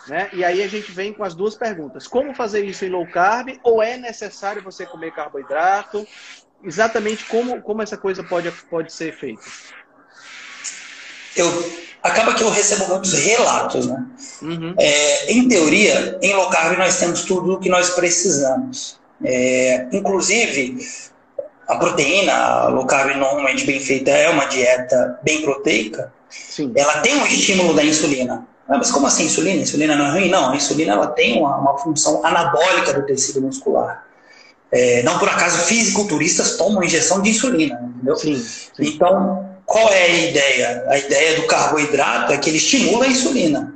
né? 0.07 0.31
E 0.33 0.45
aí 0.45 0.63
a 0.63 0.69
gente 0.69 0.93
vem 0.93 1.13
com 1.13 1.25
as 1.25 1.35
duas 1.35 1.57
perguntas: 1.57 2.07
como 2.07 2.35
fazer 2.35 2.65
isso 2.65 2.85
em 2.85 2.91
low 2.91 3.07
carb? 3.07 3.59
Ou 3.65 3.83
é 3.83 3.97
necessário 3.97 4.63
você 4.63 4.87
comer 4.87 5.13
carboidrato? 5.13 6.07
Exatamente 6.63 7.25
como, 7.27 7.61
como 7.63 7.83
essa 7.83 7.97
coisa 7.97 8.23
pode, 8.23 8.51
pode 8.71 8.93
ser 8.93 9.13
feita? 9.13 9.43
Eu, 11.37 11.47
acaba 12.07 12.35
que 12.35 12.43
eu 12.43 12.51
recebo 12.51 12.89
muitos 12.89 13.13
relatos, 13.13 13.87
né? 13.87 14.05
Uhum. 14.43 14.75
É, 14.79 15.33
em 15.33 15.49
teoria, 15.49 16.19
em 16.23 16.35
low 16.35 16.49
carb 16.49 16.79
nós 16.79 16.99
temos 16.99 17.23
tudo 17.23 17.55
o 17.55 17.61
que 17.61 17.69
nós 17.69 17.91
precisamos. 17.91 18.99
É, 19.25 19.87
inclusive, 19.93 20.79
a 21.69 21.77
proteína, 21.77 22.33
a 22.33 22.69
low 22.69 22.87
carb 22.87 23.17
normalmente 23.17 23.67
bem 23.67 23.81
feita 23.81 24.11
é 24.11 24.29
uma 24.29 24.45
dieta 24.47 25.19
bem 25.23 25.43
proteica. 25.43 26.13
Sim. 26.29 26.73
Ela 26.77 27.01
tem 27.01 27.15
um 27.17 27.27
estímulo 27.27 27.75
da 27.75 27.85
insulina. 27.85 28.47
Ah, 28.69 28.79
mas 28.79 28.91
como 28.91 29.07
assim 29.07 29.27
insulina? 29.27 29.63
Insulina 29.63 29.95
não 29.95 30.07
é 30.07 30.11
ruim? 30.11 30.29
Não, 30.29 30.51
a 30.51 30.57
insulina 30.57 30.93
ela 30.93 31.07
tem 31.09 31.39
uma, 31.39 31.57
uma 31.57 31.79
função 31.79 32.25
anabólica 32.25 32.93
do 32.93 33.07
tecido 33.07 33.41
muscular. 33.41 34.05
É, 34.73 35.03
não 35.05 35.19
por 35.19 35.29
acaso 35.29 35.59
fisiculturistas 35.67 36.57
tomam 36.57 36.83
injeção 36.83 37.23
de 37.23 37.31
insulina, 37.31 37.81
entendeu? 37.95 38.17
Sim, 38.17 38.37
sim. 38.37 38.71
Então, 38.81 39.56
qual 39.67 39.89
é 39.93 40.05
a 40.05 40.09
ideia? 40.09 40.85
A 40.89 40.97
ideia 40.97 41.37
do 41.41 41.47
carboidrato 41.49 42.33
é 42.33 42.39
que 42.39 42.49
ele 42.49 42.59
estimula 42.59 43.05
a 43.05 43.09
insulina. 43.09 43.75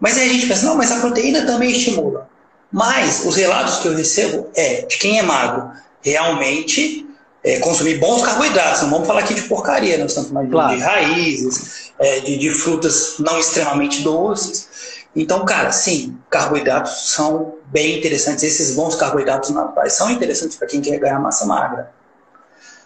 Mas 0.00 0.16
aí 0.16 0.30
a 0.30 0.32
gente 0.32 0.46
pensa, 0.46 0.64
não, 0.64 0.74
mas 0.74 0.90
a 0.90 0.98
proteína 0.98 1.44
também 1.44 1.70
estimula. 1.70 2.28
Mas 2.72 3.24
os 3.26 3.36
relatos 3.36 3.80
que 3.80 3.88
eu 3.88 3.94
recebo 3.94 4.48
é 4.56 4.82
de 4.82 4.96
quem 4.96 5.18
é 5.18 5.22
magro 5.22 5.70
realmente 6.02 7.06
é, 7.44 7.58
consumir 7.58 7.98
bons 7.98 8.22
carboidratos. 8.22 8.80
Não 8.82 8.90
vamos 8.90 9.06
falar 9.06 9.20
aqui 9.20 9.34
de 9.34 9.42
porcaria, 9.42 9.98
nós 9.98 10.12
estamos 10.12 10.30
falando 10.30 10.50
claro. 10.50 10.76
de 10.76 10.82
raízes, 10.82 11.92
é, 11.98 12.20
de, 12.20 12.38
de 12.38 12.50
frutas 12.50 13.16
não 13.18 13.38
extremamente 13.38 14.02
doces. 14.02 14.70
Então, 15.14 15.44
cara, 15.44 15.70
sim, 15.70 16.16
carboidratos 16.30 17.10
são 17.10 17.56
bem 17.66 17.98
interessantes. 17.98 18.42
Esses 18.42 18.74
bons 18.74 18.94
carboidratos 18.94 19.50
naturais 19.50 19.92
são 19.92 20.10
interessantes 20.10 20.56
para 20.56 20.66
quem 20.66 20.80
quer 20.80 20.98
ganhar 20.98 21.18
massa 21.18 21.44
magra. 21.44 21.92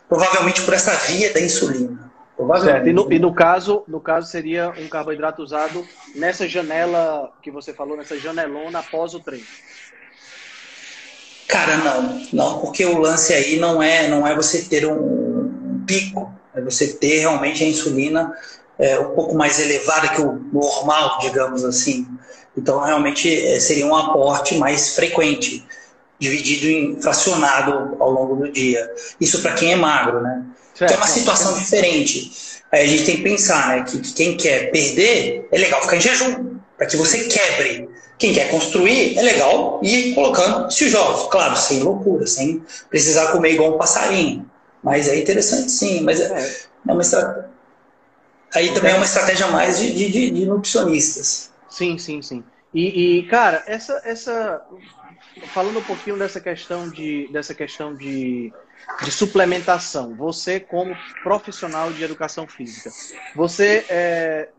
Provavelmente 0.09 0.63
por 0.63 0.75
essa 0.75 0.93
via 1.07 1.33
da 1.33 1.41
insulina. 1.41 2.13
Certo. 2.61 2.89
E, 2.89 2.93
no, 2.93 3.13
e 3.13 3.19
no, 3.19 3.33
caso, 3.33 3.85
no 3.87 4.01
caso 4.01 4.29
seria 4.29 4.73
um 4.77 4.89
carboidrato 4.89 5.43
usado 5.43 5.87
nessa 6.17 6.49
janela 6.49 7.33
que 7.41 7.51
você 7.51 7.73
falou, 7.73 7.97
nessa 7.97 8.19
janelona 8.19 8.81
após 8.81 9.15
o 9.15 9.21
treino. 9.21 9.47
Cara, 11.47 11.77
não, 11.77 12.27
não, 12.33 12.61
porque 12.61 12.85
o 12.85 12.99
lance 12.99 13.33
aí 13.33 13.59
não 13.59 13.81
é, 13.81 14.09
não 14.09 14.27
é 14.27 14.35
você 14.35 14.63
ter 14.63 14.85
um 14.87 15.85
pico, 15.87 16.33
é 16.55 16.61
você 16.61 16.95
ter 16.95 17.21
realmente 17.21 17.63
a 17.63 17.69
insulina 17.69 18.33
é, 18.79 18.99
um 18.99 19.15
pouco 19.15 19.37
mais 19.37 19.61
elevada 19.61 20.09
que 20.09 20.21
o 20.21 20.33
normal, 20.53 21.19
digamos 21.21 21.65
assim. 21.65 22.07
Então, 22.57 22.81
realmente 22.81 23.33
é, 23.47 23.61
seria 23.61 23.87
um 23.87 23.95
aporte 23.95 24.57
mais 24.57 24.97
frequente, 24.97 25.65
dividido 26.19 26.67
em 26.67 27.01
fracionado 27.01 27.97
ao 28.01 28.11
longo 28.11 28.37
do 28.37 28.51
dia. 28.51 28.91
Isso 29.21 29.43
para 29.43 29.53
quem 29.53 29.73
é 29.73 29.77
magro, 29.77 30.21
né? 30.21 30.45
Certo. 30.75 30.91
Então 30.91 30.95
é 30.95 30.97
uma 30.97 31.07
situação 31.07 31.59
diferente. 31.59 32.33
Aí 32.73 32.83
a 32.83 32.87
gente 32.87 33.05
tem 33.05 33.17
que 33.17 33.23
pensar, 33.23 33.69
né, 33.69 33.85
que, 33.85 33.99
que 33.99 34.13
quem 34.13 34.37
quer 34.37 34.71
perder 34.71 35.49
é 35.53 35.59
legal 35.59 35.81
ficar 35.83 35.97
em 35.97 36.01
jejum, 36.01 36.59
para 36.77 36.87
que 36.87 36.97
você 36.97 37.25
quebre 37.25 37.89
quem 38.19 38.33
quer 38.33 38.51
construir, 38.51 39.19
é 39.19 39.23
legal 39.23 39.81
ir 39.83 40.15
colocando 40.15 40.69
tijolos, 40.69 41.29
claro, 41.31 41.57
sem 41.57 41.81
loucura, 41.81 42.27
sem 42.27 42.65
precisar 42.89 43.33
comer 43.33 43.53
igual 43.53 43.75
um 43.75 43.79
passarinho. 43.79 44.49
Mas 44.83 45.09
é 45.09 45.19
interessante 45.19 45.71
sim, 45.71 46.01
mas 46.03 46.21
é, 46.21 46.57
é 46.89 46.93
uma 46.93 47.03
estratégia. 47.03 47.51
Aí 48.55 48.73
também 48.73 48.93
é 48.93 48.97
uma 48.97 49.05
estratégia 49.05 49.49
mais 49.49 49.79
de, 49.79 49.93
de, 49.93 50.31
de 50.31 50.47
nutricionistas. 50.47 51.51
Sim, 51.69 51.99
sim, 51.99 52.23
sim. 52.23 52.45
E, 52.73 53.19
e, 53.19 53.23
cara, 53.25 53.65
essa, 53.67 54.01
essa. 54.05 54.63
Falando 55.53 55.81
um 55.81 55.85
pouquinho 55.85 56.19
dessa 56.19 56.41
questão 56.41 56.89
de, 56.89 57.29
dessa 57.33 57.55
questão 57.55 57.95
de, 57.95 58.53
de 59.03 59.11
suplementação, 59.11 60.15
você 60.15 60.61
como 60.61 60.97
profissional 61.23 61.93
de 61.93 62.03
educação 62.05 62.47
física, 62.47 62.91
você 63.35 63.85
é, 63.89 64.51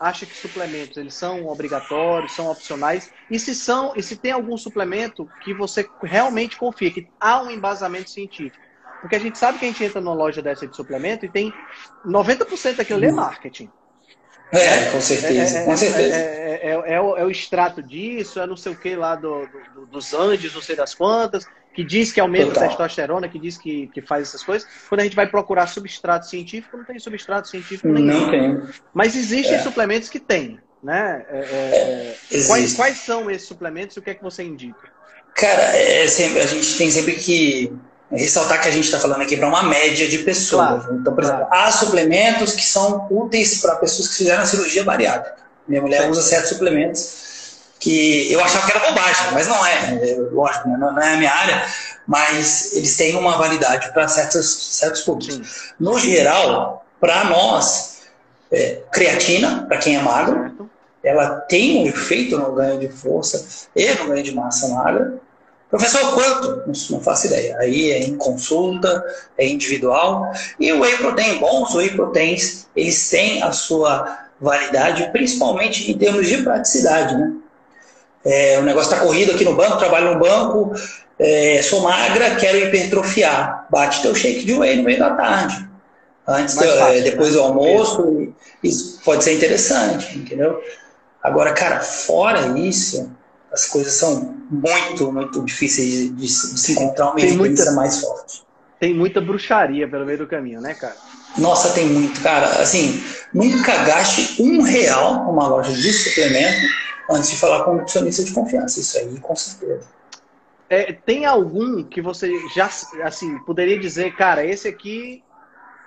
acha 0.00 0.26
que 0.26 0.36
suplementos 0.36 0.96
eles 0.96 1.14
são 1.14 1.46
obrigatórios, 1.46 2.32
são 2.32 2.50
opcionais? 2.50 3.10
E 3.30 3.38
se 3.38 3.54
são, 3.54 3.92
e 3.96 4.02
se 4.02 4.16
tem 4.16 4.32
algum 4.32 4.56
suplemento 4.56 5.28
que 5.42 5.54
você 5.54 5.88
realmente 6.02 6.56
confia 6.56 6.90
que 6.90 7.08
há 7.20 7.40
um 7.42 7.50
embasamento 7.50 8.10
científico? 8.10 8.64
Porque 9.00 9.16
a 9.16 9.20
gente 9.20 9.38
sabe 9.38 9.58
que 9.58 9.64
a 9.64 9.68
gente 9.68 9.84
entra 9.84 10.00
numa 10.00 10.14
loja 10.14 10.42
dessa 10.42 10.66
de 10.66 10.74
suplemento 10.74 11.24
e 11.24 11.30
tem 11.30 11.52
90% 12.04 12.76
daquilo 12.76 12.98
ali 12.98 13.08
é 13.08 13.12
marketing. 13.12 13.70
É, 14.52 14.90
com 14.90 15.00
certeza, 15.00 15.58
é, 15.58 15.64
com 15.64 15.76
certeza. 15.76 16.14
É, 16.14 16.60
é, 16.62 16.70
é, 16.70 17.00
o, 17.00 17.16
é, 17.16 17.24
o, 17.24 17.30
extrato 17.30 17.82
disso, 17.82 18.40
é 18.40 18.46
não 18.46 18.56
sei 18.56 18.72
o 18.72 18.76
que 18.76 18.94
lá 18.94 19.14
do, 19.14 19.46
do, 19.74 19.86
dos 19.86 20.14
Andes, 20.14 20.54
não 20.54 20.62
sei 20.62 20.76
das 20.76 20.94
quantas, 20.94 21.46
que 21.74 21.84
diz 21.84 22.12
que 22.12 22.20
aumenta 22.20 22.52
Total. 22.52 22.64
a 22.64 22.68
testosterona, 22.68 23.28
que 23.28 23.38
diz 23.38 23.58
que, 23.58 23.88
que 23.88 24.00
faz 24.00 24.28
essas 24.28 24.42
coisas. 24.42 24.68
Quando 24.88 25.00
a 25.00 25.04
gente 25.04 25.16
vai 25.16 25.26
procurar 25.26 25.66
substrato 25.66 26.26
científico, 26.26 26.76
não 26.76 26.84
tem 26.84 26.98
substrato 26.98 27.48
científico 27.48 27.88
nenhum. 27.88 28.20
Não 28.20 28.30
tem. 28.30 28.62
Mas 28.94 29.16
existem 29.16 29.58
suplementos 29.60 30.08
que 30.08 30.20
têm, 30.20 30.60
né? 30.82 31.26
quais, 32.46 32.74
quais 32.74 32.98
são 32.98 33.30
esses 33.30 33.48
suplementos 33.48 33.96
e 33.96 33.98
o 33.98 34.02
que 34.02 34.10
é 34.10 34.14
que 34.14 34.22
você 34.22 34.42
indica? 34.44 34.94
Cara, 35.34 35.76
é 35.76 36.06
sempre, 36.06 36.40
a 36.40 36.46
gente 36.46 36.78
tem 36.78 36.90
sempre 36.90 37.14
que 37.16 37.70
ressaltar 38.10 38.62
que 38.62 38.68
a 38.68 38.70
gente 38.70 38.84
está 38.84 39.00
falando 39.00 39.22
aqui 39.22 39.36
para 39.36 39.48
uma 39.48 39.62
média 39.62 40.08
de 40.08 40.18
pessoas. 40.18 40.84
Claro, 40.84 40.98
então, 41.00 41.14
por 41.14 41.24
exemplo, 41.24 41.46
há 41.50 41.70
suplementos 41.72 42.52
que 42.52 42.64
são 42.64 43.06
úteis 43.10 43.60
para 43.60 43.76
pessoas 43.76 44.08
que 44.08 44.16
fizeram 44.16 44.42
a 44.42 44.46
cirurgia 44.46 44.84
bariátrica. 44.84 45.36
Minha 45.66 45.82
mulher 45.82 46.08
usa 46.08 46.22
certos 46.22 46.50
suplementos 46.50 47.26
que 47.78 48.32
eu 48.32 48.40
achava 48.42 48.66
que 48.66 48.76
era 48.76 48.88
bobagem, 48.88 49.26
mas 49.32 49.46
não 49.46 49.66
é. 49.66 50.10
é 50.10 50.16
lógico, 50.32 50.68
né? 50.68 50.76
não 50.78 50.98
é 51.00 51.14
a 51.14 51.16
minha 51.16 51.32
área, 51.32 51.66
mas 52.06 52.72
eles 52.74 52.96
têm 52.96 53.16
uma 53.16 53.36
validade 53.36 53.92
para 53.92 54.08
certos, 54.08 54.76
certos 54.76 55.02
públicos. 55.02 55.72
No 55.78 55.98
geral, 55.98 56.84
para 57.00 57.24
nós, 57.24 57.98
é, 58.50 58.82
creatina, 58.90 59.66
para 59.68 59.78
quem 59.78 59.96
é 59.96 60.00
magro, 60.00 60.70
ela 61.02 61.40
tem 61.42 61.82
um 61.82 61.86
efeito 61.86 62.38
no 62.38 62.52
ganho 62.52 62.80
de 62.80 62.88
força 62.88 63.46
e 63.74 63.94
no 63.94 64.08
ganho 64.08 64.24
de 64.24 64.34
massa 64.34 64.68
magra. 64.68 65.14
Professor, 65.76 66.14
quanto? 66.14 66.62
Não 66.90 67.00
faço 67.02 67.26
ideia. 67.26 67.54
Aí 67.58 67.90
é 67.90 67.98
em 67.98 68.16
consulta, 68.16 69.04
é 69.36 69.46
individual. 69.46 70.32
E 70.58 70.72
o 70.72 70.80
whey 70.80 70.96
protein, 70.96 71.38
bons 71.38 71.74
whey 71.74 71.90
proteins, 71.90 72.66
eles 72.74 73.10
têm 73.10 73.42
a 73.42 73.52
sua 73.52 74.26
validade, 74.40 75.10
principalmente 75.12 75.90
em 75.90 75.98
termos 75.98 76.26
de 76.26 76.38
praticidade, 76.38 77.14
né? 77.14 77.30
É, 78.24 78.58
o 78.58 78.62
negócio 78.62 78.90
está 78.90 79.04
corrido 79.04 79.32
aqui 79.32 79.44
no 79.44 79.54
banco, 79.54 79.76
trabalho 79.76 80.14
no 80.14 80.18
banco, 80.18 80.72
é, 81.18 81.60
sou 81.62 81.82
magra, 81.82 82.36
quero 82.36 82.56
hipertrofiar. 82.56 83.66
Bate 83.70 84.00
teu 84.00 84.14
shake 84.14 84.46
de 84.46 84.54
whey 84.54 84.76
no 84.76 84.82
meio 84.82 84.98
da 84.98 85.10
tarde. 85.10 85.68
Antes, 86.26 86.54
fácil, 86.54 86.70
é, 86.70 87.00
depois 87.02 87.30
né? 87.30 87.34
do 87.36 87.42
almoço, 87.42 88.32
isso 88.64 88.98
pode 89.04 89.22
ser 89.22 89.34
interessante, 89.34 90.18
entendeu? 90.18 90.58
Agora, 91.22 91.52
cara, 91.52 91.80
fora 91.80 92.58
isso, 92.58 93.10
as 93.56 93.66
coisas 93.66 93.94
são 93.94 94.36
muito, 94.50 95.10
muito 95.10 95.42
difíceis 95.42 95.88
de, 95.90 96.08
de 96.10 96.28
se 96.28 96.72
encontrar 96.72 97.12
uma 97.12 97.20
evidência 97.20 97.72
mais 97.72 98.00
forte. 98.00 98.44
Tem 98.78 98.92
muita 98.92 99.18
bruxaria 99.18 99.88
pelo 99.88 100.04
meio 100.04 100.18
do 100.18 100.26
caminho, 100.26 100.60
né, 100.60 100.74
cara? 100.74 100.96
Nossa, 101.38 101.72
tem 101.72 101.86
muito, 101.86 102.20
cara. 102.20 102.46
Assim, 102.60 103.02
nunca 103.32 103.84
gaste 103.84 104.42
um 104.42 104.60
real 104.60 105.24
numa 105.24 105.48
loja 105.48 105.72
de 105.72 105.90
suplemento 105.90 106.66
antes 107.10 107.30
de 107.30 107.36
falar 107.38 107.64
com 107.64 107.72
um 107.72 107.76
nutricionista 107.76 108.22
de 108.22 108.32
confiança. 108.32 108.78
Isso 108.78 108.98
aí, 108.98 109.18
com 109.18 109.34
certeza. 109.34 109.88
É, 110.68 110.92
tem 110.92 111.24
algum 111.24 111.82
que 111.82 112.02
você 112.02 112.30
já, 112.54 112.68
assim, 113.04 113.38
poderia 113.40 113.78
dizer, 113.78 114.14
cara, 114.16 114.44
esse 114.44 114.68
aqui, 114.68 115.22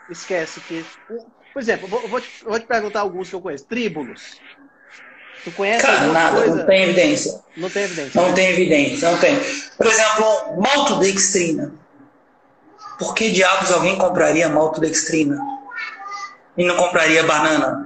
esquece 0.10 0.60
que... 0.62 0.84
Por 1.54 1.62
exemplo, 1.62 1.88
vou, 1.88 2.08
vou, 2.08 2.20
te, 2.20 2.30
vou 2.44 2.60
te 2.60 2.66
perguntar 2.66 3.02
alguns 3.02 3.30
que 3.30 3.36
eu 3.36 3.42
conheço. 3.42 3.66
Tríbulos. 3.66 4.40
Tu 5.44 5.52
conhece 5.52 5.86
Cara, 5.86 6.08
nada, 6.08 6.38
coisa? 6.38 6.56
não 6.56 6.66
tem 6.66 6.84
evidência. 6.84 7.40
Não 7.56 7.70
tem 7.70 7.84
evidência. 7.84 8.22
Não 8.22 8.34
tem 8.34 8.50
evidência, 8.50 9.12
não 9.12 9.18
tem. 9.20 9.40
Por 9.78 9.88
exemplo, 9.88 10.62
maltodextrina. 10.62 11.74
Por 12.98 13.14
que 13.16 13.32
diabos 13.32 13.72
alguém 13.72 13.98
compraria 13.98 14.50
maltodextrina? 14.50 15.40
E 16.58 16.66
não 16.66 16.76
compraria 16.76 17.24
banana? 17.24 17.86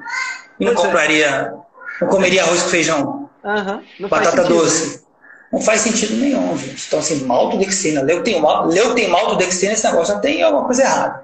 E 0.59 0.65
não 0.65 0.73
pois 0.73 0.83
é. 0.83 0.87
compraria. 0.87 1.27
É. 1.27 1.53
Não 2.01 2.07
comeria 2.09 2.43
arroz 2.43 2.63
com 2.63 2.69
feijão? 2.69 3.29
Uhum, 3.43 4.07
batata 4.07 4.43
doce? 4.45 5.03
Não 5.51 5.61
faz 5.61 5.81
sentido 5.81 6.15
nenhum, 6.15 6.57
gente. 6.57 6.87
Então, 6.87 6.97
assim, 6.97 7.23
maltodextrina. 7.25 8.01
Leu 8.01 8.23
tem, 8.23 8.41
mal, 8.41 8.65
leu 8.65 8.95
tem 8.95 9.07
maltodextrina, 9.07 9.73
esse 9.73 9.85
negócio 9.85 10.19
tem 10.19 10.41
alguma 10.41 10.65
coisa 10.65 10.81
errada. 10.81 11.23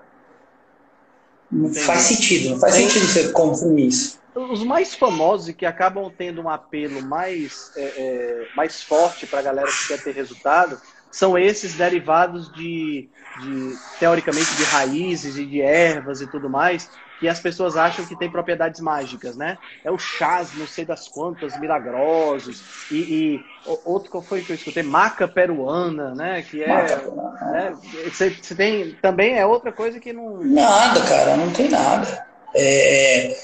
Não 1.52 1.74
faz 1.74 2.02
sentido, 2.02 2.52
não 2.52 2.60
faz 2.60 2.76
Tem... 2.76 2.88
sentido 2.88 3.08
você 3.08 3.30
consumir 3.30 3.88
isso. 3.88 4.19
Os 4.36 4.64
mais 4.64 4.94
famosos 4.94 5.50
e 5.50 5.54
que 5.54 5.66
acabam 5.66 6.12
tendo 6.16 6.42
um 6.42 6.50
apelo 6.50 7.02
mais, 7.02 7.72
é, 7.76 7.82
é, 7.82 8.48
mais 8.56 8.82
forte 8.82 9.26
para 9.26 9.40
a 9.40 9.44
galera 9.44 9.68
que 9.68 9.88
quer 9.88 10.04
ter 10.04 10.14
resultado 10.14 10.80
são 11.12 11.38
esses 11.38 11.74
derivados 11.74 12.52
de, 12.54 13.10
de, 13.42 13.76
teoricamente, 14.00 14.56
de 14.56 14.64
raízes 14.64 15.38
e 15.38 15.46
de 15.46 15.62
ervas 15.62 16.22
e 16.22 16.28
tudo 16.28 16.50
mais, 16.50 16.90
que 17.20 17.28
as 17.28 17.40
pessoas 17.40 17.76
acham 17.76 18.06
que 18.06 18.16
tem 18.16 18.30
propriedades 18.30 18.80
mágicas, 18.80 19.36
né? 19.36 19.58
É 19.84 19.92
o 19.92 19.98
chás, 19.98 20.54
não 20.56 20.66
sei 20.66 20.86
das 20.86 21.08
quantas, 21.08 21.60
milagrosos. 21.60 22.64
E, 22.90 22.96
e 22.96 23.46
outro 23.84 24.10
qual 24.10 24.24
foi 24.24 24.42
que 24.42 24.52
eu 24.52 24.56
escutei? 24.56 24.84
Maca 24.84 25.28
peruana, 25.28 26.16
né? 26.16 26.44
Que 26.44 26.64
é. 26.64 26.68
Né? 26.68 27.76
Você, 28.06 28.30
você 28.30 28.56
tem. 28.56 28.92
Também 29.02 29.38
é 29.38 29.46
outra 29.46 29.72
coisa 29.72 30.00
que 30.00 30.14
não. 30.14 30.42
Nada, 30.44 31.02
cara, 31.02 31.36
não 31.36 31.52
tem 31.52 31.70
nada. 31.70 32.26
É... 32.56 33.36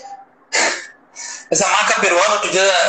Essa 1.50 1.68
maca 1.68 2.02
peruana, 2.02 2.42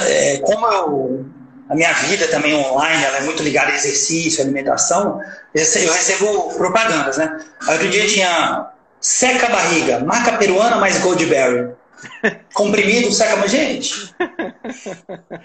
é, 0.07 0.39
como 0.39 0.67
eu 0.67 1.27
a 1.69 1.75
minha 1.75 1.93
vida 1.95 2.29
também 2.29 2.55
online, 2.55 3.03
ela 3.03 3.19
é 3.19 3.21
muito 3.23 3.43
ligada 3.43 3.73
a 3.73 3.75
exercício, 3.75 4.43
alimentação, 4.43 5.21
eu 5.53 5.93
recebo 5.93 6.55
propagandas, 6.55 7.17
né? 7.17 7.45
Outro 7.69 7.89
dia 7.89 8.07
tinha 8.07 8.71
seca 9.01 9.47
a 9.47 9.51
barriga, 9.51 10.01
maca 10.01 10.37
peruana 10.37 10.77
mais 10.77 10.99
Goldberry. 10.99 11.75
Comprimido, 12.55 13.11
seca, 13.11 13.37
mas 13.37 13.51
gente. 13.51 14.15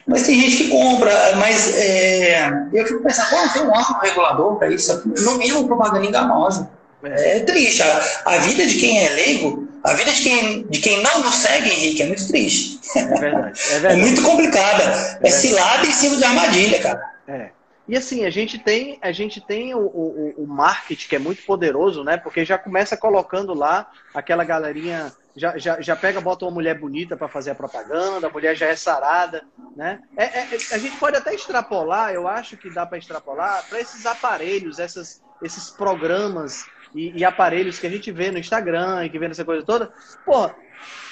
Mas 0.05 0.23
tem 0.23 0.39
gente 0.39 0.57
que 0.57 0.69
compra, 0.69 1.35
mas 1.37 1.73
é, 1.75 2.51
eu 2.73 2.85
fico 2.85 3.01
pensando, 3.01 3.29
pô, 3.29 3.53
tem 3.53 3.61
um 3.63 3.71
órgão 3.71 3.99
regulador 3.99 4.55
para 4.57 4.67
isso, 4.67 5.01
no 5.05 5.37
mínimo 5.37 5.65
propaganda 5.65 6.05
enganosa. 6.05 6.69
É, 7.03 7.37
é 7.37 7.39
triste. 7.39 7.81
A, 7.81 8.01
a, 8.25 8.37
vida 8.39 8.65
de 8.65 8.75
quem 8.75 9.03
é 9.05 9.09
leigo, 9.09 9.67
a 9.83 9.93
vida 9.93 10.11
de 10.11 10.21
quem, 10.21 10.63
de 10.67 10.79
quem 10.79 11.01
não 11.01 11.23
nos 11.23 11.35
segue, 11.35 11.69
Henrique, 11.69 12.03
é 12.03 12.07
muito 12.07 12.27
triste. 12.27 12.79
É 12.97 13.05
verdade. 13.05 13.59
É, 13.59 13.79
verdade. 13.79 13.99
é 13.99 14.03
muito 14.03 14.21
complicada. 14.21 14.83
É, 14.83 15.27
é 15.27 15.29
cilada 15.29 15.85
em 15.85 15.91
cima 15.91 16.17
de 16.17 16.23
armadilha, 16.23 16.81
cara. 16.81 17.11
É. 17.27 17.49
E 17.87 17.97
assim, 17.97 18.23
a 18.25 18.29
gente 18.29 18.57
tem, 18.59 18.97
a 19.01 19.11
gente 19.11 19.41
tem 19.41 19.73
o, 19.73 19.79
o, 19.79 20.33
o, 20.37 20.47
marketing 20.47 21.09
que 21.09 21.15
é 21.15 21.19
muito 21.19 21.43
poderoso, 21.43 22.03
né? 22.03 22.15
Porque 22.15 22.45
já 22.45 22.57
começa 22.57 22.95
colocando 22.95 23.53
lá 23.53 23.91
aquela 24.13 24.43
galerinha, 24.43 25.11
já, 25.35 25.57
já, 25.57 25.81
já 25.81 25.95
pega, 25.95 26.21
bota 26.21 26.45
uma 26.45 26.51
mulher 26.51 26.79
bonita 26.79 27.17
para 27.17 27.27
fazer 27.27 27.51
a 27.51 27.55
propaganda, 27.55 28.27
a 28.27 28.29
mulher 28.29 28.55
já 28.55 28.67
é 28.67 28.75
sarada, 28.75 29.43
né? 29.75 29.99
É, 30.15 30.23
é, 30.23 30.47
a 30.71 30.77
gente 30.77 30.95
pode 30.97 31.17
até 31.17 31.33
extrapolar, 31.33 32.13
eu 32.13 32.27
acho 32.27 32.55
que 32.55 32.69
dá 32.69 32.85
para 32.85 32.99
extrapolar, 32.99 33.65
para 33.67 33.81
esses 33.81 34.05
aparelhos, 34.05 34.79
essas, 34.79 35.21
esses 35.41 35.69
programas 35.71 36.65
e, 36.93 37.19
e, 37.19 37.25
aparelhos 37.25 37.79
que 37.79 37.87
a 37.87 37.89
gente 37.89 38.11
vê 38.11 38.31
no 38.31 38.37
Instagram 38.37 39.05
e 39.05 39.09
que 39.09 39.19
vê 39.19 39.27
nessa 39.27 39.45
coisa 39.45 39.65
toda. 39.65 39.91
Pô, 40.25 40.49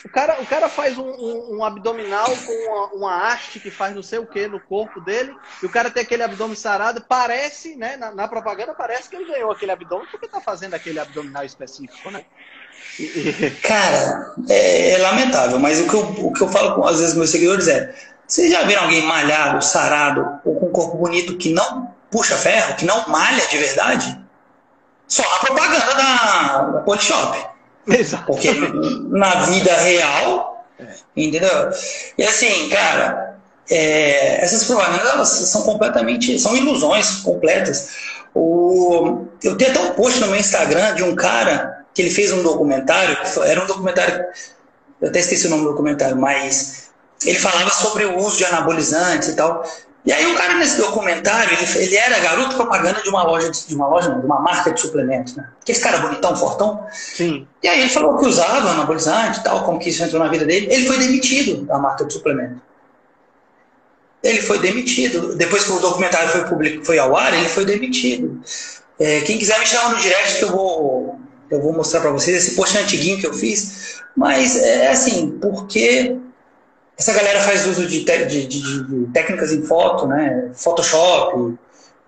o 0.04 0.10
cara, 0.10 0.42
o 0.42 0.46
cara 0.46 0.70
faz 0.70 0.98
um, 0.98 1.10
um, 1.10 1.58
um 1.58 1.64
abdominal 1.64 2.28
com 2.46 2.54
uma, 2.54 2.86
uma, 2.94 3.28
haste 3.28 3.60
que 3.60 3.70
faz 3.70 3.94
não 3.94 4.02
sei 4.02 4.20
o 4.20 4.26
que 4.26 4.48
no 4.48 4.60
corpo 4.60 5.02
dele, 5.02 5.36
e 5.62 5.66
o 5.66 5.70
cara 5.70 5.90
tem 5.90 6.04
aquele 6.04 6.24
abdômen 6.24 6.56
sarado, 6.56 7.04
parece, 7.08 7.76
né? 7.76 7.98
Na, 7.98 8.12
na 8.12 8.28
propaganda 8.28 8.74
parece 8.74 9.10
que 9.10 9.16
ele 9.16 9.32
ganhou 9.32 9.52
aquele 9.52 9.72
abdômen 9.72 10.08
porque 10.10 10.28
tá 10.28 10.40
fazendo 10.40 10.74
aquele 10.74 11.00
abdominal 11.00 11.44
específico, 11.44 12.10
né? 12.12 12.24
Cara, 13.62 14.36
é, 14.50 14.92
é, 14.92 14.98
lamentável, 15.00 15.60
mas 15.60 15.80
o 15.82 15.88
que, 15.88 15.96
eu, 15.96 16.02
o 16.28 16.34
que 16.34 16.42
eu 16.42 16.48
falo 16.48 16.76
com 16.76 16.86
às 16.86 17.00
vezes 17.00 17.16
meus 17.16 17.30
seguidores 17.30 17.68
é: 17.68 17.94
vocês 18.26 18.52
já 18.52 18.64
viram 18.64 18.84
alguém 18.84 19.04
malhado, 19.04 19.64
sarado, 19.64 20.40
ou 20.46 20.60
com 20.60 20.68
um 20.68 20.72
corpo 20.72 20.98
bonito 20.98 21.38
que 21.38 21.54
não 21.54 21.94
puxa 22.10 22.36
ferro, 22.36 22.76
que 22.76 22.86
não 22.86 23.08
malha 23.10 23.46
de 23.48 23.58
verdade? 23.58 24.29
Só 25.10 25.24
a 25.24 25.40
propaganda 25.40 25.94
da, 25.96 26.62
da 26.62 26.80
Polishop. 26.82 27.38
Exato. 27.88 28.26
Porque 28.26 28.52
na 29.10 29.42
vida 29.46 29.74
real, 29.74 30.66
entendeu? 31.18 31.72
E 32.18 32.24
assim, 32.24 32.70
cara, 32.70 33.36
é, 33.70 34.44
essas 34.44 34.64
propagandas 34.64 35.30
são 35.30 35.64
completamente, 35.64 36.40
são 36.40 36.56
ilusões 36.56 37.18
completas. 37.18 37.90
O, 38.34 39.26
eu 39.44 39.58
tenho 39.58 39.72
até 39.72 39.80
um 39.80 39.92
post 39.92 40.20
no 40.20 40.28
meu 40.28 40.40
Instagram 40.40 40.94
de 40.96 41.04
um 41.04 41.16
cara 41.16 41.86
que 41.94 42.04
ele 42.04 42.12
fez 42.12 42.32
um 42.32 42.44
documentário, 42.44 43.18
era 43.44 43.64
um 43.64 43.66
documentário, 43.66 44.24
eu 45.02 45.10
até 45.10 45.20
esqueci 45.20 45.48
o 45.48 45.50
nome 45.50 45.64
do 45.64 45.72
documentário, 45.72 46.16
mas 46.16 46.90
ele 47.26 47.40
falava 47.40 47.70
sobre 47.72 48.06
o 48.06 48.18
uso 48.18 48.38
de 48.38 48.46
anabolizantes 48.46 49.30
e 49.30 49.36
tal. 49.36 49.64
E 50.06 50.14
aí 50.14 50.26
o 50.26 50.36
cara 50.36 50.56
nesse 50.56 50.78
documentário, 50.78 51.54
ele, 51.54 51.86
ele 51.86 51.96
era 51.96 52.20
garoto 52.20 52.56
propaganda 52.56 53.02
de 53.02 53.10
uma 53.10 53.24
loja, 53.24 53.50
de, 53.52 53.68
de 53.68 53.76
uma 53.76 53.88
loja, 53.88 54.10
não, 54.10 54.20
de 54.20 54.26
uma 54.26 54.40
marca 54.40 54.72
de 54.72 54.80
suplementos, 54.80 55.36
né? 55.36 55.50
Aquele 55.62 55.80
cara 55.80 55.98
bonitão, 55.98 56.36
fortão. 56.36 56.86
Sim. 56.92 57.46
E 57.62 57.68
aí 57.68 57.82
ele 57.82 57.90
falou 57.90 58.18
que 58.18 58.26
usava 58.26 58.70
anabolizante 58.70 59.40
e 59.40 59.44
tal, 59.44 59.64
como 59.66 59.78
que 59.78 59.90
isso 59.90 60.04
entrou 60.04 60.24
na 60.24 60.30
vida 60.30 60.46
dele. 60.46 60.68
Ele 60.72 60.88
foi 60.88 60.98
demitido 60.98 61.66
da 61.66 61.78
marca 61.78 62.06
de 62.06 62.14
suplemento. 62.14 62.62
Ele 64.24 64.42
foi 64.42 64.60
demitido. 64.60 65.36
Depois 65.36 65.66
que 65.66 65.72
o 65.72 65.80
documentário 65.80 66.30
foi, 66.30 66.44
publico, 66.46 66.86
foi 66.86 66.98
ao 66.98 67.16
ar, 67.16 67.34
ele 67.34 67.50
foi 67.50 67.66
demitido. 67.66 68.42
É, 69.00 69.22
quem 69.22 69.38
quiser 69.38 69.60
me 69.60 69.66
chamar 69.66 69.92
no 69.92 70.02
direct 70.02 70.38
que 70.38 70.44
eu 70.44 70.52
vou, 70.52 71.20
eu 71.52 71.62
vou 71.62 71.74
mostrar 71.74 72.02
para 72.02 72.12
vocês 72.12 72.36
esse 72.38 72.56
post 72.56 72.78
antiguinho 72.78 73.20
que 73.20 73.28
eu 73.28 73.34
fiz. 73.34 74.02
Mas 74.16 74.58
é 74.58 74.90
assim, 74.90 75.38
porque 75.42 76.18
essa 77.00 77.14
galera 77.14 77.40
faz 77.40 77.66
uso 77.66 77.88
de, 77.88 78.04
de, 78.04 78.26
de, 78.26 78.84
de 78.84 79.12
técnicas 79.14 79.54
em 79.54 79.64
foto, 79.64 80.06
né? 80.06 80.52
Photoshop, 80.54 81.58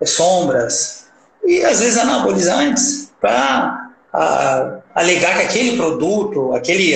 sombras, 0.04 1.06
e 1.42 1.64
às 1.64 1.80
vezes 1.80 1.96
anabolizantes 1.96 3.10
para 3.18 3.90
alegar 4.94 5.38
que 5.38 5.42
aquele 5.44 5.78
produto, 5.78 6.52
aquele 6.52 6.94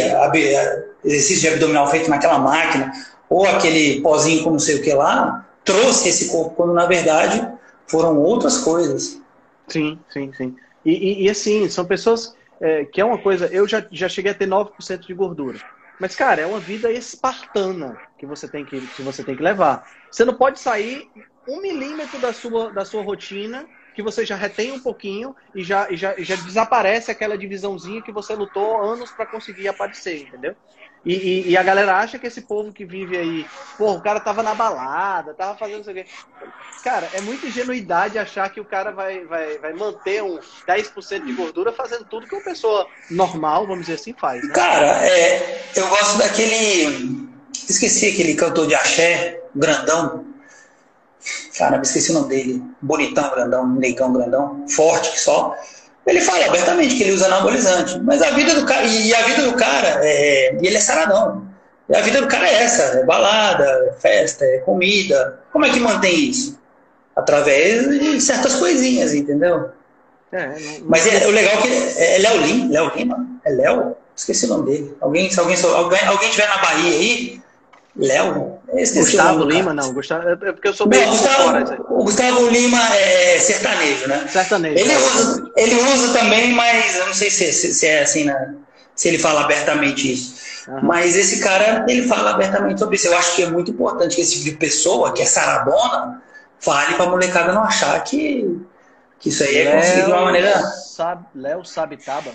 exercício 1.03 1.49
de 1.49 1.55
abdominal 1.55 1.91
feito 1.91 2.11
naquela 2.11 2.39
máquina, 2.39 2.93
ou 3.31 3.47
aquele 3.47 4.03
pozinho 4.03 4.45
com 4.45 4.51
não 4.51 4.59
sei 4.59 4.77
o 4.77 4.83
que 4.83 4.93
lá, 4.93 5.47
trouxe 5.65 6.11
esse 6.11 6.29
corpo, 6.29 6.55
quando 6.55 6.75
na 6.75 6.85
verdade 6.85 7.49
foram 7.87 8.19
outras 8.19 8.59
coisas. 8.59 9.21
Sim, 9.69 9.99
sim, 10.13 10.31
sim. 10.37 10.55
E, 10.85 10.93
e, 10.93 11.25
e 11.25 11.31
assim, 11.31 11.69
são 11.71 11.87
pessoas 11.87 12.35
é, 12.61 12.85
que 12.85 13.01
é 13.01 13.05
uma 13.05 13.19
coisa, 13.19 13.47
eu 13.47 13.67
já, 13.67 13.85
já 13.91 14.09
cheguei 14.09 14.33
a 14.33 14.35
ter 14.35 14.47
9% 14.47 14.99
de 15.07 15.15
gordura. 15.15 15.59
Mas, 15.99 16.15
cara, 16.15 16.43
é 16.43 16.47
uma 16.47 16.61
vida 16.61 16.93
espartana 16.93 17.99
que 18.19 18.27
você 18.27 18.49
tem 18.49 18.65
que, 18.65 18.89
que, 18.89 19.03
você 19.03 19.25
tem 19.25 19.37
que 19.37 19.43
levar. 19.43 19.89
Você 20.11 20.25
não 20.25 20.35
pode 20.35 20.61
sair 20.61 21.11
um 21.47 21.61
milímetro 21.61 22.19
da 22.19 22.33
sua, 22.33 22.73
da 22.73 22.85
sua 22.85 23.03
rotina 23.03 23.69
que 23.95 24.03
você 24.03 24.27
já 24.27 24.37
retém 24.37 24.73
um 24.73 24.81
pouquinho 24.81 25.35
e 25.55 25.63
já, 25.63 25.91
e 25.91 25.97
já, 25.97 26.15
já 26.19 26.37
desaparece 26.37 27.11
aquela 27.11 27.37
divisãozinha 27.39 28.03
que 28.03 28.13
você 28.13 28.35
lutou 28.35 28.83
anos 28.83 29.11
para 29.11 29.27
conseguir 29.27 29.69
aparecer, 29.69 30.27
entendeu? 30.29 30.55
E, 31.07 31.15
e, 31.15 31.51
e, 31.51 31.57
a 31.57 31.63
galera 31.63 31.99
acha 31.99 32.19
que 32.19 32.27
esse 32.27 32.41
povo 32.41 32.73
que 32.73 32.85
vive 32.85 33.17
aí, 33.17 33.47
pô, 33.79 33.93
o 33.93 34.01
cara 34.01 34.19
tava 34.19 34.43
na 34.43 34.57
balada, 34.57 35.33
tava 35.35 35.57
fazendo 35.57 35.83
isso 35.83 35.91
aqui. 35.91 36.05
Cara, 36.83 37.09
é 37.13 37.21
muita 37.21 37.47
ingenuidade 37.47 38.19
achar 38.19 38.51
que 38.51 38.61
o 38.61 38.65
cara 38.65 38.91
vai, 38.91 39.25
vai, 39.25 39.57
vai 39.59 39.73
manter 39.73 40.21
um 40.25 40.41
10% 40.67 41.25
de 41.25 41.33
gordura 41.33 41.73
fazendo 41.73 42.05
tudo 42.07 42.27
que 42.27 42.35
uma 42.35 42.43
pessoa 42.43 42.89
normal, 43.09 43.69
vamos 43.69 43.87
dizer 43.87 44.01
assim, 44.01 44.17
faz. 44.19 44.43
Né? 44.43 44.53
Cara, 44.53 45.07
é, 45.07 45.71
eu 45.77 45.89
gosto 45.89 46.19
daquele. 46.19 47.29
Esqueci 47.55 48.09
aquele 48.09 48.35
cantor 48.35 48.67
de 48.67 48.75
axé, 48.75 49.41
grandão. 49.55 50.27
Cara, 51.57 51.77
me 51.77 51.85
esqueci 51.85 52.11
o 52.11 52.15
nome 52.15 52.31
dele. 52.31 52.65
Bonitão, 52.83 53.31
grandão, 53.31 53.67
negão, 53.69 54.13
grandão, 54.13 54.67
forte 54.69 55.21
só. 55.21 55.57
Ele 56.07 56.21
fala 56.21 56.47
abertamente 56.47 56.95
que 56.95 57.03
ele 57.03 57.13
usa 57.13 57.27
anabolizante. 57.27 57.99
Mas 58.01 58.23
a 58.23 58.31
vida 58.31 58.55
do 58.55 58.65
cara. 58.65 58.85
E 58.85 59.13
a 59.13 59.23
vida 59.23 59.43
do 59.43 59.55
cara, 59.55 60.01
é, 60.03 60.55
e 60.55 60.67
ele 60.67 60.77
é 60.77 60.81
saradão. 60.81 61.45
E 61.89 61.97
a 61.97 62.01
vida 62.01 62.21
do 62.21 62.29
cara 62.29 62.49
é 62.49 62.63
essa: 62.63 62.83
é 62.99 63.05
balada, 63.05 63.65
é 63.89 63.93
festa, 64.01 64.45
é 64.45 64.59
comida. 64.59 65.41
Como 65.53 65.65
é 65.65 65.71
que 65.71 65.81
mantém 65.81 66.31
isso? 66.31 66.59
Através 67.15 67.89
de 67.89 68.21
certas 68.21 68.55
coisinhas, 68.55 69.15
entendeu? 69.15 69.71
É, 70.31 70.47
não, 70.47 70.81
Mas 70.85 71.07
é, 71.07 71.27
o 71.27 71.31
legal 71.31 71.55
é 71.55 71.63
que 71.63 71.69
é, 71.69 72.17
é 72.17 72.19
Léo 72.19 72.37
Lima. 72.43 72.73
Léo 72.73 72.93
Lima? 72.95 73.27
É 73.45 73.51
Léo? 73.51 73.97
Esqueci 74.15 74.47
o 74.47 74.49
nome 74.49 74.71
dele. 74.71 74.97
Alguém, 75.01 75.31
se 75.31 75.41
alguém, 75.41 75.57
alguém, 75.63 76.07
alguém 76.07 76.31
tiver 76.31 76.49
na 76.49 76.59
Bahia 76.59 76.91
aí, 76.91 77.41
Léo? 77.97 78.56
Gustavo 78.73 79.45
Lima, 79.45 79.73
não. 79.73 79.93
Gustavo, 79.93 80.29
é 80.29 80.37
porque 80.37 80.69
eu 80.69 80.75
sou 80.75 80.87
bem 80.87 81.07
Gustavo, 81.07 81.85
O 81.91 82.05
Gustavo 82.05 82.49
Lima 82.49 82.79
é 82.97 83.39
sertanejo, 83.39 84.09
né? 84.09 84.27
Sertanejo. 84.29 84.79
Ele, 84.79 84.97
usa, 84.97 85.53
ele 85.57 85.75
usa 85.75 86.13
também, 86.19 86.53
mas 86.53 86.97
eu 86.97 87.07
não 87.07 87.15
sei 87.15 87.31
se, 87.31 87.53
se, 87.53 87.73
se 87.73 87.87
é 87.87 88.03
assim, 88.03 88.25
né? 88.25 88.57
se 88.97 89.09
ele 89.09 89.19
fala 89.19 89.43
abertamente 89.43 90.11
isso. 90.11 90.35
Uhum. 90.69 90.81
Mas 90.83 91.15
esse 91.15 91.41
cara, 91.41 91.85
ele 91.87 92.09
fala 92.09 92.31
abertamente 92.31 92.81
sobre 92.81 92.97
isso. 92.97 93.07
Eu 93.07 93.17
acho 93.17 93.37
que 93.37 93.43
é 93.43 93.51
muito 93.51 93.71
importante 93.71 94.17
que 94.17 94.23
esse 94.23 94.33
tipo 94.33 94.45
de 94.47 94.57
pessoa, 94.57 95.13
que 95.13 95.23
é 95.23 95.27
saradona, 95.27 96.23
fale 96.59 96.95
pra 96.95 97.07
molecada 97.07 97.53
não 97.53 97.63
achar 97.63 98.03
que, 98.03 98.59
que 99.21 99.29
isso 99.29 99.45
aí 99.45 99.59
é 99.59 99.77
conseguido 99.77 100.07
de 100.07 100.13
uma 100.13 100.23
maneira. 100.23 100.63
Léo 101.35 101.65
Sabitaba. 101.65 102.33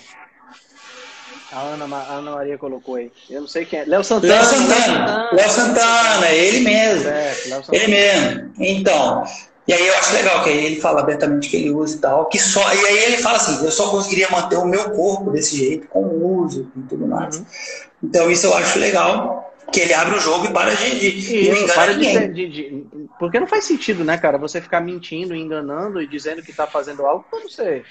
A 1.52 1.60
Ana, 1.60 1.96
a 1.96 2.14
Ana 2.14 2.32
Maria 2.32 2.58
colocou 2.58 2.96
aí. 2.96 3.12
Eu 3.30 3.42
não 3.42 3.48
sei 3.48 3.66
quem 3.66 3.80
é. 3.80 3.86
Léo 3.86 4.04
Santana. 4.04 4.34
Léo 4.34 4.46
Santana. 4.46 5.30
Léo 5.34 5.50
Santana, 5.50 6.30
ele 6.30 6.60
mesmo. 6.62 7.10
É. 7.10 7.36
Ele 7.72 7.88
mesmo. 7.88 8.54
Então, 8.58 9.24
E 9.68 9.74
aí 9.74 9.88
eu 9.88 9.94
acho 9.96 10.14
legal 10.14 10.44
que 10.44 10.50
aí 10.50 10.66
ele 10.66 10.82
fala 10.82 11.02
abertamente 11.02 11.50
que 11.50 11.58
ele 11.58 11.72
usa 11.72 11.96
e 11.96 12.00
tal, 12.00 12.26
que 12.26 12.40
só 12.40 12.62
e 12.74 12.86
aí 12.86 13.04
ele 13.06 13.18
fala 13.18 13.38
assim, 13.38 13.64
eu 13.64 13.72
só 13.72 13.90
conseguiria 13.90 14.28
manter 14.30 14.58
o 14.58 14.66
meu 14.66 14.92
corpo 14.92 15.30
desse 15.30 15.58
jeito 15.58 15.88
com 15.88 16.02
o 16.02 16.44
uso 16.44 16.72
e 16.76 16.82
tudo 16.84 17.08
mais. 17.08 17.38
Uhum. 17.38 17.46
Então 18.04 18.32
isso 18.32 18.48
eu 18.48 18.56
acho 18.56 18.80
legal, 18.80 19.54
que 19.72 19.80
ele 19.80 19.94
abre 19.94 20.18
o 20.18 20.20
jogo 20.20 20.46
e 20.46 20.52
para 20.52 20.76
de, 20.76 21.00
de, 21.00 21.22
de 21.22 21.50
não 21.50 21.68
para 21.68 21.94
de, 21.94 22.28
de, 22.28 22.48
de, 22.50 22.86
Porque 23.20 23.40
não 23.40 23.48
faz 23.48 23.64
sentido, 23.66 24.04
né, 24.04 24.18
cara, 24.18 24.38
você 24.38 24.60
ficar 24.60 24.82
mentindo, 24.82 25.36
enganando 25.36 26.02
e 26.02 26.08
dizendo 26.08 26.42
que 26.42 26.52
está 26.52 26.68
fazendo 26.68 27.06
algo 27.06 27.26
quando 27.30 27.50
você 27.50 27.84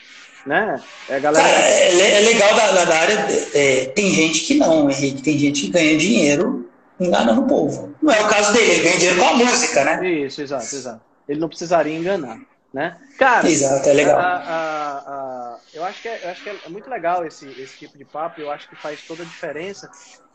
né? 0.47 0.83
É, 1.09 1.21
galera... 1.21 1.45
Cara, 1.45 1.61
é, 1.61 2.17
é, 2.17 2.21
legal 2.21 2.55
da, 2.55 2.85
da 2.85 2.99
área. 2.99 3.27
É, 3.55 3.87
tem 3.87 4.11
gente 4.11 4.41
que 4.41 4.55
não, 4.55 4.91
Henrique. 4.91 5.23
Tem 5.23 5.39
gente 5.39 5.63
que 5.63 5.71
ganha 5.71 5.97
dinheiro 5.97 6.71
enganando 6.99 7.43
o 7.43 7.47
povo. 7.47 7.95
Não 8.03 8.13
é 8.13 8.21
o 8.21 8.29
caso 8.29 8.53
dele, 8.53 8.73
ele 8.73 8.83
ganha 8.83 8.97
dinheiro 8.99 9.21
com 9.21 9.29
a 9.29 9.35
música, 9.35 9.85
né? 9.85 10.09
Isso, 10.09 10.43
exato, 10.43 10.65
exato. 10.65 11.01
Ele 11.29 11.41
não 11.41 11.49
precisaria 11.49 11.97
enganar. 11.97 12.39
Né? 12.73 12.97
Cara, 13.19 13.49
Exato, 13.51 13.89
é 13.89 13.93
legal. 13.93 14.17
A, 14.17 14.23
a, 14.23 14.99
a, 14.99 15.59
eu, 15.75 15.85
acho 15.85 16.01
que 16.03 16.09
é, 16.09 16.21
eu 16.23 16.31
acho 16.31 16.43
que 16.45 16.51
é 16.51 16.69
muito 16.69 16.89
legal 16.89 17.27
esse, 17.27 17.45
esse 17.61 17.77
tipo 17.77 17.99
de 17.99 18.05
papo, 18.05 18.41
eu 18.41 18.49
acho 18.49 18.69
que 18.69 18.77
faz 18.77 19.03
toda 19.03 19.25
a 19.25 19.27
diferença. 19.27 19.91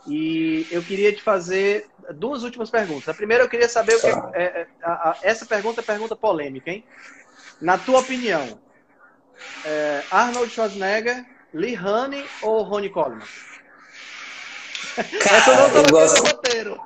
E 0.05 0.67
eu 0.69 0.83
queria 0.83 1.13
te 1.13 1.23
fazer 1.23 1.87
duas 2.15 2.43
últimas 2.43 2.69
perguntas. 2.69 3.07
A 3.07 3.13
primeira, 3.13 3.43
eu 3.43 3.49
queria 3.49 3.69
saber 3.69 3.95
o 3.95 4.01
que. 4.01 4.07
É, 4.37 4.43
é, 4.43 4.67
essa 5.23 5.45
pergunta 5.45 5.79
é 5.79 5.83
pergunta 5.83 6.15
polêmica, 6.15 6.69
hein? 6.69 6.83
Na 7.61 7.77
tua 7.77 8.01
opinião, 8.01 8.59
é, 9.65 10.03
Arnold 10.11 10.51
Schwarzenegger, 10.51 11.25
Lee 11.53 11.77
Honey 11.77 12.25
ou 12.41 12.63
Ronnie 12.63 12.89
Coleman? 12.89 13.25
Cara, 14.95 15.37
Essa 15.37 15.55
não 15.55 15.69
tá 15.69 15.79
eu 15.79 15.89
gosto... 15.89 16.23
roteiro. 16.23 16.79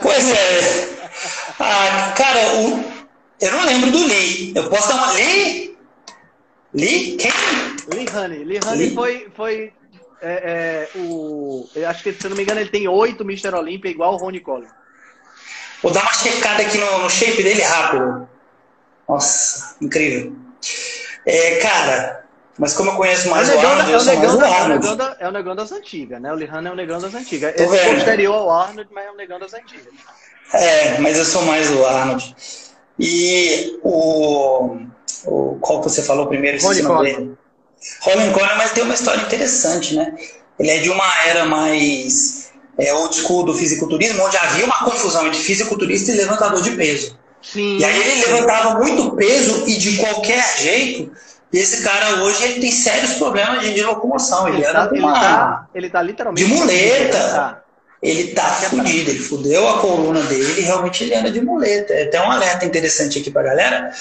Pois 0.00 0.30
é. 0.30 1.10
Ah, 1.58 2.14
cara, 2.16 2.54
o... 2.56 2.84
eu 3.40 3.52
não 3.52 3.64
lembro 3.64 3.90
do 3.90 4.06
Lee. 4.06 4.52
Eu 4.54 4.68
posso 4.68 4.88
dar 4.88 4.94
uma. 4.96 5.12
Lee? 5.12 5.78
Lee? 6.74 7.16
Quem? 7.16 7.32
Lee 7.92 8.08
Honey. 8.08 8.44
Lee 8.44 8.60
Honey 8.64 8.86
Lee? 8.86 8.94
foi, 8.94 9.28
foi 9.34 9.72
é, 10.20 10.88
é, 10.94 10.98
o. 10.98 11.68
Eu 11.74 11.88
acho 11.88 12.02
que, 12.02 12.12
se 12.12 12.24
eu 12.24 12.30
não 12.30 12.36
me 12.36 12.42
engano, 12.42 12.60
ele 12.60 12.70
tem 12.70 12.88
oito 12.88 13.22
Mr. 13.24 13.54
Olympia 13.54 13.90
igual 13.90 14.14
o 14.14 14.16
Ronnie 14.16 14.40
Coleman. 14.40 14.70
Vou 15.82 15.92
dar 15.92 16.02
uma 16.02 16.12
checada 16.12 16.62
aqui 16.62 16.78
no, 16.78 16.98
no 17.00 17.10
shape 17.10 17.42
dele 17.42 17.62
rápido. 17.62 18.28
Nossa, 19.08 19.76
incrível. 19.80 20.32
É, 21.24 21.56
cara, 21.56 22.24
mas 22.58 22.74
como 22.74 22.90
eu 22.90 22.96
conheço 22.96 23.28
mais 23.30 23.48
é 23.48 23.54
o, 23.54 23.58
Arnold, 23.58 23.92
é 23.92 23.96
o 23.96 24.04
negão, 24.04 24.38
da, 24.38 24.48
é, 24.48 24.62
o 24.62 24.68
negão 24.68 24.96
da, 24.96 25.16
é 25.20 25.28
o 25.28 25.32
negão 25.32 25.56
das 25.56 25.72
antigas, 25.72 26.20
né? 26.20 26.32
O 26.32 26.36
Lihan 26.36 26.62
é 26.66 26.70
o 26.70 26.74
negão 26.74 27.00
das 27.00 27.14
antigas. 27.14 27.54
Tô 27.54 27.62
Esse 27.64 27.76
é 27.76 27.94
posterior 27.94 28.34
ao 28.34 28.50
Arnold, 28.50 28.88
mas 28.92 29.06
é 29.06 29.10
o 29.10 29.16
negão 29.16 29.38
das 29.38 29.54
antigas. 29.54 29.86
É, 30.52 30.98
mas 30.98 31.18
eu 31.18 31.24
sou 31.24 31.42
mais 31.42 31.70
o 31.70 31.84
Arnold. 31.86 32.36
E 32.98 33.78
o, 33.82 34.76
o 35.24 35.58
qual 35.60 35.82
você 35.82 36.02
falou 36.02 36.26
primeiro? 36.26 36.58
Ronnie 38.00 38.30
Coleman, 38.32 38.56
mas 38.56 38.72
tem 38.72 38.84
uma 38.84 38.94
história 38.94 39.22
interessante, 39.22 39.94
né? 39.96 40.14
Ele 40.58 40.70
é 40.70 40.78
de 40.78 40.90
uma 40.90 41.04
era 41.26 41.44
mais 41.46 42.52
é, 42.78 42.92
old 42.92 43.14
school 43.14 43.44
do 43.44 43.54
fisiculturismo, 43.54 44.22
onde 44.22 44.36
havia 44.36 44.64
uma 44.64 44.84
confusão 44.84 45.26
entre 45.26 45.40
fisiculturista 45.40 46.12
e 46.12 46.16
levantador 46.16 46.62
de 46.62 46.72
peso. 46.72 47.18
Sim. 47.42 47.78
E 47.78 47.84
aí 47.84 48.00
ele 48.00 48.26
levantava 48.26 48.78
muito 48.78 49.16
peso 49.16 49.68
e 49.68 49.76
de 49.76 49.96
qualquer 49.96 50.42
jeito. 50.58 51.12
E 51.52 51.58
esse 51.58 51.82
cara 51.82 52.22
hoje 52.22 52.42
ele 52.44 52.60
tem 52.60 52.70
sérios 52.70 53.14
problemas 53.14 53.60
de, 53.60 53.74
de 53.74 53.82
locomoção. 53.82 54.48
Ele, 54.48 54.58
ele 54.58 54.66
anda 54.66 54.86
tá, 54.86 54.94
uma. 54.94 55.08
Ele 55.12 55.20
tá, 55.20 55.68
ele 55.74 55.90
tá 55.90 56.02
literalmente. 56.02 56.46
De 56.46 56.54
muleta. 56.54 57.18
Tá. 57.18 57.58
Ele 58.02 58.32
tá 58.32 58.42
fudido, 58.42 59.10
ele 59.10 59.20
fudeu 59.20 59.68
a 59.68 59.78
coluna 59.78 60.20
dele 60.22 60.60
e 60.60 60.62
realmente 60.62 61.04
ele 61.04 61.14
anda 61.14 61.30
de 61.30 61.40
muleta. 61.40 61.92
É 61.92 62.04
até 62.04 62.20
um 62.20 62.32
alerta 62.32 62.64
interessante 62.64 63.20
aqui 63.20 63.30
pra 63.30 63.44
galera, 63.44 63.92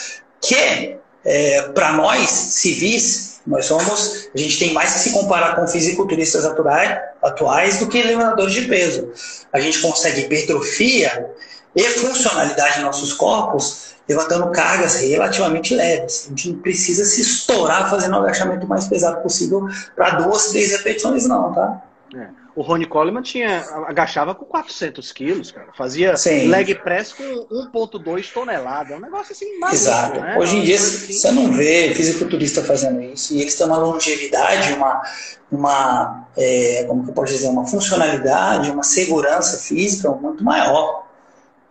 que 0.41 0.97
é, 1.23 1.61
para 1.73 1.91
nós, 1.91 2.27
civis, 2.31 3.41
nós 3.45 3.65
somos, 3.65 4.27
a 4.33 4.37
gente 4.37 4.57
tem 4.57 4.73
mais 4.73 4.93
que 4.93 4.99
se 5.01 5.11
comparar 5.11 5.55
com 5.55 5.67
fisiculturistas 5.67 6.45
atuais, 6.45 6.97
atuais 7.21 7.77
do 7.77 7.87
que 7.87 8.01
levantadores 8.01 8.53
de 8.53 8.61
peso. 8.63 9.11
A 9.53 9.59
gente 9.59 9.79
consegue 9.79 10.21
hipertrofia 10.21 11.29
e 11.75 11.83
funcionalidade 11.83 12.79
em 12.79 12.83
nossos 12.83 13.13
corpos 13.13 13.91
levantando 14.07 14.51
cargas 14.51 14.95
relativamente 14.95 15.73
leves. 15.73 16.25
A 16.25 16.29
gente 16.29 16.49
não 16.51 16.59
precisa 16.59 17.05
se 17.05 17.21
estourar 17.21 17.89
fazendo 17.89 18.13
o 18.13 18.19
agachamento 18.19 18.67
mais 18.67 18.87
pesado 18.87 19.21
possível 19.21 19.67
para 19.95 20.11
duas, 20.11 20.47
três 20.47 20.71
repetições, 20.71 21.25
não, 21.27 21.53
tá? 21.53 21.81
É. 22.15 22.41
O 22.53 22.61
Ronnie 22.61 22.85
Coleman 22.85 23.21
tinha, 23.21 23.63
agachava 23.87 24.35
com 24.35 24.43
400 24.43 25.09
quilos, 25.13 25.51
cara. 25.51 25.69
Fazia 25.77 26.17
Sim. 26.17 26.47
leg 26.47 26.75
press 26.75 27.13
com 27.13 27.23
1,2 27.23 28.33
toneladas. 28.33 28.91
É 28.91 28.97
um 28.97 28.99
negócio 28.99 29.31
assim 29.31 29.57
maluco, 29.57 29.75
Exato. 29.75 30.19
Né? 30.19 30.37
Hoje 30.37 30.57
em 30.57 30.61
dia 30.63 30.75
assim... 30.75 31.13
você 31.13 31.31
não 31.31 31.49
vê 31.53 31.93
fisiculturista 31.95 32.61
fazendo 32.61 33.01
isso. 33.01 33.33
E 33.33 33.41
eles 33.41 33.55
têm 33.55 33.65
uma 33.65 33.77
longevidade, 33.77 34.73
uma, 34.73 35.01
uma 35.49 36.27
é, 36.35 36.83
como 36.89 37.05
que 37.05 37.11
eu 37.11 37.13
posso 37.13 37.31
dizer, 37.31 37.47
uma 37.47 37.65
funcionalidade, 37.65 38.69
uma 38.69 38.83
segurança 38.83 39.57
física 39.57 40.09
muito 40.09 40.43
maior. 40.43 41.09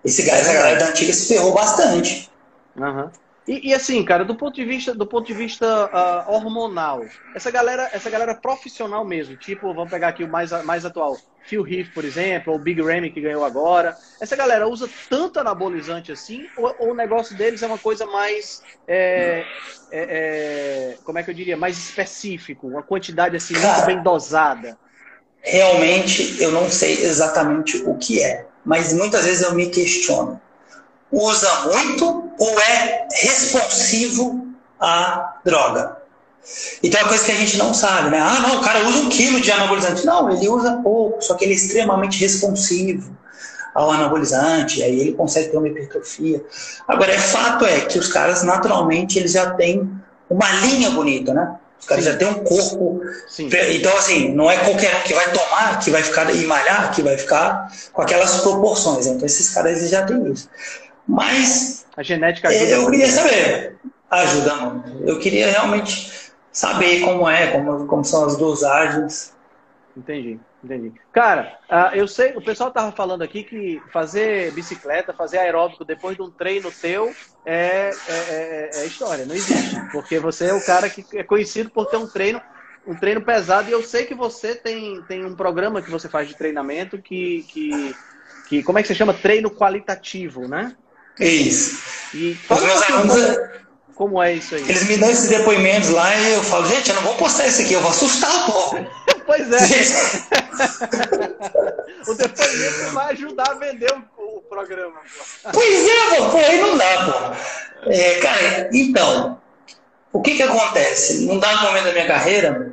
Esse, 0.05 0.29
essa 0.31 0.53
galera 0.53 0.79
da 0.79 0.89
antiga 0.89 1.13
se 1.13 1.35
ferrou 1.35 1.53
bastante. 1.53 2.31
Uhum. 2.77 3.11
E, 3.47 3.71
e, 3.71 3.75
assim, 3.75 4.05
cara, 4.05 4.25
do 4.25 4.35
ponto 4.35 4.55
de 4.55 4.65
vista, 4.65 4.95
do 4.95 5.07
ponto 5.07 5.27
de 5.27 5.35
vista 5.35 5.67
uh, 5.67 6.33
hormonal, 6.33 7.05
essa 7.35 7.51
galera, 7.51 7.91
essa 7.93 8.09
galera 8.09 8.35
profissional 8.35 9.05
mesmo, 9.05 9.37
tipo, 9.37 9.75
vamos 9.75 9.91
pegar 9.91 10.09
aqui 10.09 10.23
o 10.23 10.29
mais, 10.29 10.53
mais 10.65 10.85
atual, 10.85 11.17
Phil 11.43 11.67
Heath, 11.67 11.93
por 11.93 12.05
exemplo, 12.05 12.53
ou 12.53 12.59
Big 12.59 12.81
Ramy 12.81 13.11
que 13.11 13.21
ganhou 13.21 13.45
agora. 13.45 13.97
Essa 14.21 14.37
galera 14.37 14.69
usa 14.69 14.89
tanto 15.09 15.41
anabolizante 15.41 16.13
assim, 16.13 16.47
ou, 16.57 16.75
ou 16.79 16.91
o 16.93 16.95
negócio 16.95 17.37
deles 17.37 17.63
é 17.63 17.67
uma 17.67 17.79
coisa 17.79 18.07
mais, 18.07 18.63
é, 18.87 19.45
é, 19.91 20.01
é, 20.01 20.99
como 21.03 21.19
é 21.19 21.23
que 21.23 21.31
eu 21.31 21.35
diria, 21.35 21.57
mais 21.57 21.77
específico, 21.77 22.69
uma 22.69 22.83
quantidade 22.83 23.37
assim 23.37 23.55
muito 23.55 23.67
Cara, 23.67 23.87
bem 23.87 24.03
dosada? 24.03 24.79
Realmente, 25.43 26.41
eu 26.41 26.53
não 26.53 26.71
sei 26.71 27.03
exatamente 27.03 27.79
o 27.79 27.97
que 27.97 28.23
é 28.23 28.50
mas 28.65 28.93
muitas 28.93 29.25
vezes 29.25 29.43
eu 29.43 29.55
me 29.55 29.67
questiono. 29.67 30.41
Usa 31.11 31.51
muito 31.67 32.31
ou 32.39 32.61
é 32.61 33.09
responsivo 33.13 34.47
à 34.79 35.37
droga? 35.45 35.99
Então 36.83 37.01
é 37.01 37.03
uma 37.03 37.09
coisa 37.09 37.25
que 37.25 37.33
a 37.33 37.37
gente 37.37 37.59
não 37.59 37.75
sabe, 37.75 38.11
né? 38.11 38.19
Ah, 38.21 38.41
não, 38.41 38.59
o 38.59 38.61
cara 38.61 38.87
usa 38.87 38.99
um 38.99 39.09
quilo 39.09 39.41
de 39.41 39.51
anabolizante. 39.53 40.07
Não, 40.07 40.31
ele 40.31 40.49
usa 40.49 40.81
pouco, 40.83 41.23
só 41.23 41.35
que 41.35 41.45
ele 41.45 41.53
é 41.53 41.57
extremamente 41.57 42.19
responsivo 42.19 43.17
ao 43.75 43.91
anabolizante, 43.91 44.83
aí 44.83 44.99
ele 44.99 45.13
consegue 45.13 45.49
ter 45.49 45.57
uma 45.57 45.69
hipertrofia. 45.69 46.45
Agora, 46.89 47.13
é 47.13 47.19
fato 47.19 47.65
é 47.65 47.81
que 47.81 47.99
os 47.99 48.09
caras, 48.09 48.43
naturalmente, 48.43 49.19
eles 49.19 49.33
já 49.33 49.51
têm 49.51 49.89
uma 50.29 50.51
linha 50.53 50.91
bonita, 50.91 51.33
né? 51.33 51.57
Os 51.81 51.87
caras 51.87 52.05
já 52.05 52.17
têm 52.17 52.29
um 52.29 52.45
corpo. 52.45 53.01
Sim. 53.27 53.49
Então, 53.71 53.97
assim, 53.97 54.33
não 54.35 54.51
é 54.51 54.59
qualquer 54.59 54.95
um 54.97 55.01
que 55.01 55.15
vai 55.15 55.33
tomar, 55.33 55.79
que 55.81 55.91
vai 55.91 56.03
ficar 56.03 56.33
e 56.35 56.47
malhar, 56.47 56.95
que 56.95 57.03
vai 57.03 57.17
ficar 57.17 57.73
com 57.93 58.03
aquelas 58.03 58.41
proporções. 58.43 59.07
Então, 59.07 59.25
esses 59.25 59.51
caras 59.51 59.89
já 59.89 60.05
têm 60.05 60.31
isso. 60.31 60.49
Mas. 61.09 61.87
A 61.97 62.03
genética 62.03 62.49
ajuda. 62.49 62.65
Eu 62.67 62.91
queria 62.91 63.11
saber. 63.11 63.77
Ajuda 64.11 64.57
muito. 64.57 65.09
Eu 65.09 65.19
queria 65.19 65.51
realmente 65.51 66.13
saber 66.53 67.01
como 67.01 67.29
é, 67.29 67.49
como, 67.49 67.87
como 67.87 68.05
são 68.05 68.27
as 68.27 68.37
dosagens. 68.37 69.33
Entendi. 69.97 70.39
Entendi. 70.63 70.93
Cara, 71.13 71.59
uh, 71.71 71.97
eu 71.97 72.07
sei, 72.07 72.37
o 72.37 72.43
pessoal 72.43 72.71
tava 72.71 72.93
falando 72.93 73.23
aqui 73.23 73.43
que 73.43 73.81
fazer 73.91 74.53
bicicleta, 74.53 75.13
fazer 75.13 75.39
aeróbico 75.39 75.85
depois 75.85 76.17
de 76.17 76.23
um 76.23 76.31
treino 76.31 76.71
teu 76.71 77.15
é, 77.47 77.91
é, 78.09 78.13
é, 78.13 78.71
é, 78.75 78.87
história, 78.87 79.25
não 79.25 79.35
existe. 79.35 79.81
Porque 79.91 80.19
você 80.19 80.47
é 80.47 80.55
o 80.55 80.65
cara 80.65 80.91
que 80.91 81.05
é 81.15 81.23
conhecido 81.23 81.71
por 81.71 81.87
ter 81.87 81.97
um 81.97 82.07
treino, 82.07 82.43
um 82.87 82.95
treino 82.95 83.23
pesado, 83.23 83.71
e 83.71 83.73
eu 83.73 83.83
sei 83.83 84.05
que 84.05 84.15
você 84.15 84.55
tem, 84.55 85.01
tem 85.09 85.25
um 85.25 85.35
programa 85.35 85.81
que 85.81 85.91
você 85.91 86.09
faz 86.09 86.29
de 86.29 86.37
treinamento 86.37 87.01
que, 87.01 87.43
que, 87.49 87.97
que 88.49 88.63
como 88.63 88.79
é 88.79 88.83
que 88.83 88.89
você 88.89 88.95
chama? 88.95 89.15
Treino 89.15 89.51
qualitativo, 89.51 90.47
né? 90.47 90.77
Isso. 91.19 91.83
E 92.15 92.37
Os 92.49 92.63
meus 92.63 92.83
alunos, 92.83 93.39
como 93.95 94.23
é 94.23 94.35
isso 94.35 94.55
aí? 94.55 94.63
Eles 94.63 94.87
me 94.89 94.99
dão 94.99 95.11
esses 95.11 95.29
depoimentos 95.29 95.89
lá 95.89 96.15
e 96.17 96.35
eu 96.35 96.43
falo, 96.43 96.67
gente, 96.67 96.91
eu 96.91 96.97
não 96.97 97.03
vou 97.03 97.15
postar 97.15 97.47
isso 97.47 97.63
aqui, 97.63 97.73
eu 97.73 97.81
vou 97.81 97.91
assustar 97.91 98.31
o 98.49 98.53
povo. 98.53 98.87
Pois 99.31 99.47
é. 99.53 99.55
o 102.11 102.15
depoimento 102.15 102.91
vai 102.93 103.13
ajudar 103.13 103.49
a 103.49 103.55
vender 103.55 103.93
o, 103.93 104.03
o 104.39 104.41
programa. 104.41 104.99
Pô. 105.45 105.51
Pois 105.53 105.89
é, 105.89 106.17
pô, 106.17 106.37
aí 106.37 106.61
não 106.61 106.77
dá, 106.77 107.05
pô. 107.05 107.13
É, 107.89 108.17
cara, 108.17 108.69
então, 108.73 109.41
o 110.13 110.21
que 110.21 110.35
que 110.35 110.43
acontece? 110.43 111.27
Num 111.27 111.39
dado 111.39 111.63
momento 111.63 111.85
da 111.85 111.93
minha 111.93 112.09
carreira, 112.09 112.73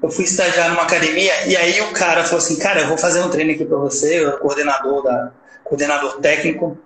eu 0.00 0.08
fui 0.08 0.22
estagiar 0.22 0.68
numa 0.68 0.84
academia 0.84 1.48
e 1.48 1.56
aí 1.56 1.80
o 1.80 1.92
cara 1.92 2.22
falou 2.22 2.38
assim, 2.38 2.56
cara, 2.56 2.82
eu 2.82 2.86
vou 2.86 2.96
fazer 2.96 3.20
um 3.22 3.28
treino 3.28 3.50
aqui 3.50 3.64
para 3.64 3.78
você, 3.78 4.24
o 4.26 4.38
coordenador 4.38 5.02
da 5.02 5.32
coordenador 5.64 6.20
técnico. 6.20 6.78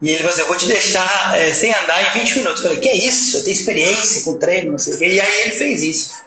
E 0.00 0.10
ele 0.10 0.18
falou 0.18 0.32
assim, 0.32 0.42
eu 0.42 0.46
vou 0.46 0.56
te 0.56 0.68
deixar 0.68 1.36
é, 1.36 1.52
sem 1.52 1.74
andar 1.74 2.16
em 2.16 2.20
20 2.20 2.38
minutos. 2.38 2.62
Eu 2.62 2.68
falei, 2.68 2.80
que 2.80 2.92
isso? 2.92 3.38
Eu 3.38 3.42
tenho 3.42 3.54
experiência 3.54 4.22
com 4.22 4.38
treino, 4.38 4.70
não 4.70 4.78
sei 4.78 4.94
o 4.94 4.98
quê. 4.98 5.08
E 5.08 5.20
aí 5.20 5.40
ele 5.40 5.52
fez 5.52 5.82
isso. 5.82 6.25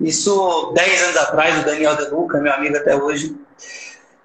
Isso 0.00 0.72
10 0.74 1.02
anos 1.04 1.16
atrás, 1.16 1.60
o 1.60 1.64
Daniel 1.64 1.96
De 1.96 2.10
Luca, 2.10 2.40
meu 2.40 2.52
amigo 2.52 2.76
até 2.76 2.96
hoje. 2.96 3.36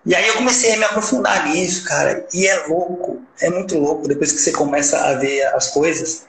E 0.06 0.16
aí 0.16 0.28
eu 0.28 0.36
comecei 0.36 0.74
a 0.74 0.78
me 0.78 0.84
aprofundar 0.86 1.48
nisso, 1.48 1.86
cara. 1.86 2.26
E 2.34 2.48
é 2.48 2.68
louco. 2.68 3.22
é 3.42 3.50
muito 3.50 3.78
louco 3.78 4.08
depois 4.08 4.32
que 4.32 4.40
você 4.40 4.52
começa 4.52 4.98
a 4.98 5.14
ver 5.16 5.44
as 5.54 5.72
coisas. 5.72 6.26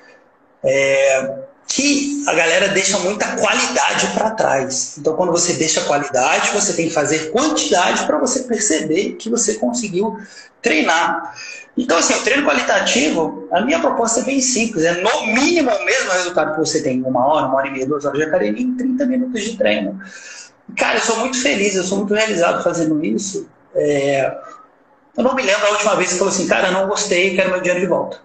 É, 0.63 1.39
que 1.73 2.25
a 2.27 2.35
galera 2.35 2.69
deixa 2.69 2.99
muita 2.99 3.37
qualidade 3.37 4.09
para 4.09 4.31
trás. 4.33 4.97
Então, 4.99 5.15
quando 5.15 5.31
você 5.31 5.53
deixa 5.53 5.81
qualidade, 5.83 6.51
você 6.51 6.73
tem 6.73 6.89
que 6.89 6.95
fazer 6.95 7.31
quantidade 7.31 8.05
para 8.07 8.19
você 8.19 8.41
perceber 8.41 9.13
que 9.13 9.31
você 9.31 9.55
conseguiu 9.55 10.19
treinar. 10.61 11.33
Então, 11.79 11.97
assim, 11.97 12.13
o 12.15 12.23
treino 12.23 12.45
qualitativo, 12.45 13.49
a 13.53 13.61
minha 13.61 13.79
proposta 13.79 14.19
é 14.21 14.25
bem 14.25 14.41
simples: 14.41 14.85
é 14.85 15.01
no 15.01 15.27
mínimo 15.29 15.71
o 15.71 15.85
mesmo 15.85 16.11
resultado 16.11 16.55
que 16.55 16.59
você 16.59 16.83
tem 16.83 16.99
em 16.99 17.05
uma 17.05 17.25
hora, 17.25 17.47
uma 17.47 17.59
hora 17.59 17.69
e 17.69 17.71
meia, 17.71 17.87
duas 17.87 18.05
horas 18.05 18.19
de 18.19 18.25
academia, 18.25 18.63
em 18.63 18.75
30 18.75 19.07
minutos 19.07 19.41
de 19.41 19.57
treino. 19.57 20.01
Cara, 20.77 20.99
eu 20.99 21.03
sou 21.03 21.19
muito 21.19 21.41
feliz, 21.41 21.77
eu 21.77 21.85
sou 21.85 21.99
muito 21.99 22.13
realizado 22.13 22.65
fazendo 22.65 23.05
isso. 23.05 23.49
É... 23.77 24.37
Eu 25.17 25.23
não 25.23 25.37
me 25.37 25.43
lembro 25.43 25.67
a 25.69 25.71
última 25.71 25.95
vez 25.95 26.13
que 26.13 26.19
falou 26.19 26.33
assim, 26.33 26.49
cara, 26.49 26.73
não 26.73 26.89
gostei, 26.89 27.37
quero 27.37 27.51
meu 27.51 27.61
dinheiro 27.61 27.81
de 27.81 27.87
volta. 27.87 28.19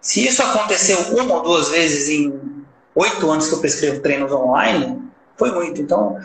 Se 0.00 0.26
isso 0.26 0.42
aconteceu 0.42 0.98
uma 1.16 1.34
ou 1.34 1.42
duas 1.42 1.68
vezes 1.68 2.08
em 2.08 2.59
oito 2.94 3.30
anos 3.30 3.48
que 3.48 3.54
eu 3.54 3.60
prescrevo 3.60 4.00
treinos 4.00 4.32
online, 4.32 5.02
foi 5.36 5.52
muito. 5.52 5.80
Então, 5.80 6.18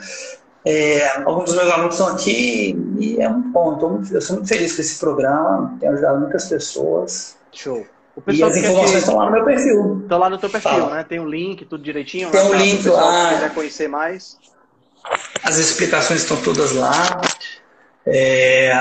é, 0.65 1.19
alguns 1.23 1.45
dos 1.45 1.55
meus 1.55 1.71
alunos 1.71 1.93
estão 1.93 2.13
aqui 2.13 2.75
e 2.99 3.21
é 3.21 3.29
muito 3.29 3.49
bom. 3.49 4.01
Eu, 4.11 4.21
sou 4.21 4.37
muito 4.37 4.49
feliz 4.49 4.75
com 4.75 4.81
esse 4.81 4.99
programa, 4.99 5.77
tem 5.79 5.89
ajudado 5.89 6.19
muitas 6.19 6.49
pessoas. 6.49 7.37
Show. 7.51 7.85
e 8.27 8.43
as 8.43 8.57
informações 8.57 8.99
estão 8.99 9.15
lá 9.15 9.25
no 9.25 9.31
meu 9.31 9.45
perfil. 9.45 9.99
Estão 10.01 10.19
lá 10.19 10.29
no 10.29 10.37
teu 10.37 10.49
perfil, 10.49 10.71
Fala. 10.71 10.95
né? 10.95 11.05
Tem 11.07 11.19
um 11.19 11.27
link, 11.27 11.65
tudo 11.65 11.83
direitinho. 11.83 12.31
Tem 12.31 12.41
um 12.41 12.53
link 12.53 12.87
lá. 12.89 13.29
Se 13.29 13.35
quiser 13.35 13.53
conhecer 13.53 13.87
mais. 13.87 14.37
As 15.43 15.57
explicações 15.57 16.21
estão 16.21 16.41
todas 16.41 16.73
lá. 16.73 17.21
É, 18.05 18.73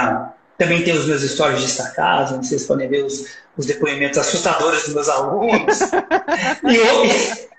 também 0.56 0.82
tem 0.82 0.96
os 0.96 1.06
meus 1.06 1.22
stories 1.22 1.62
destacados, 1.62 2.32
onde 2.32 2.46
vocês 2.46 2.64
podem 2.64 2.88
ver 2.88 3.04
os, 3.04 3.26
os 3.56 3.66
depoimentos 3.66 4.18
assustadores 4.18 4.84
dos 4.84 4.94
meus 4.94 5.08
alunos. 5.08 5.80
e, 6.64 7.53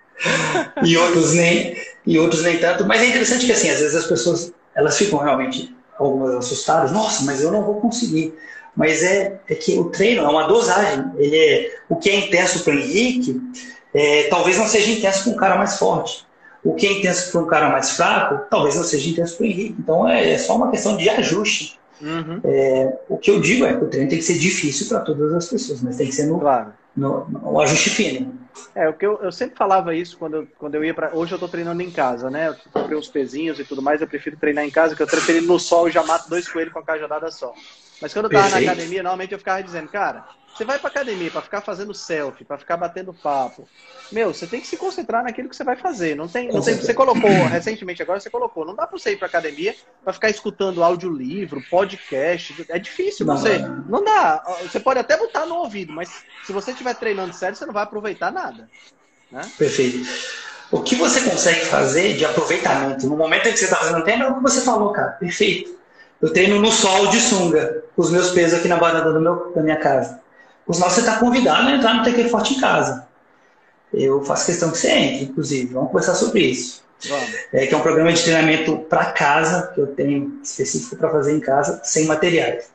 e 0.84 0.97
outros 0.97 1.34
nem 1.34 1.76
e 2.05 2.20
outros 2.20 2.43
nem 2.43 2.57
tanto. 2.57 2.86
Mas 2.86 3.01
é 3.01 3.07
interessante 3.07 3.45
que 3.45 3.51
assim, 3.51 3.70
às 3.70 3.80
vezes 3.80 3.95
as 3.95 4.07
pessoas 4.07 4.53
elas 4.76 4.97
ficam 4.97 5.20
realmente 5.20 5.76
algumas 5.97 6.36
assustadas. 6.36 6.91
Nossa, 6.91 7.24
mas 7.24 7.41
eu 7.41 7.51
não 7.51 7.63
vou 7.63 7.80
conseguir. 7.82 8.34
Mas 8.76 9.03
é, 9.03 9.39
é 9.47 9.55
que 9.55 9.80
o 9.80 9.86
treino 9.86 10.24
é 10.24 10.28
uma 10.28 10.47
dosagem. 10.47 11.05
Ele 11.18 11.38
é 11.38 11.76
o 11.88 11.95
que 11.95 12.09
é 12.09 12.16
intenso 12.16 12.63
para 12.63 12.74
o 12.74 12.80
Henrique, 12.80 13.41
é, 13.93 14.24
talvez 14.24 14.57
não 14.57 14.68
seja 14.68 14.91
intenso 14.91 15.24
para 15.24 15.32
um 15.32 15.36
cara 15.38 15.57
mais 15.57 15.78
forte. 15.78 16.26
O 16.63 16.74
que 16.74 16.86
é 16.86 16.91
intenso 16.99 17.32
para 17.32 17.41
um 17.41 17.47
cara 17.47 17.70
mais 17.70 17.91
fraco, 17.91 18.45
talvez 18.49 18.76
não 18.76 18.84
seja 18.84 19.09
intenso 19.09 19.38
para 19.38 19.43
o 19.43 19.47
Henrique. 19.47 19.76
Então 19.80 20.07
é, 20.07 20.32
é, 20.32 20.38
só 20.38 20.57
uma 20.57 20.70
questão 20.70 20.97
de 20.97 21.07
ajuste. 21.09 21.80
Uhum. 22.01 22.41
É, 22.43 22.97
o 23.07 23.18
que 23.18 23.32
eu 23.32 23.39
digo 23.39 23.63
é 23.63 23.78
que 23.78 23.84
o 23.84 23.88
treino 23.88 24.09
tem 24.09 24.20
que 24.20 24.26
ser 24.26 24.38
difícil 24.38 24.88
para 24.88 24.99
todas 24.99 25.34
as 25.34 25.47
pessoas, 25.47 25.82
mas 25.82 25.95
tem 25.95 26.07
que 26.07 26.16
ser 26.16 26.26
no, 26.26 26.39
claro. 26.39 26.74
No, 26.95 27.27
no 27.27 27.61
ajuste 27.61 27.89
fino. 27.89 28.45
É, 28.75 28.87
o 28.89 28.93
que 28.93 29.05
eu, 29.05 29.21
eu 29.21 29.31
sempre 29.31 29.57
falava 29.57 29.95
isso 29.95 30.17
quando 30.17 30.37
eu, 30.37 30.47
quando 30.57 30.75
eu 30.75 30.83
ia 30.83 30.93
para. 30.93 31.15
Hoje 31.15 31.33
eu 31.33 31.39
tô 31.39 31.47
treinando 31.47 31.81
em 31.81 31.91
casa, 31.91 32.29
né? 32.29 32.49
Eu 32.49 32.55
comprei 32.71 32.97
uns 32.97 33.07
pezinhos 33.07 33.59
e 33.59 33.65
tudo 33.65 33.81
mais, 33.81 34.01
eu 34.01 34.07
prefiro 34.07 34.37
treinar 34.37 34.65
em 34.65 34.71
casa, 34.71 34.95
que 34.95 35.01
eu 35.01 35.07
treino 35.07 35.47
no 35.47 35.59
sol 35.59 35.87
e 35.87 35.91
já 35.91 36.03
mato 36.03 36.29
dois 36.29 36.47
coelhos 36.47 36.73
com 36.73 36.79
a 36.79 36.85
cajadada 36.85 37.31
só. 37.31 37.53
Mas 38.01 38.13
quando 38.13 38.25
eu 38.25 38.31
tava 38.31 38.49
Perfeito. 38.49 38.65
na 38.65 38.71
academia, 38.71 39.03
normalmente 39.03 39.31
eu 39.31 39.39
ficava 39.39 39.63
dizendo, 39.63 39.87
cara, 39.89 40.25
você 40.56 40.64
vai 40.64 40.80
pra 40.80 40.88
academia 40.88 41.30
para 41.30 41.41
ficar 41.41 41.60
fazendo 41.60 41.93
selfie, 41.93 42.45
para 42.45 42.58
ficar 42.58 42.78
batendo 42.78 43.14
papo. 43.14 43.68
Meu, 44.10 44.34
você 44.34 44.47
tem 44.47 44.62
que 44.62 44.68
se 44.68 44.78
concentrar 44.78 45.22
naquilo 45.22 45.49
que 45.49 45.56
você 45.56 45.66
vai 45.66 45.76
fazer. 45.76 46.16
Não 46.16 46.30
tem, 46.30 46.47
não 46.47 46.62
tem, 46.62 46.76
você 46.76 46.93
colocou 46.93 47.30
recentemente 47.51 48.01
agora 48.01 48.22
você 48.22 48.30
colocou, 48.30 48.66
não 48.66 48.74
dá 48.74 48.88
para 48.88 48.97
você 48.97 49.12
ir 49.12 49.18
para 49.18 49.28
academia 49.28 49.76
para 50.01 50.14
ficar 50.14 50.30
escutando 50.30 50.82
audiolivro, 50.82 51.62
podcast. 51.70 52.66
É 52.70 52.80
difícil 52.80 53.26
não, 53.26 53.36
você. 53.36 53.58
Não. 53.58 54.01
dá. 54.01 54.43
Você 54.62 54.80
pode 54.80 54.97
até 54.97 55.18
botar 55.18 55.45
no 55.45 55.56
ouvido, 55.56 55.91
mas 55.91 56.24
se 56.45 56.53
você 56.53 56.72
estiver 56.72 56.95
treinando 56.95 57.34
sério, 57.34 57.58
você 57.58 57.66
não 57.66 57.74
vai 57.74 57.84
aproveitar 57.84 58.32
nada. 58.32 58.70
Né? 59.30 59.41
Perfeito. 59.58 60.08
O 60.72 60.82
que 60.82 60.95
você 60.95 61.22
consegue 61.30 61.66
fazer 61.66 62.16
de 62.16 62.24
aproveitamento 62.24 63.08
no 63.08 63.18
momento 63.18 63.49
em 63.49 63.51
que 63.51 63.60
você 63.60 63.66
está 63.66 63.78
fazendo 63.78 64.03
treino 64.03 64.24
é 64.24 64.30
o 64.30 64.36
que 64.36 64.41
você 64.41 64.62
falou, 64.62 64.93
cara. 64.93 65.12
Perfeito. 65.12 65.76
Eu 66.22 66.32
treino 66.32 66.62
no 66.62 66.72
sol 66.72 67.08
de 67.08 67.20
sunga, 67.20 67.84
com 67.93 68.01
os 68.01 68.10
meus 68.10 68.32
pesos 68.32 68.60
aqui 68.60 68.70
na 68.70 68.78
varanda 68.78 69.12
do 69.12 69.20
meu, 69.20 69.51
da 69.53 69.62
minha 69.62 69.76
casa. 69.76 70.24
Os 70.68 70.80
nossos 70.80 70.95
você 70.95 70.99
está 71.01 71.20
convidado 71.20 71.68
a 71.68 71.72
entrar 71.72 71.93
no 71.93 72.03
TQ 72.03 72.30
Forte 72.30 72.55
em 72.55 72.59
casa. 72.59 73.07
Eu 73.93 74.24
faço 74.24 74.47
questão 74.47 74.72
que 74.72 74.78
você 74.78 74.89
entre, 74.89 75.26
inclusive. 75.26 75.74
Vamos 75.74 75.89
conversar 75.89 76.16
sobre 76.16 76.41
isso. 76.41 76.84
É, 77.53 77.68
que 77.68 77.74
é 77.74 77.78
um 77.78 77.82
programa 77.82 78.11
de 78.11 78.24
treinamento 78.24 78.78
para 78.89 79.05
casa, 79.11 79.72
que 79.74 79.80
eu 79.80 79.88
tenho 79.88 80.39
específico 80.43 80.95
para 80.95 81.09
fazer 81.09 81.36
em 81.36 81.39
casa, 81.39 81.82
sem 81.84 82.05
materiais. 82.05 82.70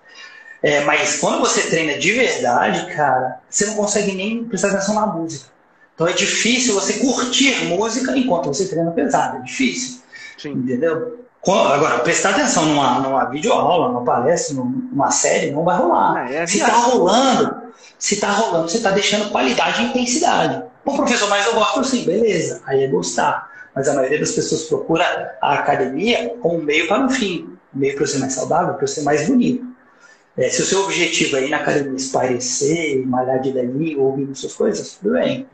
É, 0.62 0.84
mas 0.84 1.18
quando 1.18 1.40
você 1.40 1.62
treina 1.62 1.98
de 1.98 2.12
verdade, 2.12 2.94
cara, 2.94 3.40
você 3.48 3.66
não 3.66 3.74
consegue 3.74 4.12
nem 4.12 4.44
prestar 4.44 4.68
atenção 4.68 4.94
na 4.94 5.06
música. 5.06 5.46
Então 5.94 6.06
é 6.06 6.12
difícil 6.12 6.74
você 6.74 6.94
curtir 6.94 7.64
música 7.66 8.16
enquanto 8.16 8.46
você 8.46 8.68
treina 8.68 8.90
pesado. 8.90 9.38
É 9.38 9.40
difícil. 9.40 10.00
Sim. 10.38 10.52
Entendeu? 10.52 11.26
Agora, 11.46 12.00
prestar 12.00 12.30
atenção 12.30 12.66
numa, 12.66 13.00
numa 13.00 13.24
videoaula, 13.24 13.88
numa 13.88 14.04
palestra, 14.04 14.54
numa 14.54 15.10
série, 15.10 15.50
não 15.50 15.64
vai 15.64 15.76
rolar. 15.78 16.30
É, 16.30 16.36
é 16.36 16.46
se 16.46 16.58
está 16.58 16.72
rolando, 16.72 17.62
se 18.00 18.14
está 18.14 18.30
rolando, 18.32 18.68
você 18.68 18.78
está 18.78 18.90
deixando 18.90 19.30
qualidade 19.30 19.82
e 19.82 19.84
intensidade. 19.84 20.64
Bom, 20.84 20.96
professor, 20.96 21.28
mas 21.28 21.46
eu 21.46 21.54
gosto 21.54 21.80
assim, 21.80 22.04
beleza, 22.04 22.62
aí 22.64 22.82
é 22.82 22.88
gostar. 22.88 23.48
Mas 23.74 23.86
a 23.88 23.94
maioria 23.94 24.18
das 24.18 24.32
pessoas 24.32 24.62
procura 24.64 25.36
a 25.40 25.54
academia 25.54 26.34
como 26.40 26.58
um 26.58 26.62
meio 26.62 26.88
para 26.88 27.04
um 27.04 27.10
fim. 27.10 27.56
Meio 27.72 27.94
para 27.94 28.06
ser 28.06 28.18
mais 28.18 28.32
saudável, 28.32 28.74
para 28.74 28.86
ser 28.86 29.02
mais 29.02 29.28
bonito. 29.28 29.64
É, 30.36 30.48
se 30.48 30.62
o 30.62 30.64
seu 30.64 30.80
objetivo 30.84 31.36
é 31.36 31.44
ir 31.44 31.50
na 31.50 31.58
academia 31.58 31.94
esparecer, 31.94 33.06
malhar 33.06 33.40
de 33.40 33.52
dali, 33.52 33.96
ouvir 33.96 34.34
suas 34.34 34.54
coisas, 34.54 34.94
tudo 34.94 35.12
bem. 35.12 35.46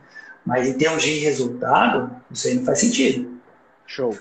Mas 0.45 0.67
em 0.67 0.73
termos 0.73 1.03
de 1.03 1.19
resultado, 1.19 2.09
isso 2.31 2.47
aí 2.47 2.55
não 2.55 2.63
faz 2.63 2.79
sentido. 2.79 3.39
Show. 3.85 4.17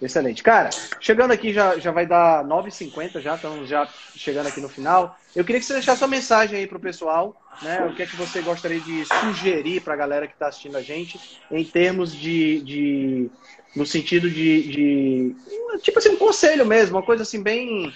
Excelente. 0.00 0.42
Cara, 0.42 0.70
chegando 1.00 1.32
aqui 1.32 1.52
já, 1.52 1.78
já 1.78 1.90
vai 1.90 2.06
dar 2.06 2.44
9h50 2.44 3.20
já, 3.20 3.34
estamos 3.34 3.68
já 3.68 3.88
chegando 4.14 4.46
aqui 4.46 4.60
no 4.60 4.68
final. 4.68 5.18
Eu 5.34 5.44
queria 5.44 5.60
que 5.60 5.66
você 5.66 5.72
deixasse 5.72 5.98
sua 5.98 6.08
mensagem 6.08 6.58
aí 6.58 6.66
para 6.66 6.78
o 6.78 6.80
pessoal, 6.80 7.36
né? 7.62 7.84
O 7.84 7.94
que 7.94 8.02
é 8.02 8.06
que 8.06 8.14
você 8.14 8.40
gostaria 8.40 8.80
de 8.80 9.04
sugerir 9.04 9.80
para 9.80 9.94
a 9.94 9.96
galera 9.96 10.26
que 10.28 10.34
está 10.34 10.48
assistindo 10.48 10.76
a 10.76 10.82
gente, 10.82 11.18
em 11.50 11.64
termos 11.64 12.14
de. 12.14 12.60
de 12.60 13.30
no 13.74 13.84
sentido 13.84 14.30
de, 14.30 14.62
de, 14.68 15.36
Tipo 15.82 15.98
assim, 15.98 16.10
um 16.10 16.16
conselho 16.16 16.64
mesmo, 16.64 16.96
uma 16.96 17.02
coisa 17.02 17.24
assim 17.24 17.42
bem. 17.42 17.92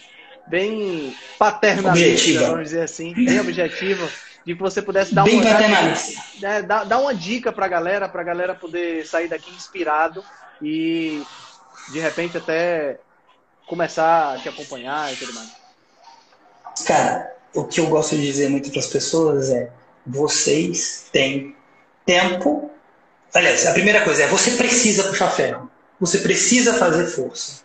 bem 0.49 1.15
paternalista, 1.39 2.47
vamos 2.49 2.65
dizer 2.65 2.83
assim, 2.83 3.15
bem 3.15 3.41
objetiva 3.41 4.09
de 4.45 4.55
que 4.55 4.61
você 4.61 4.83
pudesse 4.83 5.15
dar 5.15 5.23
Bem 5.23 5.41
uma, 5.41 5.49
é, 6.43 6.63
dar, 6.63 6.85
dar 6.85 6.99
uma 6.99 7.15
dica 7.15 7.53
para 7.53 7.67
a 7.67 7.69
galera, 7.69 8.09
para 8.09 8.23
a 8.23 8.25
galera 8.25 8.55
poder 8.55 9.07
sair 9.07 9.29
daqui 9.29 9.51
inspirado 9.53 10.25
e 10.61 11.23
de 11.93 12.01
repente 12.01 12.39
até 12.39 12.99
começar 13.67 14.35
a 14.35 14.39
te 14.39 14.49
acompanhar 14.49 15.13
e 15.13 15.17
tudo 15.17 15.35
mais? 15.35 15.51
Cara, 16.87 17.35
o 17.55 17.65
que 17.65 17.81
eu 17.81 17.87
gosto 17.87 18.17
de 18.17 18.23
dizer 18.23 18.49
muito 18.49 18.71
para 18.71 18.81
as 18.81 18.87
pessoas 18.87 19.51
é: 19.51 19.71
vocês 20.07 21.07
têm 21.13 21.55
tempo. 22.07 22.71
Aliás, 23.35 23.67
a 23.67 23.73
primeira 23.73 24.03
coisa 24.03 24.25
é: 24.25 24.27
você 24.27 24.53
precisa 24.53 25.05
puxar 25.05 25.31
ferro. 25.31 25.71
Você 26.01 26.19
precisa 26.19 26.75
fazer 26.75 27.07
força. 27.07 27.63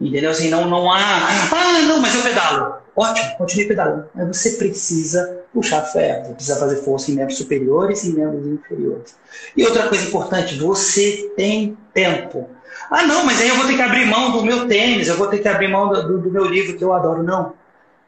Entendeu? 0.00 0.30
Assim, 0.30 0.48
não, 0.48 0.68
não 0.68 0.90
há. 0.90 0.98
Ah, 0.98 1.82
não, 1.82 2.00
mas 2.00 2.14
eu 2.14 2.22
pedalo. 2.22 2.76
Ótimo, 2.96 3.36
continue 3.36 3.66
pedalando. 3.66 4.08
Mas 4.14 4.36
você 4.36 4.50
precisa 4.52 5.42
puxar 5.52 5.82
ferro. 5.82 6.26
Você 6.26 6.34
precisa 6.34 6.56
fazer 6.58 6.76
força 6.76 7.10
em 7.10 7.14
membros 7.14 7.36
superiores 7.36 8.04
e 8.04 8.10
em 8.10 8.14
membros 8.14 8.46
inferiores. 8.46 9.14
E 9.56 9.64
outra 9.64 9.88
coisa 9.88 10.04
importante: 10.04 10.58
você 10.58 11.32
tem 11.36 11.76
tempo. 11.92 12.48
Ah, 12.90 13.06
não, 13.06 13.24
mas 13.24 13.40
aí 13.40 13.48
eu 13.48 13.56
vou 13.56 13.66
ter 13.66 13.74
que 13.74 13.82
abrir 13.82 14.06
mão 14.06 14.32
do 14.32 14.42
meu 14.42 14.66
tênis, 14.66 15.08
eu 15.08 15.16
vou 15.16 15.26
ter 15.26 15.38
que 15.38 15.48
abrir 15.48 15.68
mão 15.68 15.88
do, 15.88 16.18
do 16.18 16.30
meu 16.30 16.44
livro 16.44 16.76
que 16.76 16.84
eu 16.84 16.92
adoro. 16.92 17.22
Não. 17.22 17.52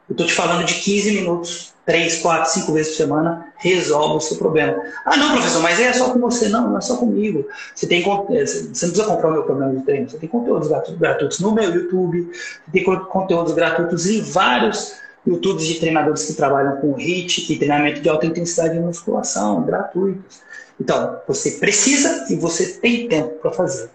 Eu 0.09 0.13
estou 0.13 0.27
te 0.27 0.33
falando 0.33 0.65
de 0.65 0.73
15 0.73 1.11
minutos, 1.11 1.73
3, 1.85 2.17
4, 2.17 2.51
5 2.51 2.73
vezes 2.73 2.91
por 2.91 2.97
semana, 2.97 3.53
resolve 3.55 4.17
o 4.17 4.19
seu 4.19 4.37
problema. 4.37 4.75
Ah, 5.05 5.15
não, 5.15 5.31
professor, 5.31 5.61
mas 5.61 5.79
é 5.79 5.93
só 5.93 6.09
com 6.09 6.19
você. 6.19 6.49
Não, 6.49 6.69
não 6.69 6.77
é 6.77 6.81
só 6.81 6.97
comigo. 6.97 7.47
Você, 7.73 7.87
tem, 7.87 8.03
você 8.03 8.63
não 8.63 8.69
precisa 8.71 9.05
comprar 9.05 9.29
o 9.29 9.31
meu 9.31 9.43
programa 9.43 9.73
de 9.73 9.85
treino. 9.85 10.09
Você 10.09 10.17
tem 10.17 10.27
conteúdos 10.27 10.67
gratuitos 10.97 11.39
no 11.39 11.53
meu 11.53 11.73
YouTube, 11.73 12.29
tem 12.73 12.83
conteúdos 12.83 13.53
gratuitos 13.53 14.05
em 14.05 14.21
vários 14.21 14.95
YouTubes 15.25 15.65
de 15.65 15.75
treinadores 15.75 16.25
que 16.25 16.33
trabalham 16.33 16.77
com 16.77 16.97
HIIT 16.97 17.53
e 17.53 17.57
treinamento 17.57 18.01
de 18.01 18.09
alta 18.09 18.25
intensidade 18.25 18.73
de 18.73 18.79
musculação, 18.79 19.63
gratuitos. 19.63 20.41
Então, 20.79 21.19
você 21.27 21.51
precisa 21.51 22.25
e 22.29 22.35
você 22.35 22.73
tem 22.73 23.07
tempo 23.07 23.35
para 23.39 23.51
fazer. 23.51 23.89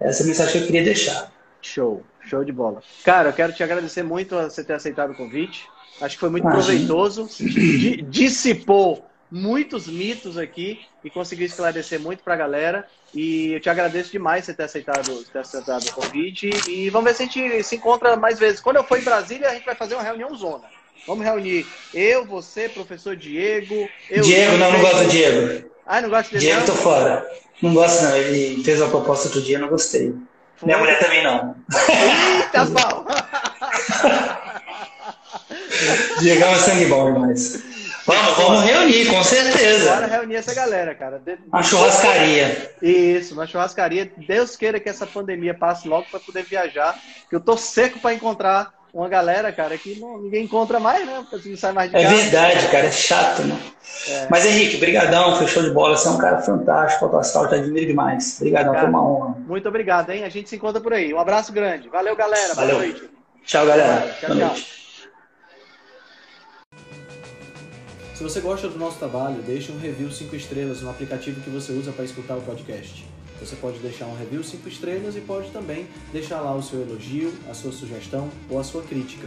Essa 0.00 0.22
é 0.22 0.24
a 0.24 0.26
mensagem 0.28 0.52
que 0.52 0.58
eu 0.58 0.66
queria 0.66 0.84
deixar. 0.84 1.30
Show, 1.60 2.02
show 2.28 2.42
de 2.42 2.52
bola. 2.52 2.82
Cara, 3.04 3.28
eu 3.28 3.32
quero 3.32 3.52
te 3.52 3.62
agradecer 3.62 4.02
muito 4.02 4.34
a 4.34 4.48
você 4.48 4.64
ter 4.64 4.72
aceitado 4.72 5.10
o 5.10 5.14
convite. 5.14 5.68
Acho 6.00 6.16
que 6.16 6.20
foi 6.20 6.30
muito 6.30 6.44
Imagina. 6.44 6.64
proveitoso. 6.64 7.28
Dissipou 8.08 9.04
muitos 9.30 9.86
mitos 9.86 10.38
aqui 10.38 10.80
e 11.04 11.10
conseguiu 11.10 11.46
esclarecer 11.46 12.00
muito 12.00 12.24
para 12.24 12.34
a 12.34 12.38
galera. 12.38 12.88
E 13.14 13.52
eu 13.52 13.60
te 13.60 13.68
agradeço 13.68 14.10
demais 14.10 14.44
você 14.44 14.54
ter 14.54 14.62
aceitado, 14.62 15.24
ter 15.24 15.38
aceitado 15.38 15.84
o 15.84 15.92
convite. 15.92 16.48
E 16.68 16.88
vamos 16.88 17.10
ver 17.10 17.16
se 17.16 17.22
a 17.22 17.26
gente 17.26 17.62
se 17.62 17.76
encontra 17.76 18.16
mais 18.16 18.38
vezes. 18.38 18.60
Quando 18.60 18.76
eu 18.76 18.84
for 18.84 18.98
em 18.98 19.04
Brasília, 19.04 19.50
a 19.50 19.54
gente 19.54 19.66
vai 19.66 19.74
fazer 19.74 19.94
uma 19.94 20.02
reunião 20.02 20.34
zona. 20.34 20.64
Vamos 21.06 21.24
reunir 21.24 21.66
eu, 21.92 22.24
você, 22.24 22.68
professor 22.68 23.16
Diego. 23.16 23.88
Eu, 24.08 24.22
Diego, 24.22 24.56
não, 24.56 24.72
não 24.72 24.80
gosto 24.80 25.04
do 25.04 25.10
Diego. 25.10 25.70
Ah, 25.86 26.00
não 26.00 26.08
gosto 26.08 26.30
dele? 26.30 26.44
Diego, 26.44 26.60
não? 26.60 26.66
tô 26.66 26.74
fora. 26.74 27.26
Não 27.62 27.74
gosto, 27.74 28.02
não. 28.04 28.16
Ele 28.16 28.62
fez 28.64 28.80
uma 28.80 28.88
proposta 28.90 29.26
outro 29.28 29.42
dia, 29.42 29.58
não 29.58 29.68
gostei. 29.68 30.14
Foi. 30.56 30.66
Minha 30.66 30.78
mulher 30.78 30.98
também 30.98 31.22
não. 31.24 31.54
Eita, 31.88 32.66
pau! 32.72 33.06
Diego 36.20 36.44
é 36.44 36.50
um 36.50 36.56
sangue 36.56 36.86
bom 36.86 37.12
demais. 37.12 37.62
Vamos, 38.06 38.36
vamos 38.36 38.62
reunir, 38.64 39.06
com 39.06 39.12
Bora 39.12 39.24
certeza. 39.24 40.06
reunir 40.06 40.36
essa 40.36 40.54
galera, 40.54 40.94
cara. 40.94 41.18
De- 41.18 41.38
Uma 41.46 41.62
churrascaria. 41.62 42.72
Isso, 42.82 43.34
uma 43.34 43.46
churrascaria. 43.46 44.10
Deus 44.26 44.56
queira 44.56 44.80
que 44.80 44.88
essa 44.88 45.06
pandemia 45.06 45.54
passe 45.54 45.86
logo 45.86 46.06
para 46.10 46.18
poder 46.20 46.44
viajar. 46.44 46.98
Que 47.28 47.36
eu 47.36 47.40
tô 47.40 47.56
seco 47.56 48.00
para 48.00 48.14
encontrar 48.14 48.72
uma 48.92 49.08
galera, 49.08 49.52
cara, 49.52 49.78
que 49.78 50.00
não, 50.00 50.18
ninguém 50.20 50.44
encontra 50.44 50.80
mais, 50.80 51.06
né? 51.06 51.24
Porque 51.30 51.48
não 51.48 51.56
sai 51.56 51.72
mais 51.72 51.90
de 51.90 51.96
É 51.96 52.02
casa. 52.02 52.16
verdade, 52.16 52.68
cara, 52.68 52.86
é 52.86 52.90
chato, 52.92 53.42
né? 53.42 53.56
Mas 54.30 54.46
Henrique, 54.46 54.78
brigadão, 54.78 55.36
fechou 55.36 55.62
de 55.62 55.70
bola. 55.70 55.96
Você 55.96 56.08
é 56.08 56.10
um 56.10 56.18
cara 56.18 56.40
fantástico, 56.40 57.04
Auto 57.04 57.18
Astral, 57.18 57.48
te 57.48 57.54
admiro 57.56 57.86
demais. 57.86 58.36
Obrigadão, 58.38 58.72
Cara. 58.72 58.84
foi 58.84 58.90
uma 58.90 59.06
honra. 59.06 59.36
Muito 59.46 59.68
obrigado, 59.68 60.10
hein? 60.10 60.24
A 60.24 60.28
gente 60.28 60.48
se 60.48 60.56
encontra 60.56 60.80
por 60.80 60.92
aí. 60.92 61.12
Um 61.12 61.18
abraço 61.20 61.52
grande. 61.52 61.88
Valeu, 61.88 62.16
galera. 62.16 62.54
Valeu. 62.54 62.76
Boa 62.76 62.86
noite. 62.86 63.10
Tchau, 63.44 63.66
galera. 63.66 64.00
Tchau, 64.20 64.28
Boa 64.28 64.38
tchau. 64.38 64.48
noite. 64.48 64.80
Se 68.14 68.22
você 68.22 68.40
gosta 68.40 68.68
do 68.68 68.78
nosso 68.78 68.98
trabalho, 68.98 69.36
deixe 69.46 69.72
um 69.72 69.78
review 69.78 70.10
5 70.10 70.36
estrelas 70.36 70.82
no 70.82 70.90
aplicativo 70.90 71.40
que 71.40 71.48
você 71.48 71.72
usa 71.72 71.90
para 71.90 72.04
escutar 72.04 72.36
o 72.36 72.42
podcast. 72.42 73.06
Você 73.40 73.56
pode 73.56 73.78
deixar 73.78 74.04
um 74.04 74.14
review 74.14 74.44
5 74.44 74.68
estrelas 74.68 75.16
e 75.16 75.20
pode 75.22 75.50
também 75.50 75.86
deixar 76.12 76.40
lá 76.40 76.54
o 76.54 76.62
seu 76.62 76.82
elogio, 76.82 77.32
a 77.50 77.54
sua 77.54 77.72
sugestão 77.72 78.28
ou 78.50 78.60
a 78.60 78.64
sua 78.64 78.82
crítica. 78.82 79.26